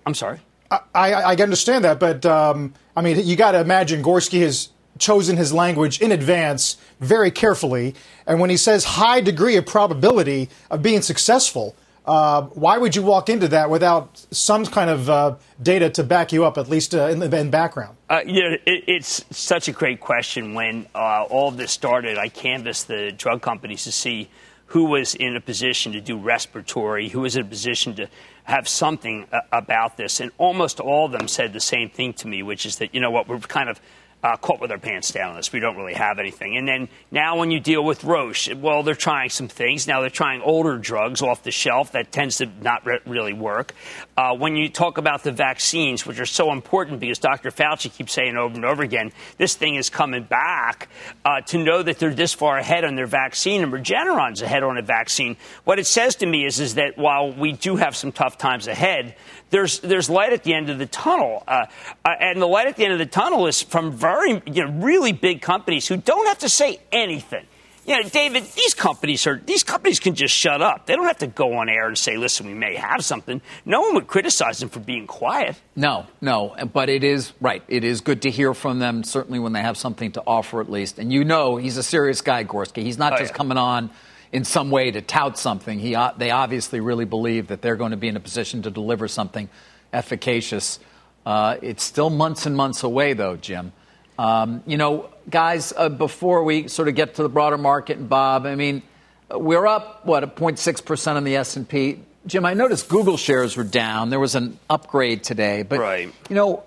I'm 0.06 0.14
sorry. 0.14 0.38
I, 0.70 0.80
I 0.94 1.12
I 1.12 1.34
understand 1.36 1.84
that, 1.84 1.98
but 1.98 2.24
um, 2.26 2.74
I 2.96 3.02
mean, 3.02 3.26
you 3.26 3.36
got 3.36 3.52
to 3.52 3.60
imagine 3.60 4.02
Gorsky 4.02 4.40
has 4.42 4.68
chosen 4.98 5.36
his 5.36 5.52
language 5.52 6.00
in 6.00 6.12
advance 6.12 6.76
very 7.00 7.30
carefully, 7.30 7.94
and 8.26 8.40
when 8.40 8.50
he 8.50 8.56
says 8.56 8.84
high 8.84 9.20
degree 9.20 9.56
of 9.56 9.66
probability 9.66 10.48
of 10.70 10.82
being 10.82 11.02
successful, 11.02 11.74
uh, 12.08 12.42
why 12.54 12.78
would 12.78 12.96
you 12.96 13.02
walk 13.02 13.28
into 13.28 13.48
that 13.48 13.68
without 13.68 14.24
some 14.30 14.64
kind 14.64 14.88
of 14.88 15.10
uh, 15.10 15.36
data 15.62 15.90
to 15.90 16.02
back 16.02 16.32
you 16.32 16.42
up, 16.42 16.56
at 16.56 16.68
least 16.68 16.94
uh, 16.94 17.06
in 17.08 17.18
the 17.18 17.38
in 17.38 17.50
background? 17.50 17.96
Uh, 18.08 18.22
you 18.26 18.56
it, 18.64 18.84
it's 18.86 19.24
such 19.30 19.68
a 19.68 19.72
great 19.72 20.00
question. 20.00 20.54
When 20.54 20.86
uh, 20.94 21.24
all 21.24 21.48
of 21.48 21.58
this 21.58 21.70
started, 21.70 22.16
I 22.16 22.28
canvassed 22.28 22.88
the 22.88 23.12
drug 23.12 23.42
companies 23.42 23.84
to 23.84 23.92
see 23.92 24.30
who 24.68 24.84
was 24.84 25.14
in 25.14 25.36
a 25.36 25.40
position 25.40 25.92
to 25.92 26.00
do 26.00 26.16
respiratory, 26.16 27.10
who 27.10 27.20
was 27.20 27.36
in 27.36 27.42
a 27.42 27.48
position 27.48 27.94
to 27.96 28.08
have 28.44 28.66
something 28.66 29.26
uh, 29.30 29.40
about 29.52 29.98
this, 29.98 30.20
and 30.20 30.30
almost 30.38 30.80
all 30.80 31.06
of 31.06 31.12
them 31.12 31.28
said 31.28 31.52
the 31.52 31.60
same 31.60 31.90
thing 31.90 32.14
to 32.14 32.26
me, 32.26 32.42
which 32.42 32.64
is 32.64 32.76
that 32.76 32.94
you 32.94 33.00
know 33.02 33.10
what 33.10 33.28
we're 33.28 33.38
kind 33.38 33.68
of 33.68 33.78
uh, 34.22 34.36
caught 34.36 34.60
with 34.60 34.70
our 34.70 34.78
pants 34.78 35.12
down 35.12 35.30
on 35.30 35.36
this. 35.36 35.52
We 35.52 35.60
don't 35.60 35.76
really 35.76 35.94
have 35.94 36.18
anything. 36.18 36.56
And 36.56 36.66
then 36.66 36.88
now 37.10 37.38
when 37.38 37.50
you 37.50 37.60
deal 37.60 37.84
with 37.84 38.02
Roche, 38.02 38.52
well, 38.54 38.82
they're 38.82 38.94
trying 38.94 39.30
some 39.30 39.48
things. 39.48 39.86
Now 39.86 40.00
they're 40.00 40.10
trying 40.10 40.42
older 40.42 40.76
drugs 40.78 41.22
off 41.22 41.42
the 41.42 41.50
shelf. 41.50 41.92
That 41.92 42.10
tends 42.10 42.38
to 42.38 42.46
not 42.60 42.84
re- 42.84 43.00
really 43.06 43.32
work. 43.32 43.74
Uh, 44.18 44.34
when 44.34 44.56
you 44.56 44.68
talk 44.68 44.98
about 44.98 45.22
the 45.22 45.30
vaccines, 45.30 46.04
which 46.04 46.18
are 46.18 46.26
so 46.26 46.50
important 46.50 46.98
because 46.98 47.20
Dr. 47.20 47.52
Fauci 47.52 47.88
keeps 47.88 48.12
saying 48.12 48.36
over 48.36 48.52
and 48.52 48.64
over 48.64 48.82
again, 48.82 49.12
this 49.36 49.54
thing 49.54 49.76
is 49.76 49.90
coming 49.90 50.24
back, 50.24 50.88
uh, 51.24 51.40
to 51.42 51.56
know 51.56 51.84
that 51.84 52.00
they're 52.00 52.12
this 52.12 52.34
far 52.34 52.58
ahead 52.58 52.84
on 52.84 52.96
their 52.96 53.06
vaccine 53.06 53.62
and 53.62 53.72
Regeneron's 53.72 54.42
ahead 54.42 54.64
on 54.64 54.76
a 54.76 54.82
vaccine, 54.82 55.36
what 55.62 55.78
it 55.78 55.86
says 55.86 56.16
to 56.16 56.26
me 56.26 56.44
is, 56.44 56.58
is 56.58 56.74
that 56.74 56.98
while 56.98 57.32
we 57.32 57.52
do 57.52 57.76
have 57.76 57.94
some 57.94 58.10
tough 58.10 58.36
times 58.38 58.66
ahead, 58.66 59.14
there's 59.50 59.78
there's 59.78 60.10
light 60.10 60.32
at 60.32 60.42
the 60.42 60.52
end 60.52 60.68
of 60.68 60.78
the 60.78 60.86
tunnel, 60.86 61.44
uh, 61.46 61.66
uh, 62.04 62.08
and 62.18 62.42
the 62.42 62.46
light 62.46 62.66
at 62.66 62.74
the 62.74 62.82
end 62.82 62.94
of 62.94 62.98
the 62.98 63.06
tunnel 63.06 63.46
is 63.46 63.62
from 63.62 63.92
very 63.92 64.42
you 64.46 64.64
know 64.64 64.70
really 64.84 65.12
big 65.12 65.42
companies 65.42 65.86
who 65.86 65.96
don't 65.96 66.26
have 66.26 66.38
to 66.38 66.48
say 66.48 66.80
anything. 66.90 67.46
You 67.88 68.02
know, 68.02 68.08
David, 68.10 68.44
these 68.54 68.74
companies 68.74 69.26
are 69.26 69.40
these 69.46 69.64
companies 69.64 69.98
can 69.98 70.14
just 70.14 70.34
shut 70.34 70.60
up. 70.60 70.84
They 70.84 70.94
don't 70.94 71.06
have 71.06 71.18
to 71.18 71.26
go 71.26 71.54
on 71.54 71.70
air 71.70 71.86
and 71.86 71.96
say, 71.96 72.18
"Listen, 72.18 72.46
we 72.46 72.52
may 72.52 72.74
have 72.76 73.02
something." 73.02 73.40
No 73.64 73.80
one 73.80 73.94
would 73.94 74.06
criticize 74.06 74.58
them 74.58 74.68
for 74.68 74.78
being 74.80 75.06
quiet. 75.06 75.56
No, 75.74 76.04
no, 76.20 76.54
but 76.72 76.90
it 76.90 77.02
is 77.02 77.32
right. 77.40 77.62
It 77.66 77.84
is 77.84 78.02
good 78.02 78.20
to 78.22 78.30
hear 78.30 78.52
from 78.52 78.78
them, 78.78 79.04
certainly 79.04 79.38
when 79.38 79.54
they 79.54 79.62
have 79.62 79.78
something 79.78 80.12
to 80.12 80.22
offer 80.26 80.60
at 80.60 80.70
least. 80.70 80.98
And 80.98 81.10
you 81.10 81.24
know 81.24 81.56
he's 81.56 81.78
a 81.78 81.82
serious 81.82 82.20
guy, 82.20 82.44
Gorsky. 82.44 82.82
He's 82.82 82.98
not 82.98 83.14
Oh, 83.14 83.16
just 83.16 83.32
yeah. 83.32 83.36
coming 83.38 83.56
on 83.56 83.88
in 84.32 84.44
some 84.44 84.70
way 84.70 84.90
to 84.90 85.00
tout 85.00 85.38
something. 85.38 85.78
He, 85.78 85.94
uh, 85.94 86.12
they 86.18 86.30
obviously 86.30 86.80
really 86.80 87.06
believe 87.06 87.46
that 87.46 87.62
they're 87.62 87.76
going 87.76 87.92
to 87.92 87.96
be 87.96 88.08
in 88.08 88.16
a 88.16 88.20
position 88.20 88.60
to 88.62 88.70
deliver 88.70 89.08
something 89.08 89.48
efficacious. 89.94 90.78
Uh, 91.24 91.56
it's 91.62 91.82
still 91.82 92.10
months 92.10 92.44
and 92.44 92.54
months 92.54 92.82
away, 92.82 93.14
though, 93.14 93.36
Jim. 93.36 93.72
Um, 94.18 94.62
you 94.66 94.76
know, 94.76 95.08
guys, 95.30 95.72
uh, 95.76 95.88
before 95.88 96.42
we 96.42 96.68
sort 96.68 96.88
of 96.88 96.94
get 96.96 97.14
to 97.14 97.22
the 97.22 97.28
broader 97.28 97.58
market 97.58 97.98
and 97.98 98.08
Bob, 98.08 98.46
I 98.46 98.56
mean, 98.56 98.82
we're 99.30 99.66
up, 99.66 100.04
what, 100.04 100.24
a 100.24 100.26
0.6% 100.26 101.16
on 101.16 101.24
the 101.24 101.36
S&P. 101.36 102.00
Jim, 102.26 102.44
I 102.44 102.54
noticed 102.54 102.88
Google 102.88 103.16
shares 103.16 103.56
were 103.56 103.64
down. 103.64 104.10
There 104.10 104.18
was 104.18 104.34
an 104.34 104.58
upgrade 104.68 105.22
today. 105.22 105.62
But, 105.62 105.78
Right. 105.78 106.12
you 106.28 106.34
know, 106.34 106.64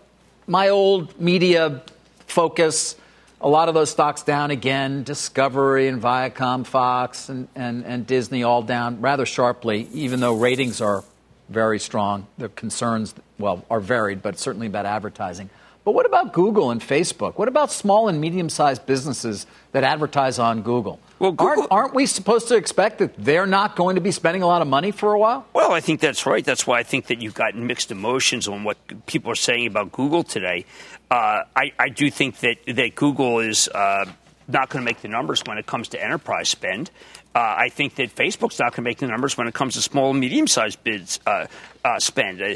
my 0.48 0.70
old 0.70 1.20
media 1.20 1.82
focus, 2.26 2.96
a 3.42 3.50
lot 3.50 3.68
of 3.68 3.74
those 3.76 3.90
stocks 3.90 4.24
down 4.24 4.50
again. 4.52 5.04
Discovery 5.04 5.88
and 5.88 6.02
Viacom, 6.02 6.66
Fox, 6.66 7.28
and, 7.28 7.48
and, 7.56 7.84
and 7.86 8.08
Disney 8.08 8.44
all 8.44 8.62
down 8.62 9.02
rather 9.02 9.26
sharply, 9.26 9.90
even 9.92 10.20
though 10.22 10.36
ratings 10.36 10.80
are 10.80 11.04
very 11.50 11.80
strong. 11.80 12.28
The 12.38 12.48
concerns, 12.50 13.14
well, 13.38 13.66
are 13.70 13.82
varied, 13.82 14.22
but 14.22 14.40
certainly 14.40 14.68
about 14.68 14.86
advertising. 14.86 15.50
But 15.84 15.94
what 15.94 16.06
about 16.06 16.32
Google 16.32 16.70
and 16.70 16.80
Facebook? 16.80 17.38
What 17.38 17.48
about 17.48 17.72
small 17.72 18.08
and 18.08 18.22
medium 18.22 18.50
sized 18.50 18.86
businesses 18.86 19.48
that 19.72 19.84
advertise 19.84 20.38
on 20.38 20.62
Google? 20.62 21.00
Well, 21.18 21.32
Google- 21.32 21.62
aren't, 21.62 21.72
aren't 21.72 21.94
we 21.96 22.06
supposed 22.06 22.48
to 22.50 22.56
expect 22.56 23.00
that 23.00 23.16
they're 23.18 23.48
not 23.48 23.76
going 23.76 23.96
to 23.96 24.02
be 24.02 24.12
spending 24.12 24.44
a 24.44 24.48
lot 24.48 24.62
of 24.62 24.68
money 24.68 24.92
for 24.92 25.14
a 25.14 25.20
while? 25.20 25.46
Well, 25.54 25.72
I 25.72 25.80
think 25.80 26.00
that's 26.00 26.26
right. 26.28 26.46
That's 26.46 26.68
why 26.68 26.80
I 26.80 26.84
think 26.84 27.08
that 27.08 27.22
you've 27.22 27.34
got 27.34 27.56
mixed 27.56 27.92
emotions 27.92 28.48
on 28.48 28.64
what 28.64 28.78
people 29.08 29.32
are 29.32 29.36
saying 29.36 29.66
about 29.68 29.92
Google 29.92 30.24
today. 30.24 30.66
Uh, 31.10 31.44
I, 31.56 31.74
I 31.80 31.90
do 31.90 32.12
think 32.12 32.40
that, 32.40 32.58
that 32.68 32.96
Google 32.96 33.40
is 33.40 33.68
uh, 33.68 34.06
not 34.48 34.70
going 34.70 34.84
to 34.84 34.86
make 34.86 35.02
the 35.02 35.08
numbers 35.08 35.42
when 35.46 35.58
it 35.58 35.66
comes 35.66 35.90
to 35.90 36.04
enterprise 36.04 36.50
spend. 36.50 36.92
Uh, 37.34 37.40
I 37.40 37.70
think 37.70 37.96
that 37.96 38.14
Facebook's 38.14 38.60
not 38.60 38.72
going 38.72 38.84
to 38.84 38.90
make 38.90 38.98
the 38.98 39.08
numbers 39.08 39.38
when 39.38 39.48
it 39.48 39.54
comes 39.54 39.76
to 39.76 39.82
small 39.82 40.12
and 40.12 40.20
medium 40.20 40.48
sized 40.48 40.84
bids 40.84 41.20
uh, 41.26 41.48
uh, 41.86 42.00
spend. 42.00 42.42
Uh, 42.42 42.56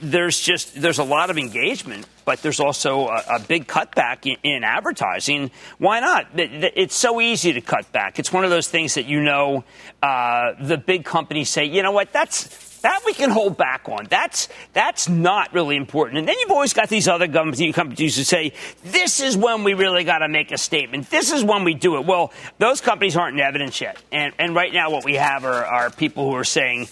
there's 0.00 0.40
just 0.40 0.80
there's 0.80 0.98
a 0.98 1.04
lot 1.04 1.28
of 1.28 1.36
engagement, 1.36 2.06
but 2.24 2.40
there's 2.40 2.58
also 2.58 3.08
a, 3.08 3.22
a 3.36 3.40
big 3.40 3.66
cutback 3.66 4.24
in, 4.24 4.36
in, 4.42 4.64
advertising. 4.64 5.50
Why 5.76 6.00
not? 6.00 6.28
It's 6.34 6.96
so 6.96 7.20
easy 7.20 7.52
to 7.52 7.60
cut 7.60 7.92
back. 7.92 8.18
It's 8.18 8.32
one 8.32 8.44
of 8.44 8.50
those 8.50 8.68
things 8.68 8.94
that 8.94 9.04
you 9.04 9.20
know 9.20 9.64
uh, 10.02 10.52
the 10.60 10.78
big 10.78 11.04
companies 11.04 11.50
say, 11.50 11.66
you 11.66 11.82
know 11.82 11.92
what, 11.92 12.10
that's 12.14 12.65
that 12.86 13.02
we 13.04 13.14
can 13.14 13.30
hold 13.30 13.56
back 13.56 13.88
on. 13.88 14.06
That's 14.08 14.48
that's 14.72 15.08
not 15.08 15.52
really 15.52 15.74
important. 15.74 16.18
And 16.18 16.28
then 16.28 16.36
you've 16.38 16.52
always 16.52 16.72
got 16.72 16.88
these 16.88 17.08
other 17.08 17.26
companies 17.26 18.16
who 18.16 18.22
say, 18.22 18.52
"This 18.84 19.18
is 19.18 19.36
when 19.36 19.64
we 19.64 19.74
really 19.74 20.04
got 20.04 20.18
to 20.18 20.28
make 20.28 20.52
a 20.52 20.56
statement. 20.56 21.10
This 21.10 21.32
is 21.32 21.42
when 21.42 21.64
we 21.64 21.74
do 21.74 21.96
it." 21.96 22.06
Well, 22.06 22.32
those 22.58 22.80
companies 22.80 23.16
aren't 23.16 23.34
in 23.34 23.40
evidence 23.40 23.80
yet. 23.80 24.00
And 24.12 24.32
and 24.38 24.54
right 24.54 24.72
now, 24.72 24.90
what 24.90 25.04
we 25.04 25.16
have 25.16 25.44
are, 25.44 25.64
are 25.64 25.90
people 25.90 26.30
who 26.30 26.36
are 26.36 26.44
saying. 26.44 26.86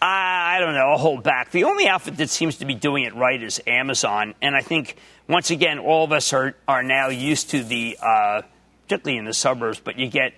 I 0.00 0.58
don't 0.60 0.74
know, 0.74 0.90
I'll 0.90 0.98
hold 0.98 1.24
back. 1.24 1.50
The 1.50 1.64
only 1.64 1.88
outfit 1.88 2.18
that 2.18 2.30
seems 2.30 2.58
to 2.58 2.64
be 2.64 2.76
doing 2.76 3.02
it 3.02 3.16
right 3.16 3.42
is 3.42 3.60
Amazon. 3.66 4.36
And 4.40 4.54
I 4.54 4.60
think, 4.60 4.94
once 5.26 5.50
again, 5.50 5.80
all 5.80 6.04
of 6.04 6.12
us 6.12 6.32
are, 6.32 6.54
are 6.68 6.84
now 6.84 7.08
used 7.08 7.50
to 7.50 7.64
the, 7.64 7.98
uh, 8.00 8.42
particularly 8.84 9.18
in 9.18 9.24
the 9.24 9.34
suburbs, 9.34 9.80
but 9.80 9.98
you 9.98 10.06
get, 10.06 10.34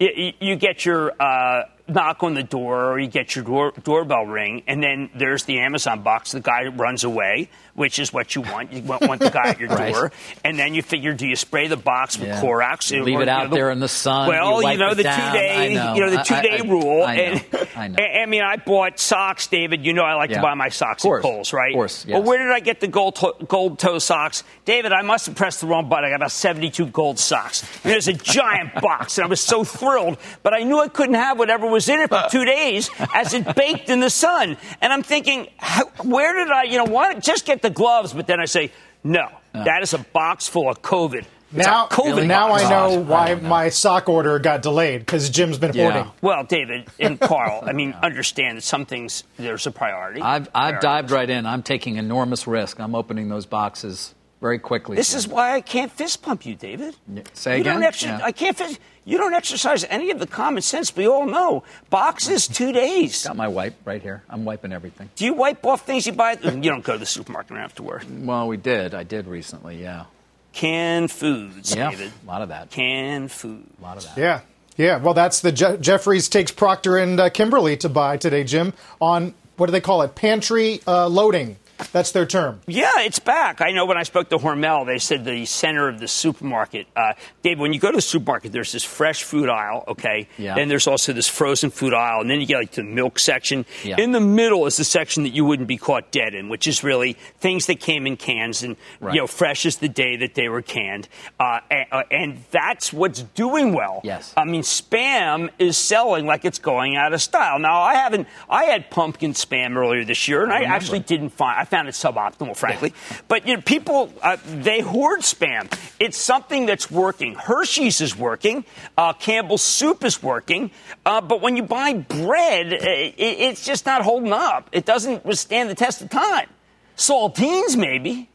you, 0.00 0.32
you 0.40 0.56
get 0.56 0.84
your, 0.84 1.12
uh, 1.22 1.62
knock 1.86 2.22
on 2.22 2.34
the 2.34 2.42
door 2.42 2.92
or 2.92 2.98
you 2.98 3.08
get 3.08 3.36
your 3.36 3.44
door, 3.44 3.72
doorbell 3.82 4.24
ring, 4.24 4.62
and 4.66 4.82
then 4.82 5.10
there's 5.14 5.44
the 5.44 5.58
Amazon 5.60 6.02
box. 6.02 6.32
The 6.32 6.40
guy 6.40 6.66
runs 6.68 7.04
away, 7.04 7.50
which 7.74 7.98
is 7.98 8.12
what 8.12 8.34
you 8.34 8.40
want. 8.40 8.72
You 8.72 8.82
want, 8.82 9.02
want 9.02 9.20
the 9.20 9.30
guy 9.30 9.48
at 9.48 9.60
your 9.60 9.68
right. 9.68 9.92
door, 9.92 10.12
and 10.44 10.58
then 10.58 10.74
you 10.74 10.82
figure, 10.82 11.12
do 11.12 11.26
you 11.26 11.36
spray 11.36 11.68
the 11.68 11.76
box 11.76 12.18
with 12.18 12.28
yeah. 12.28 12.40
Clorox? 12.40 12.90
Leave 13.04 13.18
or, 13.18 13.22
it 13.22 13.28
out 13.28 13.44
you 13.44 13.48
know, 13.50 13.54
there 13.54 13.70
in 13.70 13.80
the 13.80 13.88
sun. 13.88 14.28
Well, 14.28 14.62
you, 14.62 14.70
you 14.70 14.78
know 14.78 14.94
the 14.94 15.02
down. 15.02 15.32
two 15.32 15.38
day, 15.38 15.72
you 15.72 16.00
know 16.00 16.10
the 16.10 16.22
two 16.22 16.40
day 16.40 16.60
rule. 16.66 17.02
I, 17.02 17.16
know. 17.16 17.22
And, 17.22 17.68
I, 17.76 17.88
know. 17.88 18.04
I 18.04 18.26
mean, 18.26 18.42
I 18.42 18.56
bought 18.56 18.98
socks, 18.98 19.46
David. 19.46 19.84
You 19.84 19.92
know, 19.92 20.04
I 20.04 20.14
like 20.14 20.30
yeah. 20.30 20.36
to 20.36 20.42
buy 20.42 20.54
my 20.54 20.70
socks 20.70 21.04
at 21.04 21.22
Kohl's, 21.22 21.52
right? 21.52 21.72
Of 21.72 21.76
course. 21.76 22.06
Yes. 22.06 22.14
Well, 22.14 22.22
where 22.22 22.38
did 22.38 22.52
I 22.52 22.60
get 22.60 22.80
the 22.80 22.88
gold 22.88 23.16
to- 23.16 23.34
gold 23.46 23.78
toe 23.78 23.98
socks, 23.98 24.42
David? 24.64 24.92
I 24.92 25.02
must 25.02 25.26
have 25.26 25.34
pressed 25.34 25.60
the 25.60 25.66
wrong 25.66 25.88
button. 25.88 26.06
I 26.06 26.10
got 26.10 26.16
about 26.16 26.32
seventy 26.32 26.70
two 26.70 26.86
gold 26.86 27.18
socks. 27.18 27.62
And 27.84 27.92
there's 27.92 28.08
a 28.08 28.14
giant 28.14 28.80
box, 28.80 29.18
and 29.18 29.26
I 29.26 29.28
was 29.28 29.40
so 29.40 29.64
thrilled, 29.64 30.16
but 30.42 30.54
I 30.54 30.62
knew 30.62 30.80
I 30.80 30.88
couldn't 30.88 31.16
have 31.16 31.38
whatever 31.38 31.73
was 31.74 31.88
in 31.88 32.00
it 32.00 32.08
for 32.08 32.16
uh. 32.16 32.28
two 32.28 32.44
days 32.44 32.88
as 33.14 33.34
it 33.34 33.54
baked 33.56 33.90
in 33.90 34.00
the 34.00 34.10
sun. 34.10 34.56
And 34.80 34.92
I'm 34.92 35.02
thinking, 35.02 35.48
how, 35.58 35.86
where 36.02 36.32
did 36.32 36.50
I, 36.50 36.62
you 36.64 36.78
know, 36.78 36.84
why 36.84 37.14
just 37.14 37.44
get 37.44 37.60
the 37.60 37.70
gloves? 37.70 38.12
But 38.12 38.26
then 38.26 38.40
I 38.40 38.46
say, 38.46 38.72
no, 39.02 39.28
that 39.52 39.82
is 39.82 39.92
a 39.92 39.98
box 39.98 40.48
full 40.48 40.70
of 40.70 40.80
COVID. 40.80 41.26
It's 41.56 41.66
now, 41.66 41.86
COVID 41.86 42.26
now 42.26 42.48
box. 42.48 42.64
I 42.64 42.70
know 42.70 43.00
why 43.00 43.30
I 43.30 43.34
know. 43.34 43.48
my 43.48 43.68
sock 43.68 44.08
order 44.08 44.40
got 44.40 44.62
delayed 44.62 45.02
because 45.02 45.30
Jim's 45.30 45.56
been 45.56 45.72
yeah. 45.72 45.92
hoarding. 45.92 46.12
Well, 46.20 46.42
David 46.42 46.88
and 46.98 47.20
Carl, 47.20 47.62
I 47.64 47.72
mean, 47.72 47.92
understand 48.02 48.58
that 48.58 48.62
some 48.62 48.86
things 48.86 49.22
there's 49.36 49.66
a 49.66 49.70
priority. 49.70 50.20
I've, 50.20 50.48
I've 50.52 50.80
dived 50.80 51.12
right 51.12 51.30
in. 51.30 51.46
I'm 51.46 51.62
taking 51.62 51.96
enormous 51.96 52.48
risk. 52.48 52.80
I'm 52.80 52.96
opening 52.96 53.28
those 53.28 53.46
boxes 53.46 54.14
very 54.44 54.58
quickly. 54.58 54.94
This 54.94 55.14
is 55.14 55.26
why 55.26 55.54
I 55.54 55.62
can't 55.62 55.90
fist 55.90 56.20
pump 56.20 56.44
you, 56.44 56.54
David. 56.54 56.94
Say 57.32 57.54
you 57.54 57.60
again. 57.62 57.76
Don't 57.76 57.82
extra, 57.82 58.10
yeah. 58.10 58.20
I 58.22 58.30
can't 58.30 58.54
fist. 58.54 58.78
You 59.06 59.16
don't 59.16 59.32
exercise 59.32 59.84
any 59.88 60.10
of 60.10 60.18
the 60.18 60.26
common 60.26 60.60
sense 60.60 60.94
we 60.94 61.08
all 61.08 61.24
know. 61.24 61.62
Boxes 61.88 62.46
two 62.46 62.70
days. 62.70 63.24
Got 63.24 63.36
my 63.36 63.48
wipe 63.48 63.74
right 63.86 64.02
here. 64.02 64.22
I'm 64.28 64.44
wiping 64.44 64.70
everything. 64.70 65.08
Do 65.16 65.24
you 65.24 65.32
wipe 65.32 65.64
off 65.64 65.86
things 65.86 66.06
you 66.06 66.12
buy? 66.12 66.32
You 66.32 66.60
don't 66.60 66.84
go 66.84 66.92
to 66.92 66.98
the 66.98 67.06
supermarket 67.06 67.56
afterward. 67.56 68.04
Well, 68.26 68.46
we 68.46 68.58
did. 68.58 68.92
I 68.94 69.02
did 69.04 69.26
recently. 69.26 69.80
Yeah. 69.80 70.04
Canned 70.52 71.10
foods, 71.10 71.74
yeah, 71.74 71.90
David. 71.90 72.12
A 72.22 72.26
lot 72.26 72.42
of 72.42 72.50
that. 72.50 72.70
Canned 72.70 73.32
food. 73.32 73.64
A 73.80 73.82
lot 73.82 73.96
of 73.96 74.04
that. 74.04 74.18
Yeah. 74.18 74.40
Yeah. 74.76 74.98
Well, 74.98 75.14
that's 75.14 75.40
the 75.40 75.52
Je- 75.52 75.78
Jefferies 75.78 76.28
takes 76.28 76.52
Procter 76.52 76.98
and 76.98 77.18
uh, 77.18 77.30
Kimberly 77.30 77.78
to 77.78 77.88
buy 77.88 78.18
today, 78.18 78.44
Jim, 78.44 78.74
on 79.00 79.32
what 79.56 79.66
do 79.66 79.72
they 79.72 79.80
call 79.80 80.02
it? 80.02 80.14
Pantry 80.14 80.82
uh, 80.86 81.08
loading. 81.08 81.56
That's 81.92 82.12
their 82.12 82.26
term. 82.26 82.60
Yeah, 82.66 82.90
it's 82.98 83.18
back. 83.18 83.60
I 83.60 83.72
know 83.72 83.86
when 83.86 83.96
I 83.96 84.04
spoke 84.04 84.28
to 84.30 84.38
Hormel, 84.38 84.86
they 84.86 84.98
said 84.98 85.24
the 85.24 85.44
center 85.44 85.88
of 85.88 86.00
the 86.00 86.08
supermarket. 86.08 86.86
Uh, 86.94 87.14
Dave, 87.42 87.58
when 87.58 87.72
you 87.72 87.80
go 87.80 87.90
to 87.90 87.96
the 87.96 88.02
supermarket, 88.02 88.52
there's 88.52 88.72
this 88.72 88.84
fresh 88.84 89.22
food 89.22 89.48
aisle, 89.48 89.84
okay? 89.88 90.28
Yeah. 90.38 90.54
Then 90.54 90.68
there's 90.68 90.86
also 90.86 91.12
this 91.12 91.28
frozen 91.28 91.70
food 91.70 91.92
aisle, 91.94 92.20
and 92.20 92.30
then 92.30 92.40
you 92.40 92.46
get 92.46 92.58
like 92.58 92.72
the 92.72 92.82
milk 92.82 93.18
section. 93.18 93.66
Yeah. 93.82 94.00
In 94.00 94.12
the 94.12 94.20
middle 94.20 94.66
is 94.66 94.76
the 94.76 94.84
section 94.84 95.24
that 95.24 95.30
you 95.30 95.44
wouldn't 95.44 95.68
be 95.68 95.76
caught 95.76 96.10
dead 96.10 96.34
in, 96.34 96.48
which 96.48 96.66
is 96.66 96.84
really 96.84 97.14
things 97.40 97.66
that 97.66 97.80
came 97.80 98.06
in 98.06 98.16
cans 98.16 98.62
and, 98.62 98.76
right. 99.00 99.14
you 99.14 99.20
know, 99.20 99.26
fresh 99.26 99.66
as 99.66 99.76
the 99.76 99.88
day 99.88 100.16
that 100.16 100.34
they 100.34 100.48
were 100.48 100.62
canned. 100.62 101.08
Uh, 101.38 101.60
and, 101.70 101.86
uh, 101.90 102.02
and, 102.10 102.44
that's 102.50 102.92
what's 102.92 103.22
doing 103.22 103.72
well. 103.72 104.00
Yes. 104.04 104.32
I 104.36 104.44
mean, 104.44 104.62
spam 104.62 105.50
is 105.58 105.76
selling 105.76 106.26
like 106.26 106.44
it's 106.44 106.58
going 106.58 106.96
out 106.96 107.12
of 107.12 107.22
style. 107.22 107.58
Now, 107.58 107.80
I 107.80 107.94
haven't, 107.94 108.28
I 108.48 108.64
had 108.64 108.90
pumpkin 108.90 109.32
spam 109.32 109.76
earlier 109.76 110.04
this 110.04 110.28
year, 110.28 110.42
and 110.42 110.52
I, 110.52 110.60
I 110.60 110.64
actually 110.64 111.00
didn't 111.00 111.30
find, 111.30 111.58
I 111.58 111.64
found 111.74 111.88
it 111.88 111.92
suboptimal, 111.92 112.56
frankly. 112.56 112.92
Yeah. 113.10 113.16
But 113.26 113.48
you 113.48 113.56
know, 113.56 113.62
people 113.62 114.12
uh, 114.22 114.36
they 114.46 114.80
hoard 114.80 115.20
spam. 115.20 115.66
It's 115.98 116.16
something 116.16 116.66
that's 116.66 116.88
working. 116.88 117.34
Hershey's 117.34 118.00
is 118.00 118.16
working. 118.16 118.64
Uh, 118.96 119.12
Campbell's 119.14 119.62
soup 119.62 120.04
is 120.04 120.22
working. 120.22 120.70
Uh, 121.04 121.20
but 121.20 121.40
when 121.40 121.56
you 121.56 121.64
buy 121.64 121.94
bread, 121.94 122.72
uh, 122.72 122.76
it, 122.80 123.14
it's 123.16 123.64
just 123.64 123.86
not 123.86 124.02
holding 124.02 124.32
up. 124.32 124.68
It 124.70 124.84
doesn't 124.84 125.24
withstand 125.24 125.68
the 125.68 125.74
test 125.74 126.00
of 126.00 126.10
time. 126.10 126.48
Saltines, 126.96 127.76
maybe. 127.76 128.28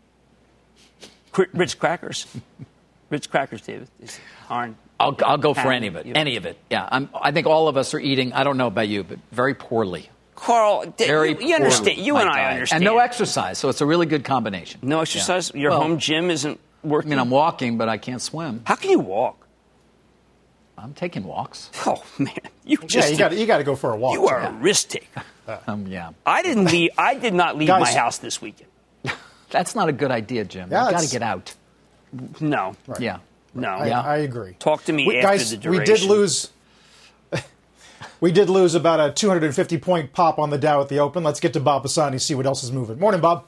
Ritz 1.54 1.76
crackers. 1.76 2.28
Ritz 3.10 3.28
crackers, 3.28 3.62
David. 3.62 3.88
Aren't. 4.50 4.76
I'll, 5.00 5.16
I'll 5.26 5.38
go 5.38 5.54
for 5.54 5.72
any 5.72 5.88
of 5.88 5.96
it. 5.96 6.08
Any 6.14 6.36
of 6.36 6.46
it. 6.46 6.58
Yeah. 6.70 6.90
I'm, 6.92 7.08
I 7.16 7.32
think 7.32 7.48
all 7.48 7.70
of 7.70 7.78
us 7.78 7.94
are 7.94 8.00
eating, 8.00 8.34
I 8.34 8.44
don't 8.44 8.58
know 8.58 8.68
about 8.68 8.90
you, 8.90 9.06
but 9.06 9.18
very 9.32 9.54
poorly. 9.54 10.10
Carl, 10.40 10.94
Very 10.98 11.32
you, 11.32 11.50
you 11.50 11.56
understand. 11.56 11.98
You 11.98 12.18
and 12.18 12.30
I 12.30 12.52
understand. 12.52 12.84
And 12.84 12.86
no 12.86 13.00
exercise, 13.00 13.58
so 13.58 13.70
it's 13.70 13.82
a 13.82 13.86
really 13.86 14.06
good 14.06 14.24
combination. 14.24 14.80
No 14.84 15.02
exercise? 15.02 15.52
Yeah. 15.54 15.62
Your 15.62 15.72
well, 15.72 15.82
home 15.82 16.00
gym 16.00 16.32
isn't 16.32 16.60
working? 16.84 17.12
I 17.12 17.16
mean, 17.16 17.20
I'm 17.20 17.30
walking, 17.30 17.78
but 17.78 17.90
I 17.90 17.98
can't 17.98 18.22
swim. 18.22 18.62
How 18.66 18.76
can 18.76 18.90
you 18.90 19.00
walk? 19.00 19.48
I'm 20.78 20.94
taking 20.94 21.24
walks. 21.26 21.70
Oh, 21.86 22.04
man. 22.18 22.38
You 22.64 22.78
just. 22.78 23.20
Yeah, 23.20 23.32
you 23.32 23.46
got 23.46 23.58
to 23.58 23.64
go 23.64 23.76
for 23.76 23.92
a 23.92 23.98
walk. 23.98 24.14
You 24.14 24.28
are 24.28 24.42
yeah. 24.42 24.50
a 24.50 24.54
risk 24.54 24.90
taker. 24.90 25.24
Um, 25.66 25.88
yeah. 25.88 26.12
I 26.28 26.44
didn't 26.44 26.66
leave. 26.66 26.92
I 26.96 27.16
did 27.16 27.34
not 27.34 27.58
leave 27.58 27.70
Guys, 27.70 27.82
my 27.82 27.92
house 27.92 28.20
this 28.20 28.40
weekend. 28.40 28.70
That's 29.50 29.74
not 29.74 29.90
a 29.90 29.92
good 29.92 30.12
idea, 30.12 30.46
Jim. 30.46 30.70
Yeah, 30.70 30.86
you 30.86 30.92
got 30.92 31.02
to 31.02 31.10
get 31.10 31.24
out. 31.24 31.56
No. 32.40 32.76
Right. 32.86 33.02
Yeah. 33.02 33.18
No. 33.56 33.70
I, 33.70 33.88
Yeah. 33.88 34.02
I 34.02 34.18
agree. 34.18 34.54
Talk 34.60 34.84
to 34.84 34.94
me 34.94 35.08
we, 35.08 35.18
after 35.18 35.28
guys, 35.28 35.50
the 35.50 35.58
duration. 35.58 35.80
we 35.80 35.86
did 35.86 36.08
lose. 36.08 36.52
We 38.20 38.32
did 38.32 38.50
lose 38.50 38.76
about 38.76 39.00
a 39.00 39.14
250 39.14 39.78
point 39.78 40.14
pop 40.14 40.40
on 40.40 40.50
the 40.50 40.58
Dow 40.58 40.82
at 40.82 40.90
the 40.90 41.00
open. 41.00 41.24
Let's 41.24 41.40
get 41.40 41.54
to 41.54 41.60
Bob 41.60 41.84
Pisani, 41.84 42.20
see 42.20 42.36
what 42.36 42.46
else 42.46 42.64
is 42.64 42.72
moving. 42.72 43.00
Morning, 43.00 43.22
Bob. 43.22 43.46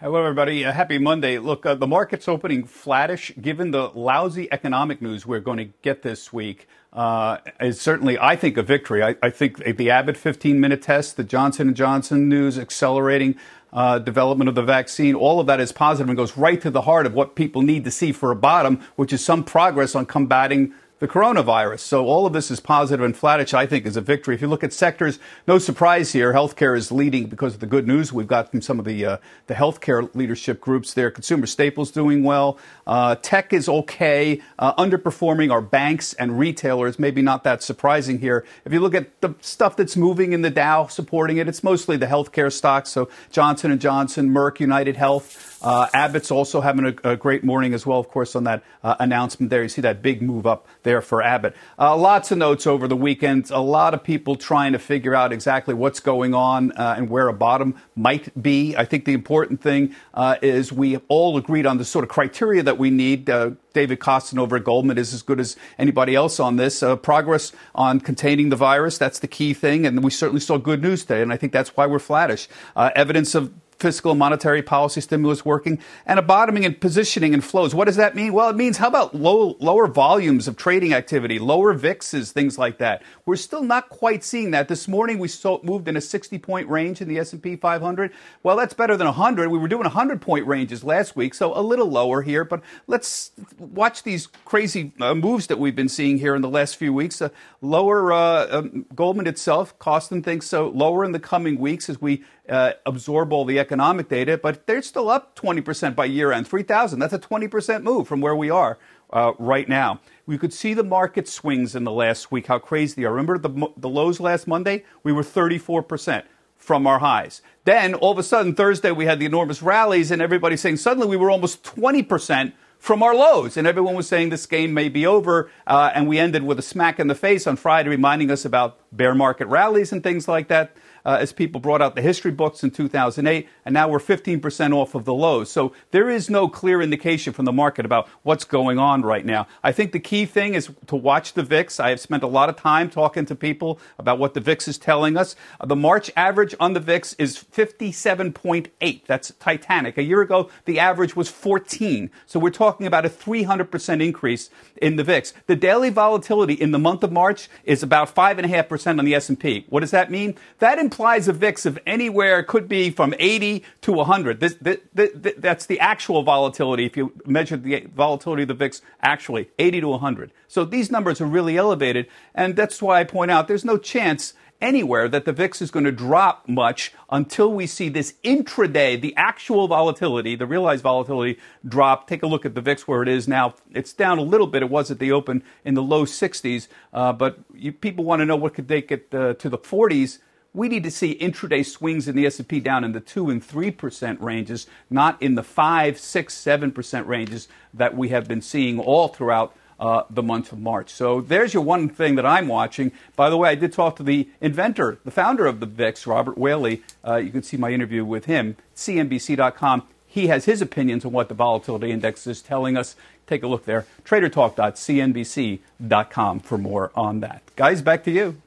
Hello, 0.00 0.20
everybody. 0.20 0.64
Uh, 0.64 0.72
happy 0.72 0.96
Monday. 0.96 1.38
Look, 1.38 1.66
uh, 1.66 1.74
the 1.74 1.86
market's 1.86 2.28
opening 2.28 2.64
flattish 2.64 3.32
given 3.40 3.72
the 3.72 3.88
lousy 3.88 4.50
economic 4.52 5.02
news 5.02 5.26
we're 5.26 5.40
going 5.40 5.58
to 5.58 5.70
get 5.82 6.02
this 6.02 6.32
week. 6.32 6.68
Uh, 6.92 7.38
is 7.60 7.80
certainly, 7.80 8.16
I 8.18 8.36
think, 8.36 8.56
a 8.56 8.62
victory. 8.62 9.02
I, 9.02 9.16
I 9.22 9.28
think 9.28 9.76
the 9.76 9.90
Abbott 9.90 10.16
15-minute 10.16 10.80
test, 10.82 11.16
the 11.16 11.24
Johnson 11.24 11.74
& 11.74 11.74
Johnson 11.74 12.28
news 12.28 12.58
accelerating 12.58 13.36
uh, 13.72 13.98
development 13.98 14.48
of 14.48 14.54
the 14.54 14.62
vaccine, 14.62 15.14
all 15.14 15.40
of 15.40 15.46
that 15.48 15.60
is 15.60 15.70
positive 15.72 16.08
and 16.08 16.16
goes 16.16 16.36
right 16.36 16.60
to 16.62 16.70
the 16.70 16.82
heart 16.82 17.04
of 17.04 17.12
what 17.12 17.34
people 17.34 17.60
need 17.60 17.84
to 17.84 17.90
see 17.90 18.12
for 18.12 18.30
a 18.30 18.36
bottom, 18.36 18.80
which 18.96 19.12
is 19.12 19.22
some 19.22 19.44
progress 19.44 19.94
on 19.94 20.06
combating 20.06 20.72
the 20.98 21.08
coronavirus. 21.08 21.80
So 21.80 22.06
all 22.06 22.26
of 22.26 22.32
this 22.32 22.50
is 22.50 22.60
positive 22.60 23.04
and 23.04 23.16
flattish, 23.16 23.54
I 23.54 23.66
think, 23.66 23.86
is 23.86 23.96
a 23.96 24.00
victory. 24.00 24.34
If 24.34 24.40
you 24.40 24.48
look 24.48 24.64
at 24.64 24.72
sectors, 24.72 25.18
no 25.46 25.58
surprise 25.58 26.12
here. 26.12 26.32
Healthcare 26.32 26.76
is 26.76 26.90
leading 26.90 27.26
because 27.26 27.54
of 27.54 27.60
the 27.60 27.66
good 27.66 27.86
news 27.86 28.12
we've 28.12 28.26
got 28.26 28.50
from 28.50 28.62
some 28.62 28.78
of 28.78 28.84
the 28.84 29.04
uh, 29.04 29.16
the 29.46 29.54
healthcare 29.54 30.12
leadership 30.14 30.60
groups 30.60 30.94
there. 30.94 31.10
Consumer 31.10 31.46
staples 31.46 31.90
doing 31.90 32.24
well. 32.24 32.58
Uh, 32.86 33.14
tech 33.16 33.52
is 33.52 33.68
okay. 33.68 34.40
Uh, 34.58 34.74
underperforming 34.74 35.52
are 35.52 35.60
banks 35.60 36.14
and 36.14 36.38
retailers. 36.38 36.98
Maybe 36.98 37.22
not 37.22 37.44
that 37.44 37.62
surprising 37.62 38.18
here. 38.18 38.44
If 38.64 38.72
you 38.72 38.80
look 38.80 38.94
at 38.94 39.20
the 39.20 39.34
stuff 39.40 39.76
that's 39.76 39.96
moving 39.96 40.32
in 40.32 40.42
the 40.42 40.50
Dow, 40.50 40.86
supporting 40.86 41.36
it, 41.36 41.48
it's 41.48 41.62
mostly 41.62 41.96
the 41.96 42.06
healthcare 42.06 42.52
stocks. 42.52 42.90
So 42.90 43.08
Johnson 43.30 43.70
and 43.70 43.80
Johnson, 43.80 44.30
Merck, 44.30 44.60
United 44.60 44.96
Health. 44.96 45.47
Uh, 45.60 45.88
Abbott's 45.92 46.30
also 46.30 46.60
having 46.60 46.84
a, 46.86 47.12
a, 47.12 47.16
great 47.16 47.42
morning 47.42 47.74
as 47.74 47.84
well, 47.84 47.98
of 47.98 48.08
course, 48.08 48.36
on 48.36 48.44
that 48.44 48.62
uh, 48.84 48.94
announcement 49.00 49.50
there. 49.50 49.62
You 49.62 49.68
see 49.68 49.80
that 49.80 50.02
big 50.02 50.22
move 50.22 50.46
up 50.46 50.68
there 50.84 51.00
for 51.00 51.20
Abbott. 51.20 51.56
Uh, 51.78 51.96
lots 51.96 52.30
of 52.30 52.38
notes 52.38 52.66
over 52.66 52.86
the 52.86 52.96
weekend. 52.96 53.50
A 53.50 53.60
lot 53.60 53.92
of 53.92 54.04
people 54.04 54.36
trying 54.36 54.72
to 54.72 54.78
figure 54.78 55.14
out 55.14 55.32
exactly 55.32 55.74
what's 55.74 55.98
going 55.98 56.32
on 56.32 56.72
uh, 56.72 56.94
and 56.96 57.10
where 57.10 57.26
a 57.26 57.32
bottom 57.32 57.74
might 57.96 58.40
be. 58.40 58.76
I 58.76 58.84
think 58.84 59.04
the 59.04 59.14
important 59.14 59.60
thing 59.60 59.96
uh, 60.14 60.36
is 60.42 60.72
we 60.72 60.98
all 61.08 61.36
agreed 61.36 61.66
on 61.66 61.78
the 61.78 61.84
sort 61.84 62.04
of 62.04 62.08
criteria 62.08 62.62
that 62.62 62.78
we 62.78 62.90
need. 62.90 63.28
Uh, 63.28 63.52
David 63.72 63.98
Kostin 63.98 64.38
over 64.38 64.56
at 64.56 64.64
Goldman 64.64 64.96
is 64.96 65.12
as 65.12 65.22
good 65.22 65.40
as 65.40 65.56
anybody 65.76 66.14
else 66.14 66.40
on 66.40 66.56
this. 66.56 66.82
progress 67.02 67.52
on 67.74 68.00
containing 68.00 68.48
the 68.48 68.56
virus, 68.56 68.98
that's 68.98 69.18
the 69.18 69.28
key 69.28 69.54
thing. 69.54 69.86
And 69.86 70.02
we 70.02 70.10
certainly 70.10 70.40
saw 70.40 70.56
good 70.56 70.82
news 70.82 71.02
today. 71.02 71.22
And 71.22 71.32
I 71.32 71.36
think 71.36 71.52
that's 71.52 71.76
why 71.76 71.86
we're 71.86 71.98
flattish. 71.98 72.48
evidence 72.76 73.34
of 73.34 73.52
fiscal 73.78 74.12
and 74.12 74.18
monetary 74.18 74.62
policy 74.62 75.00
stimulus 75.00 75.44
working, 75.44 75.78
and 76.06 76.18
a 76.18 76.22
bottoming 76.22 76.64
and 76.64 76.80
positioning 76.80 77.32
in 77.32 77.40
flows. 77.40 77.74
What 77.74 77.84
does 77.84 77.96
that 77.96 78.14
mean? 78.14 78.32
Well, 78.32 78.48
it 78.48 78.56
means 78.56 78.76
how 78.76 78.88
about 78.88 79.14
low, 79.14 79.56
lower 79.60 79.86
volumes 79.86 80.48
of 80.48 80.56
trading 80.56 80.92
activity, 80.92 81.38
lower 81.38 81.74
VIXs, 81.74 82.32
things 82.32 82.58
like 82.58 82.78
that. 82.78 83.02
We're 83.24 83.36
still 83.36 83.62
not 83.62 83.88
quite 83.88 84.24
seeing 84.24 84.50
that. 84.50 84.68
This 84.68 84.88
morning 84.88 85.18
we 85.18 85.28
moved 85.62 85.88
in 85.88 85.96
a 85.96 86.00
60 86.00 86.38
point 86.38 86.68
range 86.68 87.00
in 87.00 87.08
the 87.08 87.18
S&P 87.18 87.56
500. 87.56 88.12
Well, 88.42 88.56
that's 88.56 88.74
better 88.74 88.96
than 88.96 89.06
100. 89.06 89.48
We 89.48 89.58
were 89.58 89.68
doing 89.68 89.84
100 89.84 90.20
point 90.20 90.46
ranges 90.46 90.82
last 90.82 91.14
week, 91.14 91.34
so 91.34 91.56
a 91.56 91.62
little 91.62 91.88
lower 91.88 92.22
here. 92.22 92.44
But 92.44 92.62
let's 92.86 93.30
watch 93.58 94.02
these 94.02 94.26
crazy 94.44 94.92
uh, 95.00 95.14
moves 95.14 95.46
that 95.46 95.58
we've 95.58 95.76
been 95.76 95.88
seeing 95.88 96.18
here 96.18 96.34
in 96.34 96.42
the 96.42 96.48
last 96.48 96.76
few 96.76 96.92
weeks. 96.92 97.22
Uh, 97.22 97.28
lower 97.60 98.12
uh, 98.12 98.46
um, 98.50 98.86
Goldman 98.94 99.26
itself, 99.26 99.78
Kostin 99.78 100.24
thinks 100.24 100.46
so, 100.46 100.68
lower 100.68 101.04
in 101.04 101.12
the 101.12 101.20
coming 101.20 101.58
weeks 101.58 101.88
as 101.88 102.00
we 102.00 102.24
uh, 102.48 102.72
absorb 102.86 103.32
all 103.32 103.44
the 103.44 103.58
economic 103.58 104.08
data, 104.08 104.38
but 104.38 104.66
they're 104.66 104.82
still 104.82 105.08
up 105.08 105.36
20% 105.36 105.94
by 105.94 106.04
year 106.04 106.32
end, 106.32 106.46
3,000. 106.46 106.98
That's 106.98 107.12
a 107.12 107.18
20% 107.18 107.82
move 107.82 108.08
from 108.08 108.20
where 108.20 108.36
we 108.36 108.50
are 108.50 108.78
uh, 109.10 109.32
right 109.38 109.68
now. 109.68 110.00
We 110.26 110.38
could 110.38 110.52
see 110.52 110.74
the 110.74 110.84
market 110.84 111.28
swings 111.28 111.74
in 111.74 111.84
the 111.84 111.92
last 111.92 112.30
week, 112.30 112.46
how 112.46 112.58
crazy 112.58 113.02
they 113.02 113.06
are. 113.06 113.10
Remember 113.10 113.38
the, 113.38 113.68
the 113.76 113.88
lows 113.88 114.20
last 114.20 114.46
Monday? 114.46 114.84
We 115.02 115.12
were 115.12 115.22
34% 115.22 116.24
from 116.56 116.86
our 116.86 116.98
highs. 116.98 117.40
Then 117.64 117.94
all 117.94 118.12
of 118.12 118.18
a 118.18 118.22
sudden, 118.22 118.54
Thursday, 118.54 118.90
we 118.90 119.06
had 119.06 119.18
the 119.18 119.26
enormous 119.26 119.62
rallies, 119.62 120.10
and 120.10 120.20
everybody 120.20 120.56
saying 120.56 120.76
suddenly 120.78 121.08
we 121.08 121.16
were 121.16 121.30
almost 121.30 121.62
20% 121.64 122.52
from 122.78 123.02
our 123.02 123.14
lows. 123.14 123.56
And 123.56 123.66
everyone 123.66 123.94
was 123.94 124.08
saying 124.08 124.28
this 124.28 124.46
game 124.46 124.72
may 124.72 124.88
be 124.88 125.06
over. 125.06 125.50
Uh, 125.66 125.90
and 125.94 126.08
we 126.08 126.18
ended 126.18 126.44
with 126.44 126.58
a 126.58 126.62
smack 126.62 127.00
in 127.00 127.08
the 127.08 127.14
face 127.14 127.46
on 127.46 127.56
Friday, 127.56 127.88
reminding 127.88 128.30
us 128.30 128.44
about 128.44 128.78
bear 128.92 129.14
market 129.14 129.46
rallies 129.48 129.92
and 129.92 130.02
things 130.02 130.28
like 130.28 130.48
that 130.48 130.76
uh, 131.04 131.18
as 131.20 131.32
people 131.32 131.60
brought 131.60 131.82
out 131.82 131.94
the 131.94 132.02
history 132.02 132.30
books 132.30 132.62
in 132.62 132.70
2008, 132.70 133.48
and 133.64 133.72
now 133.72 133.88
we're 133.88 133.98
15% 133.98 134.74
off 134.74 134.94
of 134.94 135.04
the 135.04 135.14
lows. 135.14 135.50
So 135.50 135.72
there 135.90 136.10
is 136.10 136.30
no 136.30 136.48
clear 136.48 136.80
indication 136.80 137.32
from 137.32 137.44
the 137.44 137.52
market 137.52 137.84
about 137.84 138.08
what's 138.22 138.44
going 138.44 138.78
on 138.78 139.02
right 139.02 139.24
now. 139.24 139.46
I 139.62 139.72
think 139.72 139.92
the 139.92 140.00
key 140.00 140.26
thing 140.26 140.54
is 140.54 140.70
to 140.86 140.96
watch 140.96 141.34
the 141.34 141.42
VIX. 141.42 141.80
I 141.80 141.90
have 141.90 142.00
spent 142.00 142.22
a 142.22 142.26
lot 142.26 142.48
of 142.48 142.56
time 142.56 142.90
talking 142.90 143.26
to 143.26 143.34
people 143.34 143.78
about 143.98 144.18
what 144.18 144.34
the 144.34 144.40
VIX 144.40 144.68
is 144.68 144.78
telling 144.78 145.16
us. 145.16 145.36
Uh, 145.60 145.66
the 145.66 145.76
March 145.76 146.10
average 146.16 146.54
on 146.60 146.72
the 146.72 146.80
VIX 146.80 147.14
is 147.14 147.36
57.8. 147.38 149.06
That's 149.06 149.32
Titanic. 149.38 149.98
A 149.98 150.02
year 150.02 150.20
ago, 150.22 150.50
the 150.64 150.78
average 150.78 151.16
was 151.16 151.28
14. 151.28 152.10
So 152.26 152.38
we're 152.38 152.50
talking 152.50 152.86
about 152.86 153.04
a 153.04 153.08
300% 153.08 154.02
increase 154.02 154.50
in 154.80 154.96
the 154.96 155.04
VIX. 155.04 155.32
The 155.46 155.56
daily 155.56 155.90
volatility 155.90 156.54
in 156.54 156.72
the 156.72 156.78
month 156.78 157.02
of 157.02 157.12
March 157.12 157.48
is 157.64 157.82
about 157.82 158.14
5.5% 158.14 158.98
on 158.98 159.04
the 159.04 159.14
S&P. 159.14 159.66
What 159.68 159.80
does 159.80 159.90
that 159.90 160.10
mean? 160.10 160.36
That 160.58 160.78
implies 160.88 161.28
a 161.28 161.34
VIX 161.34 161.66
of 161.66 161.78
anywhere 161.86 162.42
could 162.42 162.66
be 162.66 162.88
from 162.88 163.12
80 163.18 163.62
to 163.82 163.92
100. 163.92 164.40
This, 164.40 164.54
this, 164.54 164.78
this, 164.94 165.10
that's 165.36 165.66
the 165.66 165.78
actual 165.80 166.22
volatility. 166.22 166.86
If 166.86 166.96
you 166.96 167.12
measure 167.26 167.58
the 167.58 167.86
volatility 167.94 168.44
of 168.44 168.48
the 168.48 168.54
VIX, 168.54 168.80
actually 169.02 169.50
80 169.58 169.82
to 169.82 169.88
100. 169.88 170.32
So 170.48 170.64
these 170.64 170.90
numbers 170.90 171.20
are 171.20 171.26
really 171.26 171.58
elevated, 171.58 172.06
and 172.34 172.56
that's 172.56 172.80
why 172.80 173.00
I 173.00 173.04
point 173.04 173.30
out 173.30 173.48
there's 173.48 173.66
no 173.66 173.76
chance 173.76 174.32
anywhere 174.62 175.10
that 175.10 175.26
the 175.26 175.32
VIX 175.32 175.60
is 175.60 175.70
going 175.70 175.84
to 175.84 175.92
drop 175.92 176.48
much 176.48 176.94
until 177.10 177.52
we 177.52 177.66
see 177.66 177.90
this 177.90 178.14
intraday, 178.24 178.98
the 178.98 179.14
actual 179.14 179.68
volatility, 179.68 180.36
the 180.36 180.46
realized 180.46 180.82
volatility 180.82 181.38
drop. 181.66 182.08
Take 182.08 182.22
a 182.22 182.26
look 182.26 182.46
at 182.46 182.54
the 182.54 182.62
VIX 182.62 182.88
where 182.88 183.02
it 183.02 183.08
is 183.08 183.28
now. 183.28 183.56
It's 183.72 183.92
down 183.92 184.16
a 184.16 184.22
little 184.22 184.46
bit. 184.46 184.62
It 184.62 184.70
was 184.70 184.90
at 184.90 185.00
the 185.00 185.12
open 185.12 185.42
in 185.66 185.74
the 185.74 185.82
low 185.82 186.06
60s, 186.06 186.66
uh, 186.94 187.12
but 187.12 187.40
you, 187.54 187.72
people 187.72 188.04
want 188.04 188.20
to 188.20 188.24
know 188.24 188.36
what 188.36 188.54
could 188.54 188.68
take 188.68 188.90
it 188.90 189.14
uh, 189.14 189.34
to 189.34 189.50
the 189.50 189.58
40s 189.58 190.20
we 190.54 190.68
need 190.68 190.82
to 190.84 190.90
see 190.90 191.18
intraday 191.18 191.64
swings 191.64 192.08
in 192.08 192.16
the 192.16 192.26
S&P 192.26 192.60
down 192.60 192.84
in 192.84 192.92
the 192.92 193.00
2 193.00 193.30
and 193.30 193.46
3% 193.46 194.20
ranges, 194.20 194.66
not 194.90 195.20
in 195.22 195.34
the 195.34 195.42
5, 195.42 195.98
6, 195.98 196.34
7% 196.34 197.06
ranges 197.06 197.48
that 197.74 197.96
we 197.96 198.08
have 198.08 198.26
been 198.26 198.42
seeing 198.42 198.78
all 198.78 199.08
throughout 199.08 199.54
uh, 199.78 200.04
the 200.10 200.22
month 200.22 200.52
of 200.52 200.58
March. 200.58 200.90
So 200.90 201.20
there's 201.20 201.54
your 201.54 201.62
one 201.62 201.88
thing 201.88 202.16
that 202.16 202.26
I'm 202.26 202.48
watching. 202.48 202.90
By 203.14 203.30
the 203.30 203.36
way, 203.36 203.50
I 203.50 203.54
did 203.54 203.72
talk 203.72 203.94
to 203.96 204.02
the 204.02 204.28
inventor, 204.40 204.98
the 205.04 205.12
founder 205.12 205.46
of 205.46 205.60
the 205.60 205.66
VIX, 205.66 206.04
Robert 206.06 206.36
Whaley. 206.36 206.82
Uh, 207.06 207.16
you 207.16 207.30
can 207.30 207.42
see 207.42 207.56
my 207.56 207.70
interview 207.70 208.04
with 208.04 208.24
him, 208.24 208.56
CNBC.com. 208.74 209.84
He 210.06 210.26
has 210.28 210.46
his 210.46 210.62
opinions 210.62 211.04
on 211.04 211.12
what 211.12 211.28
the 211.28 211.34
volatility 211.34 211.92
index 211.92 212.26
is 212.26 212.42
telling 212.42 212.76
us. 212.76 212.96
Take 213.26 213.42
a 213.42 213.46
look 213.46 213.66
there. 213.66 213.86
TraderTalk.cnbc.com 214.04 216.40
for 216.40 216.58
more 216.58 216.90
on 216.94 217.20
that. 217.20 217.42
Guys, 217.56 217.82
back 217.82 218.02
to 218.04 218.10
you. 218.10 218.40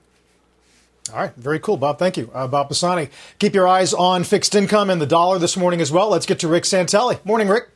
All 1.14 1.20
right, 1.20 1.36
very 1.36 1.60
cool, 1.60 1.76
Bob. 1.76 2.00
Thank 2.00 2.16
you, 2.16 2.32
uh, 2.34 2.48
Bob 2.48 2.70
Pisani. 2.70 3.10
Keep 3.38 3.54
your 3.54 3.68
eyes 3.68 3.94
on 3.94 4.24
fixed 4.24 4.56
income 4.56 4.90
and 4.90 5.02
the 5.02 5.06
dollar 5.06 5.40
this 5.40 5.58
morning 5.58 5.82
as 5.82 5.92
well. 5.92 6.10
Let's 6.10 6.26
get 6.26 6.40
to 6.40 6.48
Rick 6.48 6.64
Santelli. 6.64 7.24
Morning, 7.26 7.50
Rick. 7.50 7.70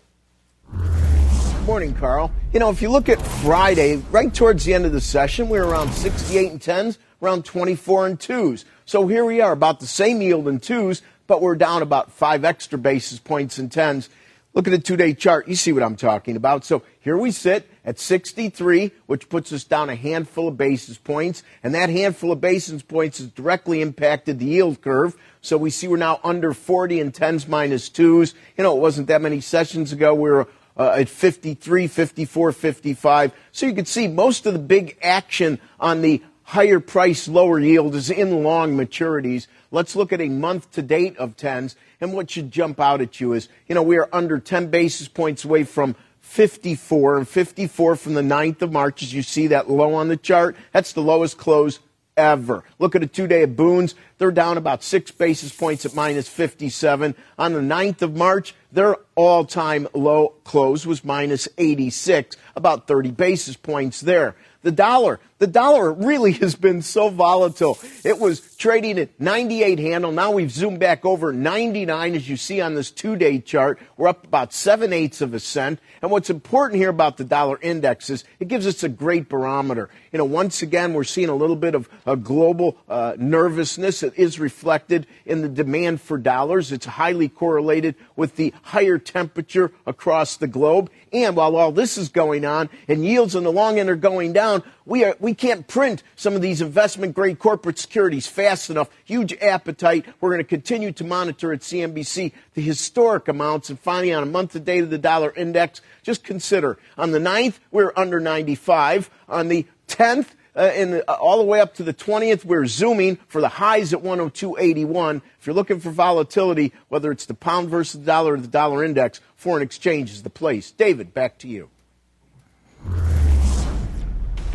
Morning, 1.65 1.93
Carl. 1.93 2.31
You 2.53 2.59
know, 2.59 2.69
if 2.69 2.81
you 2.81 2.89
look 2.89 3.09
at 3.09 3.21
Friday, 3.21 3.97
right 4.11 4.33
towards 4.33 4.63
the 4.63 4.73
end 4.73 4.85
of 4.85 4.93
the 4.93 5.01
session, 5.01 5.49
we 5.49 5.59
were 5.59 5.67
around 5.67 5.91
68 5.91 6.51
and 6.51 6.61
10s, 6.61 6.97
around 7.21 7.43
24 7.43 8.07
and 8.07 8.19
2s. 8.19 8.63
So 8.85 9.05
here 9.07 9.25
we 9.25 9.41
are, 9.41 9.51
about 9.51 9.81
the 9.81 9.87
same 9.87 10.21
yield 10.21 10.47
in 10.47 10.59
2s, 10.61 11.01
but 11.27 11.41
we're 11.41 11.55
down 11.55 11.81
about 11.81 12.13
five 12.13 12.45
extra 12.45 12.77
basis 12.77 13.19
points 13.19 13.59
in 13.59 13.67
10s. 13.67 14.07
Look 14.53 14.67
at 14.67 14.71
the 14.71 14.79
two 14.79 14.95
day 14.95 15.13
chart. 15.13 15.49
You 15.49 15.55
see 15.55 15.73
what 15.73 15.83
I'm 15.83 15.97
talking 15.97 16.37
about. 16.37 16.63
So 16.63 16.83
here 17.01 17.17
we 17.17 17.31
sit 17.31 17.69
at 17.85 17.99
63, 17.99 18.91
which 19.05 19.29
puts 19.29 19.53
us 19.53 19.63
down 19.63 19.89
a 19.89 19.95
handful 19.95 20.47
of 20.47 20.57
basis 20.57 20.97
points. 20.97 21.43
And 21.63 21.75
that 21.75 21.89
handful 21.89 22.31
of 22.31 22.41
basis 22.41 22.81
points 22.81 23.19
has 23.19 23.27
directly 23.27 23.81
impacted 23.81 24.39
the 24.39 24.45
yield 24.45 24.81
curve. 24.81 25.15
So 25.41 25.57
we 25.57 25.69
see 25.69 25.87
we're 25.87 25.97
now 25.97 26.19
under 26.23 26.53
40 26.53 26.99
and 26.99 27.13
10s 27.13 27.47
minus 27.47 27.89
2s. 27.89 28.33
You 28.57 28.63
know, 28.63 28.75
it 28.75 28.81
wasn't 28.81 29.07
that 29.07 29.21
many 29.21 29.39
sessions 29.39 29.91
ago. 29.91 30.15
We 30.15 30.29
were 30.29 30.47
uh, 30.75 30.95
at 30.97 31.09
53, 31.09 31.87
54, 31.87 32.51
55. 32.51 33.31
So 33.51 33.65
you 33.65 33.73
can 33.73 33.85
see 33.85 34.07
most 34.07 34.45
of 34.45 34.53
the 34.53 34.59
big 34.59 34.97
action 35.01 35.59
on 35.79 36.01
the 36.01 36.23
higher 36.43 36.79
price, 36.79 37.27
lower 37.27 37.59
yield 37.59 37.95
is 37.95 38.09
in 38.09 38.43
long 38.43 38.75
maturities. 38.75 39.47
Let's 39.71 39.95
look 39.95 40.13
at 40.13 40.21
a 40.21 40.29
month 40.29 40.71
to 40.71 40.81
date 40.81 41.17
of 41.17 41.35
10s. 41.35 41.75
And 41.99 42.13
what 42.13 42.29
should 42.29 42.51
jump 42.51 42.79
out 42.79 43.01
at 43.01 43.19
you 43.19 43.33
is, 43.33 43.49
you 43.67 43.75
know, 43.75 43.81
we 43.81 43.97
are 43.97 44.09
under 44.13 44.39
10 44.39 44.67
basis 44.67 45.07
points 45.07 45.43
away 45.43 45.63
from 45.63 45.95
54 46.25 47.19
and 47.19 47.29
54 47.29 47.95
from 47.95 48.13
the 48.13 48.21
9th 48.21 48.61
of 48.61 48.71
March, 48.71 49.01
as 49.01 49.13
you 49.13 49.21
see 49.21 49.47
that 49.47 49.69
low 49.69 49.93
on 49.93 50.09
the 50.09 50.17
chart. 50.17 50.57
That's 50.73 50.91
the 50.91 51.01
lowest 51.01 51.37
close 51.37 51.79
ever. 52.17 52.63
Look 52.77 52.95
at 52.95 53.03
a 53.03 53.07
two 53.07 53.27
day 53.27 53.43
of 53.43 53.55
Bunds. 53.55 53.95
They're 54.17 54.31
down 54.31 54.57
about 54.57 54.83
six 54.83 55.11
basis 55.11 55.55
points 55.55 55.85
at 55.85 55.95
minus 55.95 56.27
57. 56.27 57.15
On 57.37 57.53
the 57.53 57.59
9th 57.59 58.01
of 58.01 58.15
March, 58.15 58.53
their 58.71 58.97
all 59.15 59.45
time 59.45 59.87
low 59.93 60.29
close 60.43 60.85
was 60.85 61.05
minus 61.05 61.47
86, 61.57 62.35
about 62.55 62.87
30 62.87 63.11
basis 63.11 63.55
points 63.55 64.01
there. 64.01 64.35
The 64.63 64.71
dollar, 64.71 65.19
the 65.45 65.51
dollar 65.51 65.93
really 65.93 66.31
has 66.31 66.55
been 66.55 66.81
so 66.81 67.09
volatile. 67.09 67.77
It 68.03 68.17
was 68.17 68.55
trading 68.55 68.97
at 68.97 69.21
98 69.21 69.77
handle. 69.77 70.11
Now 70.11 70.31
we've 70.31 70.49
zoomed 70.49 70.79
back 70.79 71.05
over 71.05 71.31
99, 71.31 72.15
as 72.15 72.27
you 72.27 72.35
see 72.35 72.61
on 72.61 72.73
this 72.73 72.89
two 72.89 73.15
day 73.15 73.37
chart. 73.37 73.77
We're 73.95 74.07
up 74.07 74.25
about 74.25 74.53
seven 74.53 74.91
eighths 74.91 75.21
of 75.21 75.35
a 75.35 75.39
cent. 75.39 75.79
And 76.01 76.09
what's 76.09 76.31
important 76.31 76.79
here 76.79 76.89
about 76.89 77.17
the 77.17 77.25
dollar 77.25 77.59
index 77.61 78.09
is 78.09 78.23
it 78.39 78.47
gives 78.47 78.65
us 78.65 78.81
a 78.81 78.89
great 78.89 79.29
barometer. 79.29 79.91
You 80.11 80.17
know, 80.17 80.25
once 80.25 80.63
again, 80.63 80.95
we're 80.95 81.03
seeing 81.03 81.29
a 81.29 81.35
little 81.35 81.55
bit 81.55 81.75
of 81.75 81.87
a 82.07 82.15
global 82.15 82.77
uh, 82.89 83.13
nervousness 83.19 83.99
that 83.99 84.17
is 84.17 84.39
reflected 84.39 85.05
in 85.27 85.43
the 85.43 85.49
demand 85.49 86.01
for 86.01 86.17
dollars. 86.17 86.71
It's 86.71 86.87
highly 86.87 87.29
correlated 87.29 87.93
with 88.15 88.35
the 88.35 88.51
higher 88.63 88.97
temperature 88.97 89.71
across 89.85 90.37
the 90.37 90.47
globe. 90.47 90.89
And 91.13 91.35
while 91.35 91.55
all 91.55 91.71
this 91.71 91.99
is 91.99 92.09
going 92.09 92.45
on 92.45 92.69
and 92.87 93.05
yields 93.05 93.35
on 93.35 93.43
the 93.43 93.51
long 93.51 93.77
end 93.77 93.89
are 93.89 93.95
going 93.95 94.33
down, 94.33 94.63
we, 94.85 95.03
are, 95.03 95.15
we 95.19 95.33
can't 95.35 95.67
print 95.67 96.03
some 96.15 96.35
of 96.35 96.41
these 96.41 96.61
investment 96.61 97.13
grade 97.13 97.39
corporate 97.39 97.77
securities 97.77 98.27
fast 98.27 98.69
enough. 98.69 98.89
Huge 99.03 99.33
appetite. 99.41 100.05
We're 100.19 100.29
going 100.29 100.39
to 100.39 100.43
continue 100.43 100.91
to 100.93 101.03
monitor 101.03 101.53
at 101.53 101.61
CNBC 101.61 102.31
the 102.53 102.61
historic 102.61 103.27
amounts. 103.27 103.69
And 103.69 103.79
finally, 103.79 104.13
on 104.13 104.23
a 104.23 104.27
month 104.27 104.53
to 104.53 104.59
date 104.59 104.83
of 104.83 104.89
the 104.89 104.97
dollar 104.97 105.33
index, 105.35 105.81
just 106.03 106.23
consider 106.23 106.77
on 106.97 107.11
the 107.11 107.19
9th, 107.19 107.59
we're 107.71 107.93
under 107.95 108.19
95. 108.19 109.09
On 109.29 109.47
the 109.47 109.65
10th, 109.87 110.29
uh, 110.55 110.67
the, 110.67 111.09
uh, 111.09 111.13
all 111.15 111.37
the 111.37 111.43
way 111.43 111.59
up 111.59 111.73
to 111.75 111.83
the 111.83 111.93
20th, 111.93 112.45
we're 112.45 112.65
zooming 112.65 113.17
for 113.27 113.41
the 113.41 113.49
highs 113.49 113.93
at 113.93 114.01
102.81. 114.01 115.21
If 115.39 115.47
you're 115.47 115.53
looking 115.53 115.79
for 115.79 115.91
volatility, 115.91 116.71
whether 116.87 117.11
it's 117.11 117.25
the 117.25 117.33
pound 117.33 117.69
versus 117.69 117.99
the 117.99 118.05
dollar 118.05 118.33
or 118.33 118.39
the 118.39 118.47
dollar 118.47 118.83
index, 118.83 119.19
foreign 119.35 119.63
exchange 119.63 120.11
is 120.11 120.23
the 120.23 120.29
place. 120.29 120.71
David, 120.71 121.13
back 121.13 121.37
to 121.39 121.47
you. 121.47 121.69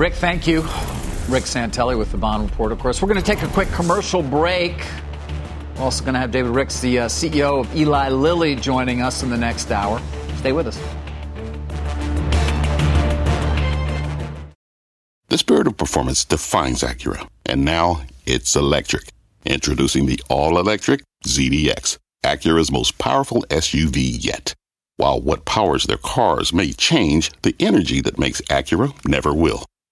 Rick, 0.01 0.15
thank 0.15 0.47
you. 0.47 0.63
Rick 1.29 1.45
Santelli 1.45 1.99
with 1.99 2.11
the 2.11 2.17
Bond 2.17 2.49
Report, 2.49 2.73
of 2.73 2.79
course. 2.79 3.03
We're 3.03 3.09
going 3.09 3.23
to 3.23 3.23
take 3.23 3.43
a 3.43 3.49
quick 3.49 3.69
commercial 3.69 4.23
break. 4.23 4.83
We're 5.77 5.83
also 5.83 6.03
going 6.03 6.15
to 6.15 6.21
have 6.21 6.31
David 6.31 6.53
Ricks, 6.53 6.81
the 6.81 7.01
uh, 7.01 7.07
CEO 7.07 7.61
of 7.61 7.77
Eli 7.77 8.09
Lilly, 8.09 8.57
joining 8.57 9.03
us 9.03 9.23
in 9.23 9.29
the 9.29 9.37
next 9.37 9.71
hour. 9.71 10.01
Stay 10.37 10.53
with 10.53 10.69
us. 10.69 10.81
The 15.29 15.37
spirit 15.37 15.67
of 15.67 15.77
performance 15.77 16.25
defines 16.25 16.81
Acura, 16.81 17.29
and 17.45 17.63
now 17.63 18.01
it's 18.25 18.57
electric. 18.57 19.11
Introducing 19.45 20.07
the 20.07 20.19
all 20.31 20.59
electric 20.59 21.03
ZDX 21.27 21.99
Acura's 22.25 22.73
most 22.73 22.97
powerful 22.97 23.43
SUV 23.51 24.17
yet. 24.25 24.55
While 24.97 25.21
what 25.21 25.45
powers 25.45 25.85
their 25.85 25.99
cars 25.99 26.55
may 26.55 26.73
change, 26.73 27.31
the 27.43 27.55
energy 27.61 28.01
that 28.01 28.19
makes 28.19 28.41
Acura 28.49 28.95
never 29.07 29.35
will. 29.35 29.67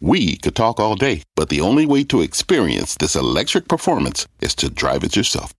We 0.00 0.36
could 0.36 0.56
talk 0.56 0.80
all 0.80 0.96
day, 0.96 1.22
but 1.36 1.50
the 1.50 1.60
only 1.60 1.84
way 1.84 2.04
to 2.04 2.22
experience 2.22 2.96
this 2.96 3.14
electric 3.14 3.68
performance 3.68 4.26
is 4.40 4.54
to 4.56 4.70
drive 4.70 5.04
it 5.04 5.14
yourself. 5.14 5.52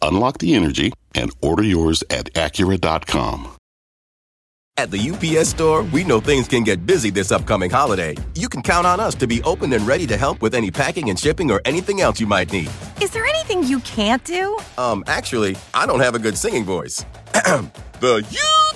Unlock 0.00 0.38
the 0.38 0.54
energy 0.54 0.92
and 1.16 1.32
order 1.42 1.64
yours 1.64 2.04
at 2.08 2.32
Acura.com. 2.34 3.56
At 4.76 4.92
the 4.92 5.10
UPS 5.10 5.48
store, 5.48 5.82
we 5.82 6.04
know 6.04 6.20
things 6.20 6.46
can 6.46 6.62
get 6.62 6.86
busy 6.86 7.10
this 7.10 7.32
upcoming 7.32 7.68
holiday. 7.68 8.14
You 8.36 8.48
can 8.48 8.62
count 8.62 8.86
on 8.86 9.00
us 9.00 9.16
to 9.16 9.26
be 9.26 9.42
open 9.42 9.72
and 9.72 9.84
ready 9.84 10.06
to 10.06 10.16
help 10.16 10.40
with 10.40 10.54
any 10.54 10.70
packing 10.70 11.10
and 11.10 11.18
shipping 11.18 11.50
or 11.50 11.60
anything 11.64 12.00
else 12.00 12.20
you 12.20 12.28
might 12.28 12.52
need. 12.52 12.70
Is 13.02 13.10
there 13.10 13.26
anything 13.26 13.64
you 13.64 13.80
can't 13.80 14.22
do? 14.22 14.56
Um, 14.78 15.02
actually, 15.08 15.56
I 15.74 15.84
don't 15.86 15.98
have 15.98 16.14
a 16.14 16.20
good 16.20 16.38
singing 16.38 16.64
voice. 16.64 17.04
the 17.32 18.24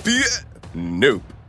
UPS. 0.03 0.45
Nope. 0.73 1.23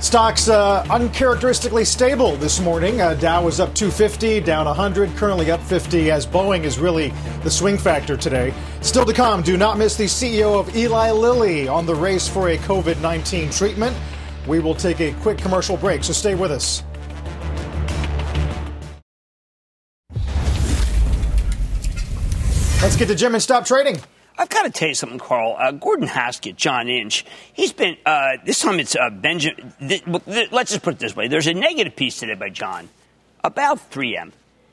Stocks 0.00 0.48
uh, 0.48 0.82
uncharacteristically 0.88 1.84
stable 1.84 2.34
this 2.36 2.58
morning. 2.58 3.02
Uh, 3.02 3.12
Dow 3.12 3.44
was 3.44 3.60
up 3.60 3.74
250, 3.74 4.40
down 4.40 4.64
100, 4.64 5.14
currently 5.14 5.50
up 5.50 5.60
50, 5.60 6.10
as 6.10 6.26
Boeing 6.26 6.64
is 6.64 6.78
really 6.78 7.12
the 7.42 7.50
swing 7.50 7.76
factor 7.76 8.16
today. 8.16 8.54
Still 8.80 9.04
to 9.04 9.12
come, 9.12 9.42
do 9.42 9.58
not 9.58 9.76
miss 9.76 9.96
the 9.96 10.04
CEO 10.04 10.58
of 10.58 10.74
Eli 10.74 11.10
Lilly 11.10 11.68
on 11.68 11.84
the 11.84 11.94
race 11.94 12.26
for 12.26 12.48
a 12.48 12.56
COVID 12.56 12.98
19 13.02 13.50
treatment. 13.50 13.94
We 14.46 14.58
will 14.58 14.74
take 14.74 15.00
a 15.00 15.12
quick 15.20 15.36
commercial 15.36 15.76
break, 15.76 16.02
so 16.02 16.14
stay 16.14 16.34
with 16.34 16.50
us. 16.50 16.82
Let's 22.82 22.96
get 22.96 23.08
to 23.08 23.14
Jim 23.14 23.34
and 23.34 23.42
stop 23.42 23.66
trading. 23.66 24.00
I've 24.40 24.48
got 24.48 24.62
to 24.62 24.70
tell 24.70 24.88
you 24.88 24.94
something, 24.94 25.18
Carl. 25.18 25.54
Uh, 25.58 25.70
Gordon 25.72 26.08
Haskett, 26.08 26.56
John 26.56 26.88
Inch, 26.88 27.26
he's 27.52 27.74
been, 27.74 27.98
uh, 28.06 28.38
this 28.42 28.60
time 28.60 28.80
it's 28.80 28.96
uh, 28.96 29.10
Benjamin. 29.10 29.74
Th- 29.86 30.02
th- 30.02 30.50
let's 30.50 30.70
just 30.70 30.82
put 30.82 30.94
it 30.94 30.98
this 30.98 31.14
way 31.14 31.28
there's 31.28 31.46
a 31.46 31.52
negative 31.52 31.94
piece 31.94 32.18
today 32.18 32.34
by 32.34 32.48
John 32.48 32.88
about 33.44 33.90
3M. 33.90 34.32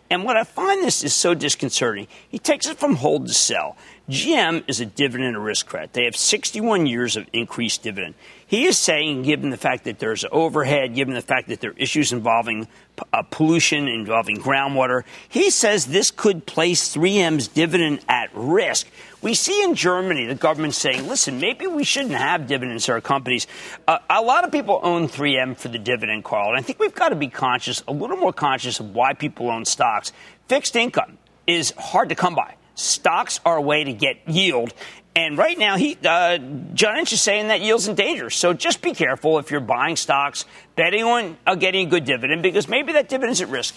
And 0.10 0.24
what 0.24 0.38
I 0.38 0.46
find 0.46 0.82
this 0.86 1.04
is 1.04 1.14
so 1.14 1.34
disconcerting, 1.34 2.08
he 2.30 2.40
takes 2.40 2.66
it 2.66 2.78
from 2.78 2.96
hold 2.96 3.28
to 3.28 3.34
sell. 3.34 3.76
GM 4.10 4.64
is 4.70 4.80
a 4.80 4.86
dividend 4.86 5.36
aristocrat. 5.36 5.92
They 5.92 6.06
have 6.06 6.16
61 6.16 6.86
years 6.86 7.18
of 7.18 7.28
increased 7.34 7.84
dividend. 7.84 8.14
He 8.46 8.66
is 8.66 8.78
saying, 8.78 9.24
given 9.24 9.50
the 9.50 9.58
fact 9.58 9.84
that 9.84 10.00
there's 10.00 10.24
overhead, 10.32 10.96
given 10.96 11.14
the 11.14 11.22
fact 11.22 11.50
that 11.50 11.60
there 11.60 11.72
are 11.72 11.78
issues 11.78 12.14
involving 12.14 12.70
uh, 13.12 13.24
pollution, 13.24 13.90
involving 13.90 14.38
groundwater, 14.38 15.04
he 15.28 15.50
says 15.50 15.88
this 15.88 16.10
could 16.10 16.46
place 16.46 16.96
3M's 16.96 17.50
dividend 17.50 18.00
at 18.08 18.30
risk. 18.34 18.88
We 19.22 19.34
see 19.34 19.64
in 19.64 19.74
Germany 19.74 20.28
the 20.28 20.36
government 20.36 20.76
saying, 20.76 21.08
listen, 21.08 21.40
maybe 21.40 21.66
we 21.66 21.84
shouldn't 21.84 22.14
have 22.14 22.46
dividends 22.46 22.88
in 22.88 22.94
our 22.94 23.02
companies. 23.02 23.48
Uh, 23.88 23.98
a 24.10 24.22
lot 24.22 24.44
of 24.44 24.52
people 24.52 24.80
own 24.84 25.08
3M 25.08 25.58
for 25.58 25.70
the 25.70 25.80
dividend, 25.80 26.24
Carl. 26.24 26.50
And 26.50 26.58
I 26.58 26.62
think 26.62 26.80
we've 26.80 26.94
got 26.94 27.10
to 27.10 27.16
be 27.16 27.28
conscious, 27.28 27.84
a 27.88 27.92
little 27.92 28.18
more 28.18 28.34
conscious 28.34 28.80
of 28.80 28.94
why 28.94 29.14
people 29.14 29.50
own 29.50 29.66
stocks. 29.66 30.12
Fixed 30.48 30.76
income 30.76 31.18
is 31.48 31.74
hard 31.78 32.10
to 32.10 32.16
come 32.16 32.36
by. 32.36 32.56
Stocks 32.76 33.40
are 33.44 33.58
a 33.58 33.62
way 33.62 33.84
to 33.84 33.92
get 33.92 34.18
yield. 34.28 34.72
And 35.16 35.36
right 35.36 35.58
now, 35.58 35.78
he, 35.78 35.98
uh, 36.06 36.38
John 36.76 37.00
Inch 37.00 37.12
is 37.12 37.20
saying 37.20 37.48
that 37.48 37.62
yield's 37.62 37.88
in 37.88 37.96
danger. 37.96 38.30
So 38.30 38.54
just 38.54 38.84
be 38.84 38.94
careful 38.94 39.40
if 39.40 39.50
you're 39.50 39.60
buying 39.60 39.96
stocks, 39.96 40.46
betting 40.76 41.04
on 41.04 41.38
uh, 41.48 41.56
getting 41.56 41.88
a 41.88 41.90
good 41.90 42.06
dividend, 42.06 42.44
because 42.44 42.68
maybe 42.68 42.94
that 42.94 43.10
dividend's 43.10 43.42
at 43.42 43.50
risk. 43.50 43.76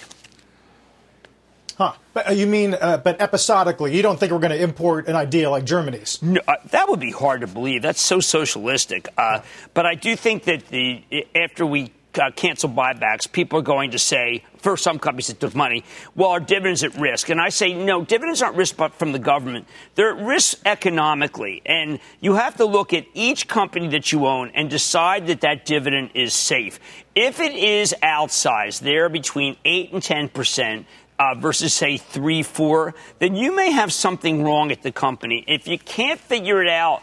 Huh. 1.80 1.94
But 2.12 2.28
uh, 2.28 2.32
you 2.32 2.46
mean, 2.46 2.74
uh, 2.74 2.98
but 2.98 3.22
episodically, 3.22 3.96
you 3.96 4.02
don't 4.02 4.20
think 4.20 4.32
we're 4.32 4.38
going 4.38 4.50
to 4.50 4.62
import 4.62 5.08
an 5.08 5.16
idea 5.16 5.48
like 5.48 5.64
Germany's? 5.64 6.20
No, 6.20 6.38
uh, 6.46 6.56
that 6.72 6.90
would 6.90 7.00
be 7.00 7.10
hard 7.10 7.40
to 7.40 7.46
believe. 7.46 7.80
That's 7.80 8.02
so 8.02 8.20
socialistic. 8.20 9.08
Uh, 9.16 9.40
but 9.72 9.86
I 9.86 9.94
do 9.94 10.14
think 10.14 10.44
that 10.44 10.68
the 10.68 11.02
after 11.34 11.64
we 11.64 11.90
uh, 12.20 12.32
cancel 12.36 12.68
buybacks, 12.68 13.32
people 13.32 13.60
are 13.60 13.62
going 13.62 13.92
to 13.92 13.98
say, 13.98 14.44
for 14.58 14.76
some 14.76 14.98
companies 14.98 15.28
that 15.28 15.40
took 15.40 15.54
money, 15.54 15.82
well, 16.14 16.30
our 16.30 16.40
dividends 16.40 16.84
at 16.84 16.94
risk. 16.96 17.30
And 17.30 17.40
I 17.40 17.48
say, 17.48 17.72
no, 17.72 18.04
dividends 18.04 18.42
aren't 18.42 18.56
risk 18.56 18.76
but 18.76 18.92
from 18.92 19.12
the 19.12 19.18
government. 19.18 19.66
They're 19.94 20.14
at 20.14 20.22
risk 20.22 20.58
economically. 20.66 21.62
And 21.64 21.98
you 22.20 22.34
have 22.34 22.56
to 22.56 22.66
look 22.66 22.92
at 22.92 23.06
each 23.14 23.48
company 23.48 23.88
that 23.88 24.12
you 24.12 24.26
own 24.26 24.50
and 24.54 24.68
decide 24.68 25.28
that 25.28 25.40
that 25.40 25.64
dividend 25.64 26.10
is 26.12 26.34
safe. 26.34 26.78
If 27.14 27.40
it 27.40 27.54
is 27.54 27.94
outsized, 28.02 28.80
they're 28.80 29.08
between 29.08 29.56
8 29.64 29.92
and 29.94 30.02
10 30.02 30.28
percent. 30.28 30.86
Uh, 31.20 31.34
versus 31.34 31.74
say 31.74 31.98
three, 31.98 32.42
four, 32.42 32.94
then 33.18 33.36
you 33.36 33.54
may 33.54 33.70
have 33.70 33.92
something 33.92 34.42
wrong 34.42 34.72
at 34.72 34.82
the 34.82 34.90
company. 34.90 35.44
If 35.46 35.68
you 35.68 35.78
can't 35.78 36.18
figure 36.18 36.62
it 36.62 36.70
out, 36.70 37.02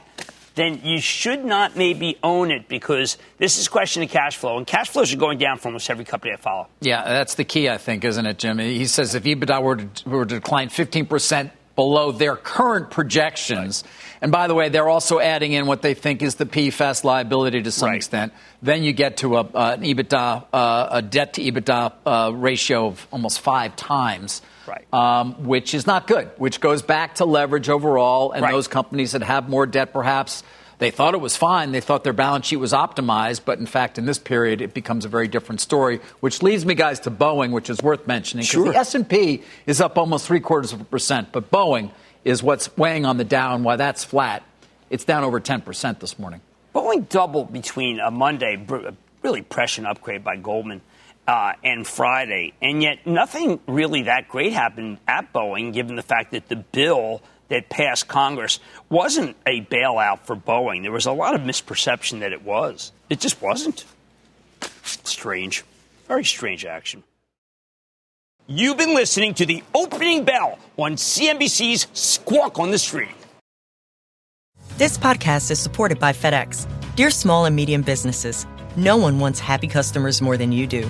then 0.56 0.82
you 0.84 1.00
should 1.00 1.46
not 1.46 1.76
maybe 1.76 2.18
own 2.24 2.50
it 2.50 2.68
because 2.68 3.20
this 3.38 3.60
is 3.60 3.68
question 3.68 4.02
of 4.02 4.10
cash 4.10 4.36
flow, 4.36 4.58
and 4.58 4.66
cash 4.66 4.90
flows 4.90 5.14
are 5.14 5.18
going 5.18 5.38
down 5.38 5.60
for 5.60 5.68
almost 5.68 5.88
every 5.92 6.04
company 6.04 6.34
I 6.34 6.38
follow. 6.38 6.66
Yeah, 6.82 7.04
that's 7.04 7.36
the 7.36 7.44
key, 7.44 7.70
I 7.70 7.78
think, 7.78 8.04
isn't 8.04 8.26
it, 8.26 8.40
Jim? 8.40 8.58
He 8.58 8.88
says 8.88 9.14
if 9.14 9.22
EBITDA 9.22 9.62
were 9.62 9.76
to, 9.76 10.10
were 10.10 10.26
to 10.26 10.36
decline 10.36 10.70
15% 10.70 11.52
below 11.78 12.12
their 12.12 12.36
current 12.36 12.90
projections, 12.90 13.84
right. 13.86 14.18
and 14.24 14.32
by 14.32 14.48
the 14.48 14.56
way, 14.56 14.68
they're 14.68 14.90
also 14.90 15.20
adding 15.20 15.54
in 15.54 15.68
what 15.68 15.82
they 15.82 15.94
think 15.94 16.22
is 16.22 16.36
the 16.36 16.46
PFAS 16.46 17.06
liability 17.06 17.62
to 17.62 17.72
some 17.72 17.90
right. 17.90 17.96
extent, 17.96 18.34
then 18.62 18.84
you 18.84 18.92
get 18.92 19.18
to 19.18 19.38
a, 19.38 19.42
uh, 19.42 19.78
an 19.80 19.84
EBITDA, 19.84 20.46
uh, 20.52 20.88
a 20.92 21.02
debt 21.02 21.36
to 21.36 21.42
EBITDA 21.42 21.94
uh, 22.06 22.32
ratio 22.34 22.88
of 22.88 23.08
almost 23.12 23.40
five 23.40 23.78
times. 23.78 24.42
Right. 24.68 24.86
Um, 24.94 25.46
which 25.46 25.74
is 25.74 25.88
not 25.88 26.08
good, 26.08 26.30
which 26.36 26.60
goes 26.60 26.82
back 26.82 27.16
to 27.16 27.26
leverage 27.26 27.70
overall. 27.70 28.34
And 28.34 28.42
right. 28.42 28.52
those 28.52 28.68
companies 28.68 29.14
that 29.14 29.24
have 29.24 29.48
more 29.48 29.66
debt, 29.66 29.94
perhaps, 29.94 30.44
they 30.80 30.92
thought 30.92 31.14
it 31.14 31.22
was 31.22 31.36
fine. 31.36 31.72
They 31.72 31.82
thought 31.82 32.04
their 32.04 32.14
balance 32.14 32.48
sheet 32.48 32.58
was 32.58 32.74
optimized. 32.74 33.42
But 33.46 33.60
in 33.60 33.66
fact, 33.66 33.98
in 33.98 34.06
this 34.06 34.20
period, 34.20 34.62
it 34.62 34.74
becomes 34.74 35.06
a 35.06 35.10
very 35.10 35.28
different 35.28 35.62
story, 35.62 36.00
which 36.20 36.44
leads 36.44 36.66
me, 36.66 36.76
guys, 36.76 37.00
to 37.02 37.12
Boeing, 37.12 37.52
which 37.52 37.70
is 37.70 37.82
worth 37.82 38.08
mentioning. 38.08 38.46
Sure. 38.46 38.72
the 38.72 38.78
S&P 38.78 39.44
is 39.66 39.82
up 39.82 39.98
almost 39.98 40.28
three 40.28 40.40
quarters 40.40 40.74
of 40.74 40.82
a 40.82 40.86
percent. 40.86 41.32
But 41.32 41.52
Boeing 41.52 41.92
is 42.24 42.44
what's 42.44 42.76
weighing 42.78 43.06
on 43.06 43.18
the 43.18 43.24
down. 43.24 43.64
Why 43.64 43.76
that's 43.76 44.04
flat, 44.04 44.44
it's 44.90 45.04
down 45.04 45.24
over 45.24 45.40
10% 45.40 46.00
this 46.00 46.20
morning. 46.20 46.42
Boeing 46.76 47.10
doubled 47.10 47.52
between 47.52 48.00
a 48.00 48.12
Monday, 48.12 48.64
really 49.24 49.42
prescient 49.42 49.88
upgrade 49.88 50.24
by 50.24 50.36
Goldman– 50.36 50.82
uh, 51.28 51.54
and 51.64 51.86
Friday. 51.86 52.54
And 52.62 52.82
yet, 52.82 53.06
nothing 53.06 53.60
really 53.68 54.04
that 54.04 54.30
great 54.30 54.54
happened 54.54 54.98
at 55.08 55.34
Boeing, 55.34 55.74
given 55.74 55.96
the 55.96 56.02
fact 56.02 56.32
that 56.32 56.48
the 56.48 56.56
bill 56.56 57.22
that 57.50 57.70
passed 57.70 58.08
Congress 58.08 58.60
wasn't 58.90 59.36
a 59.46 59.62
bailout 59.62 60.20
for 60.22 60.36
Boeing. 60.36 60.82
There 60.82 60.92
was 60.92 61.06
a 61.06 61.12
lot 61.12 61.36
of 61.36 61.42
misperception 61.42 62.20
that 62.20 62.34
it 62.34 62.44
was. 62.44 62.92
It 63.10 63.20
just 63.20 63.42
wasn't. 63.42 63.86
Strange. 64.84 65.64
Very 66.08 66.26
strange 66.26 66.66
action. 66.66 67.04
You've 68.48 68.78
been 68.78 68.96
listening 68.96 69.34
to 69.36 69.46
the 69.46 69.64
opening 69.76 70.24
bell 70.24 70.58
on 70.78 70.96
CNBC's 70.96 71.88
Squawk 71.94 72.60
on 72.60 72.72
the 72.72 72.78
Street. 72.78 73.10
This 74.78 74.98
podcast 74.98 75.52
is 75.52 75.60
supported 75.60 76.00
by 76.00 76.14
FedEx. 76.14 76.66
Dear 76.96 77.10
small 77.10 77.46
and 77.46 77.56
medium 77.56 77.82
businesses, 77.82 78.46
no 78.76 78.96
one 78.96 79.20
wants 79.20 79.40
happy 79.40 79.68
customers 79.68 80.22
more 80.22 80.38
than 80.38 80.52
you 80.52 80.66
do. 80.66 80.90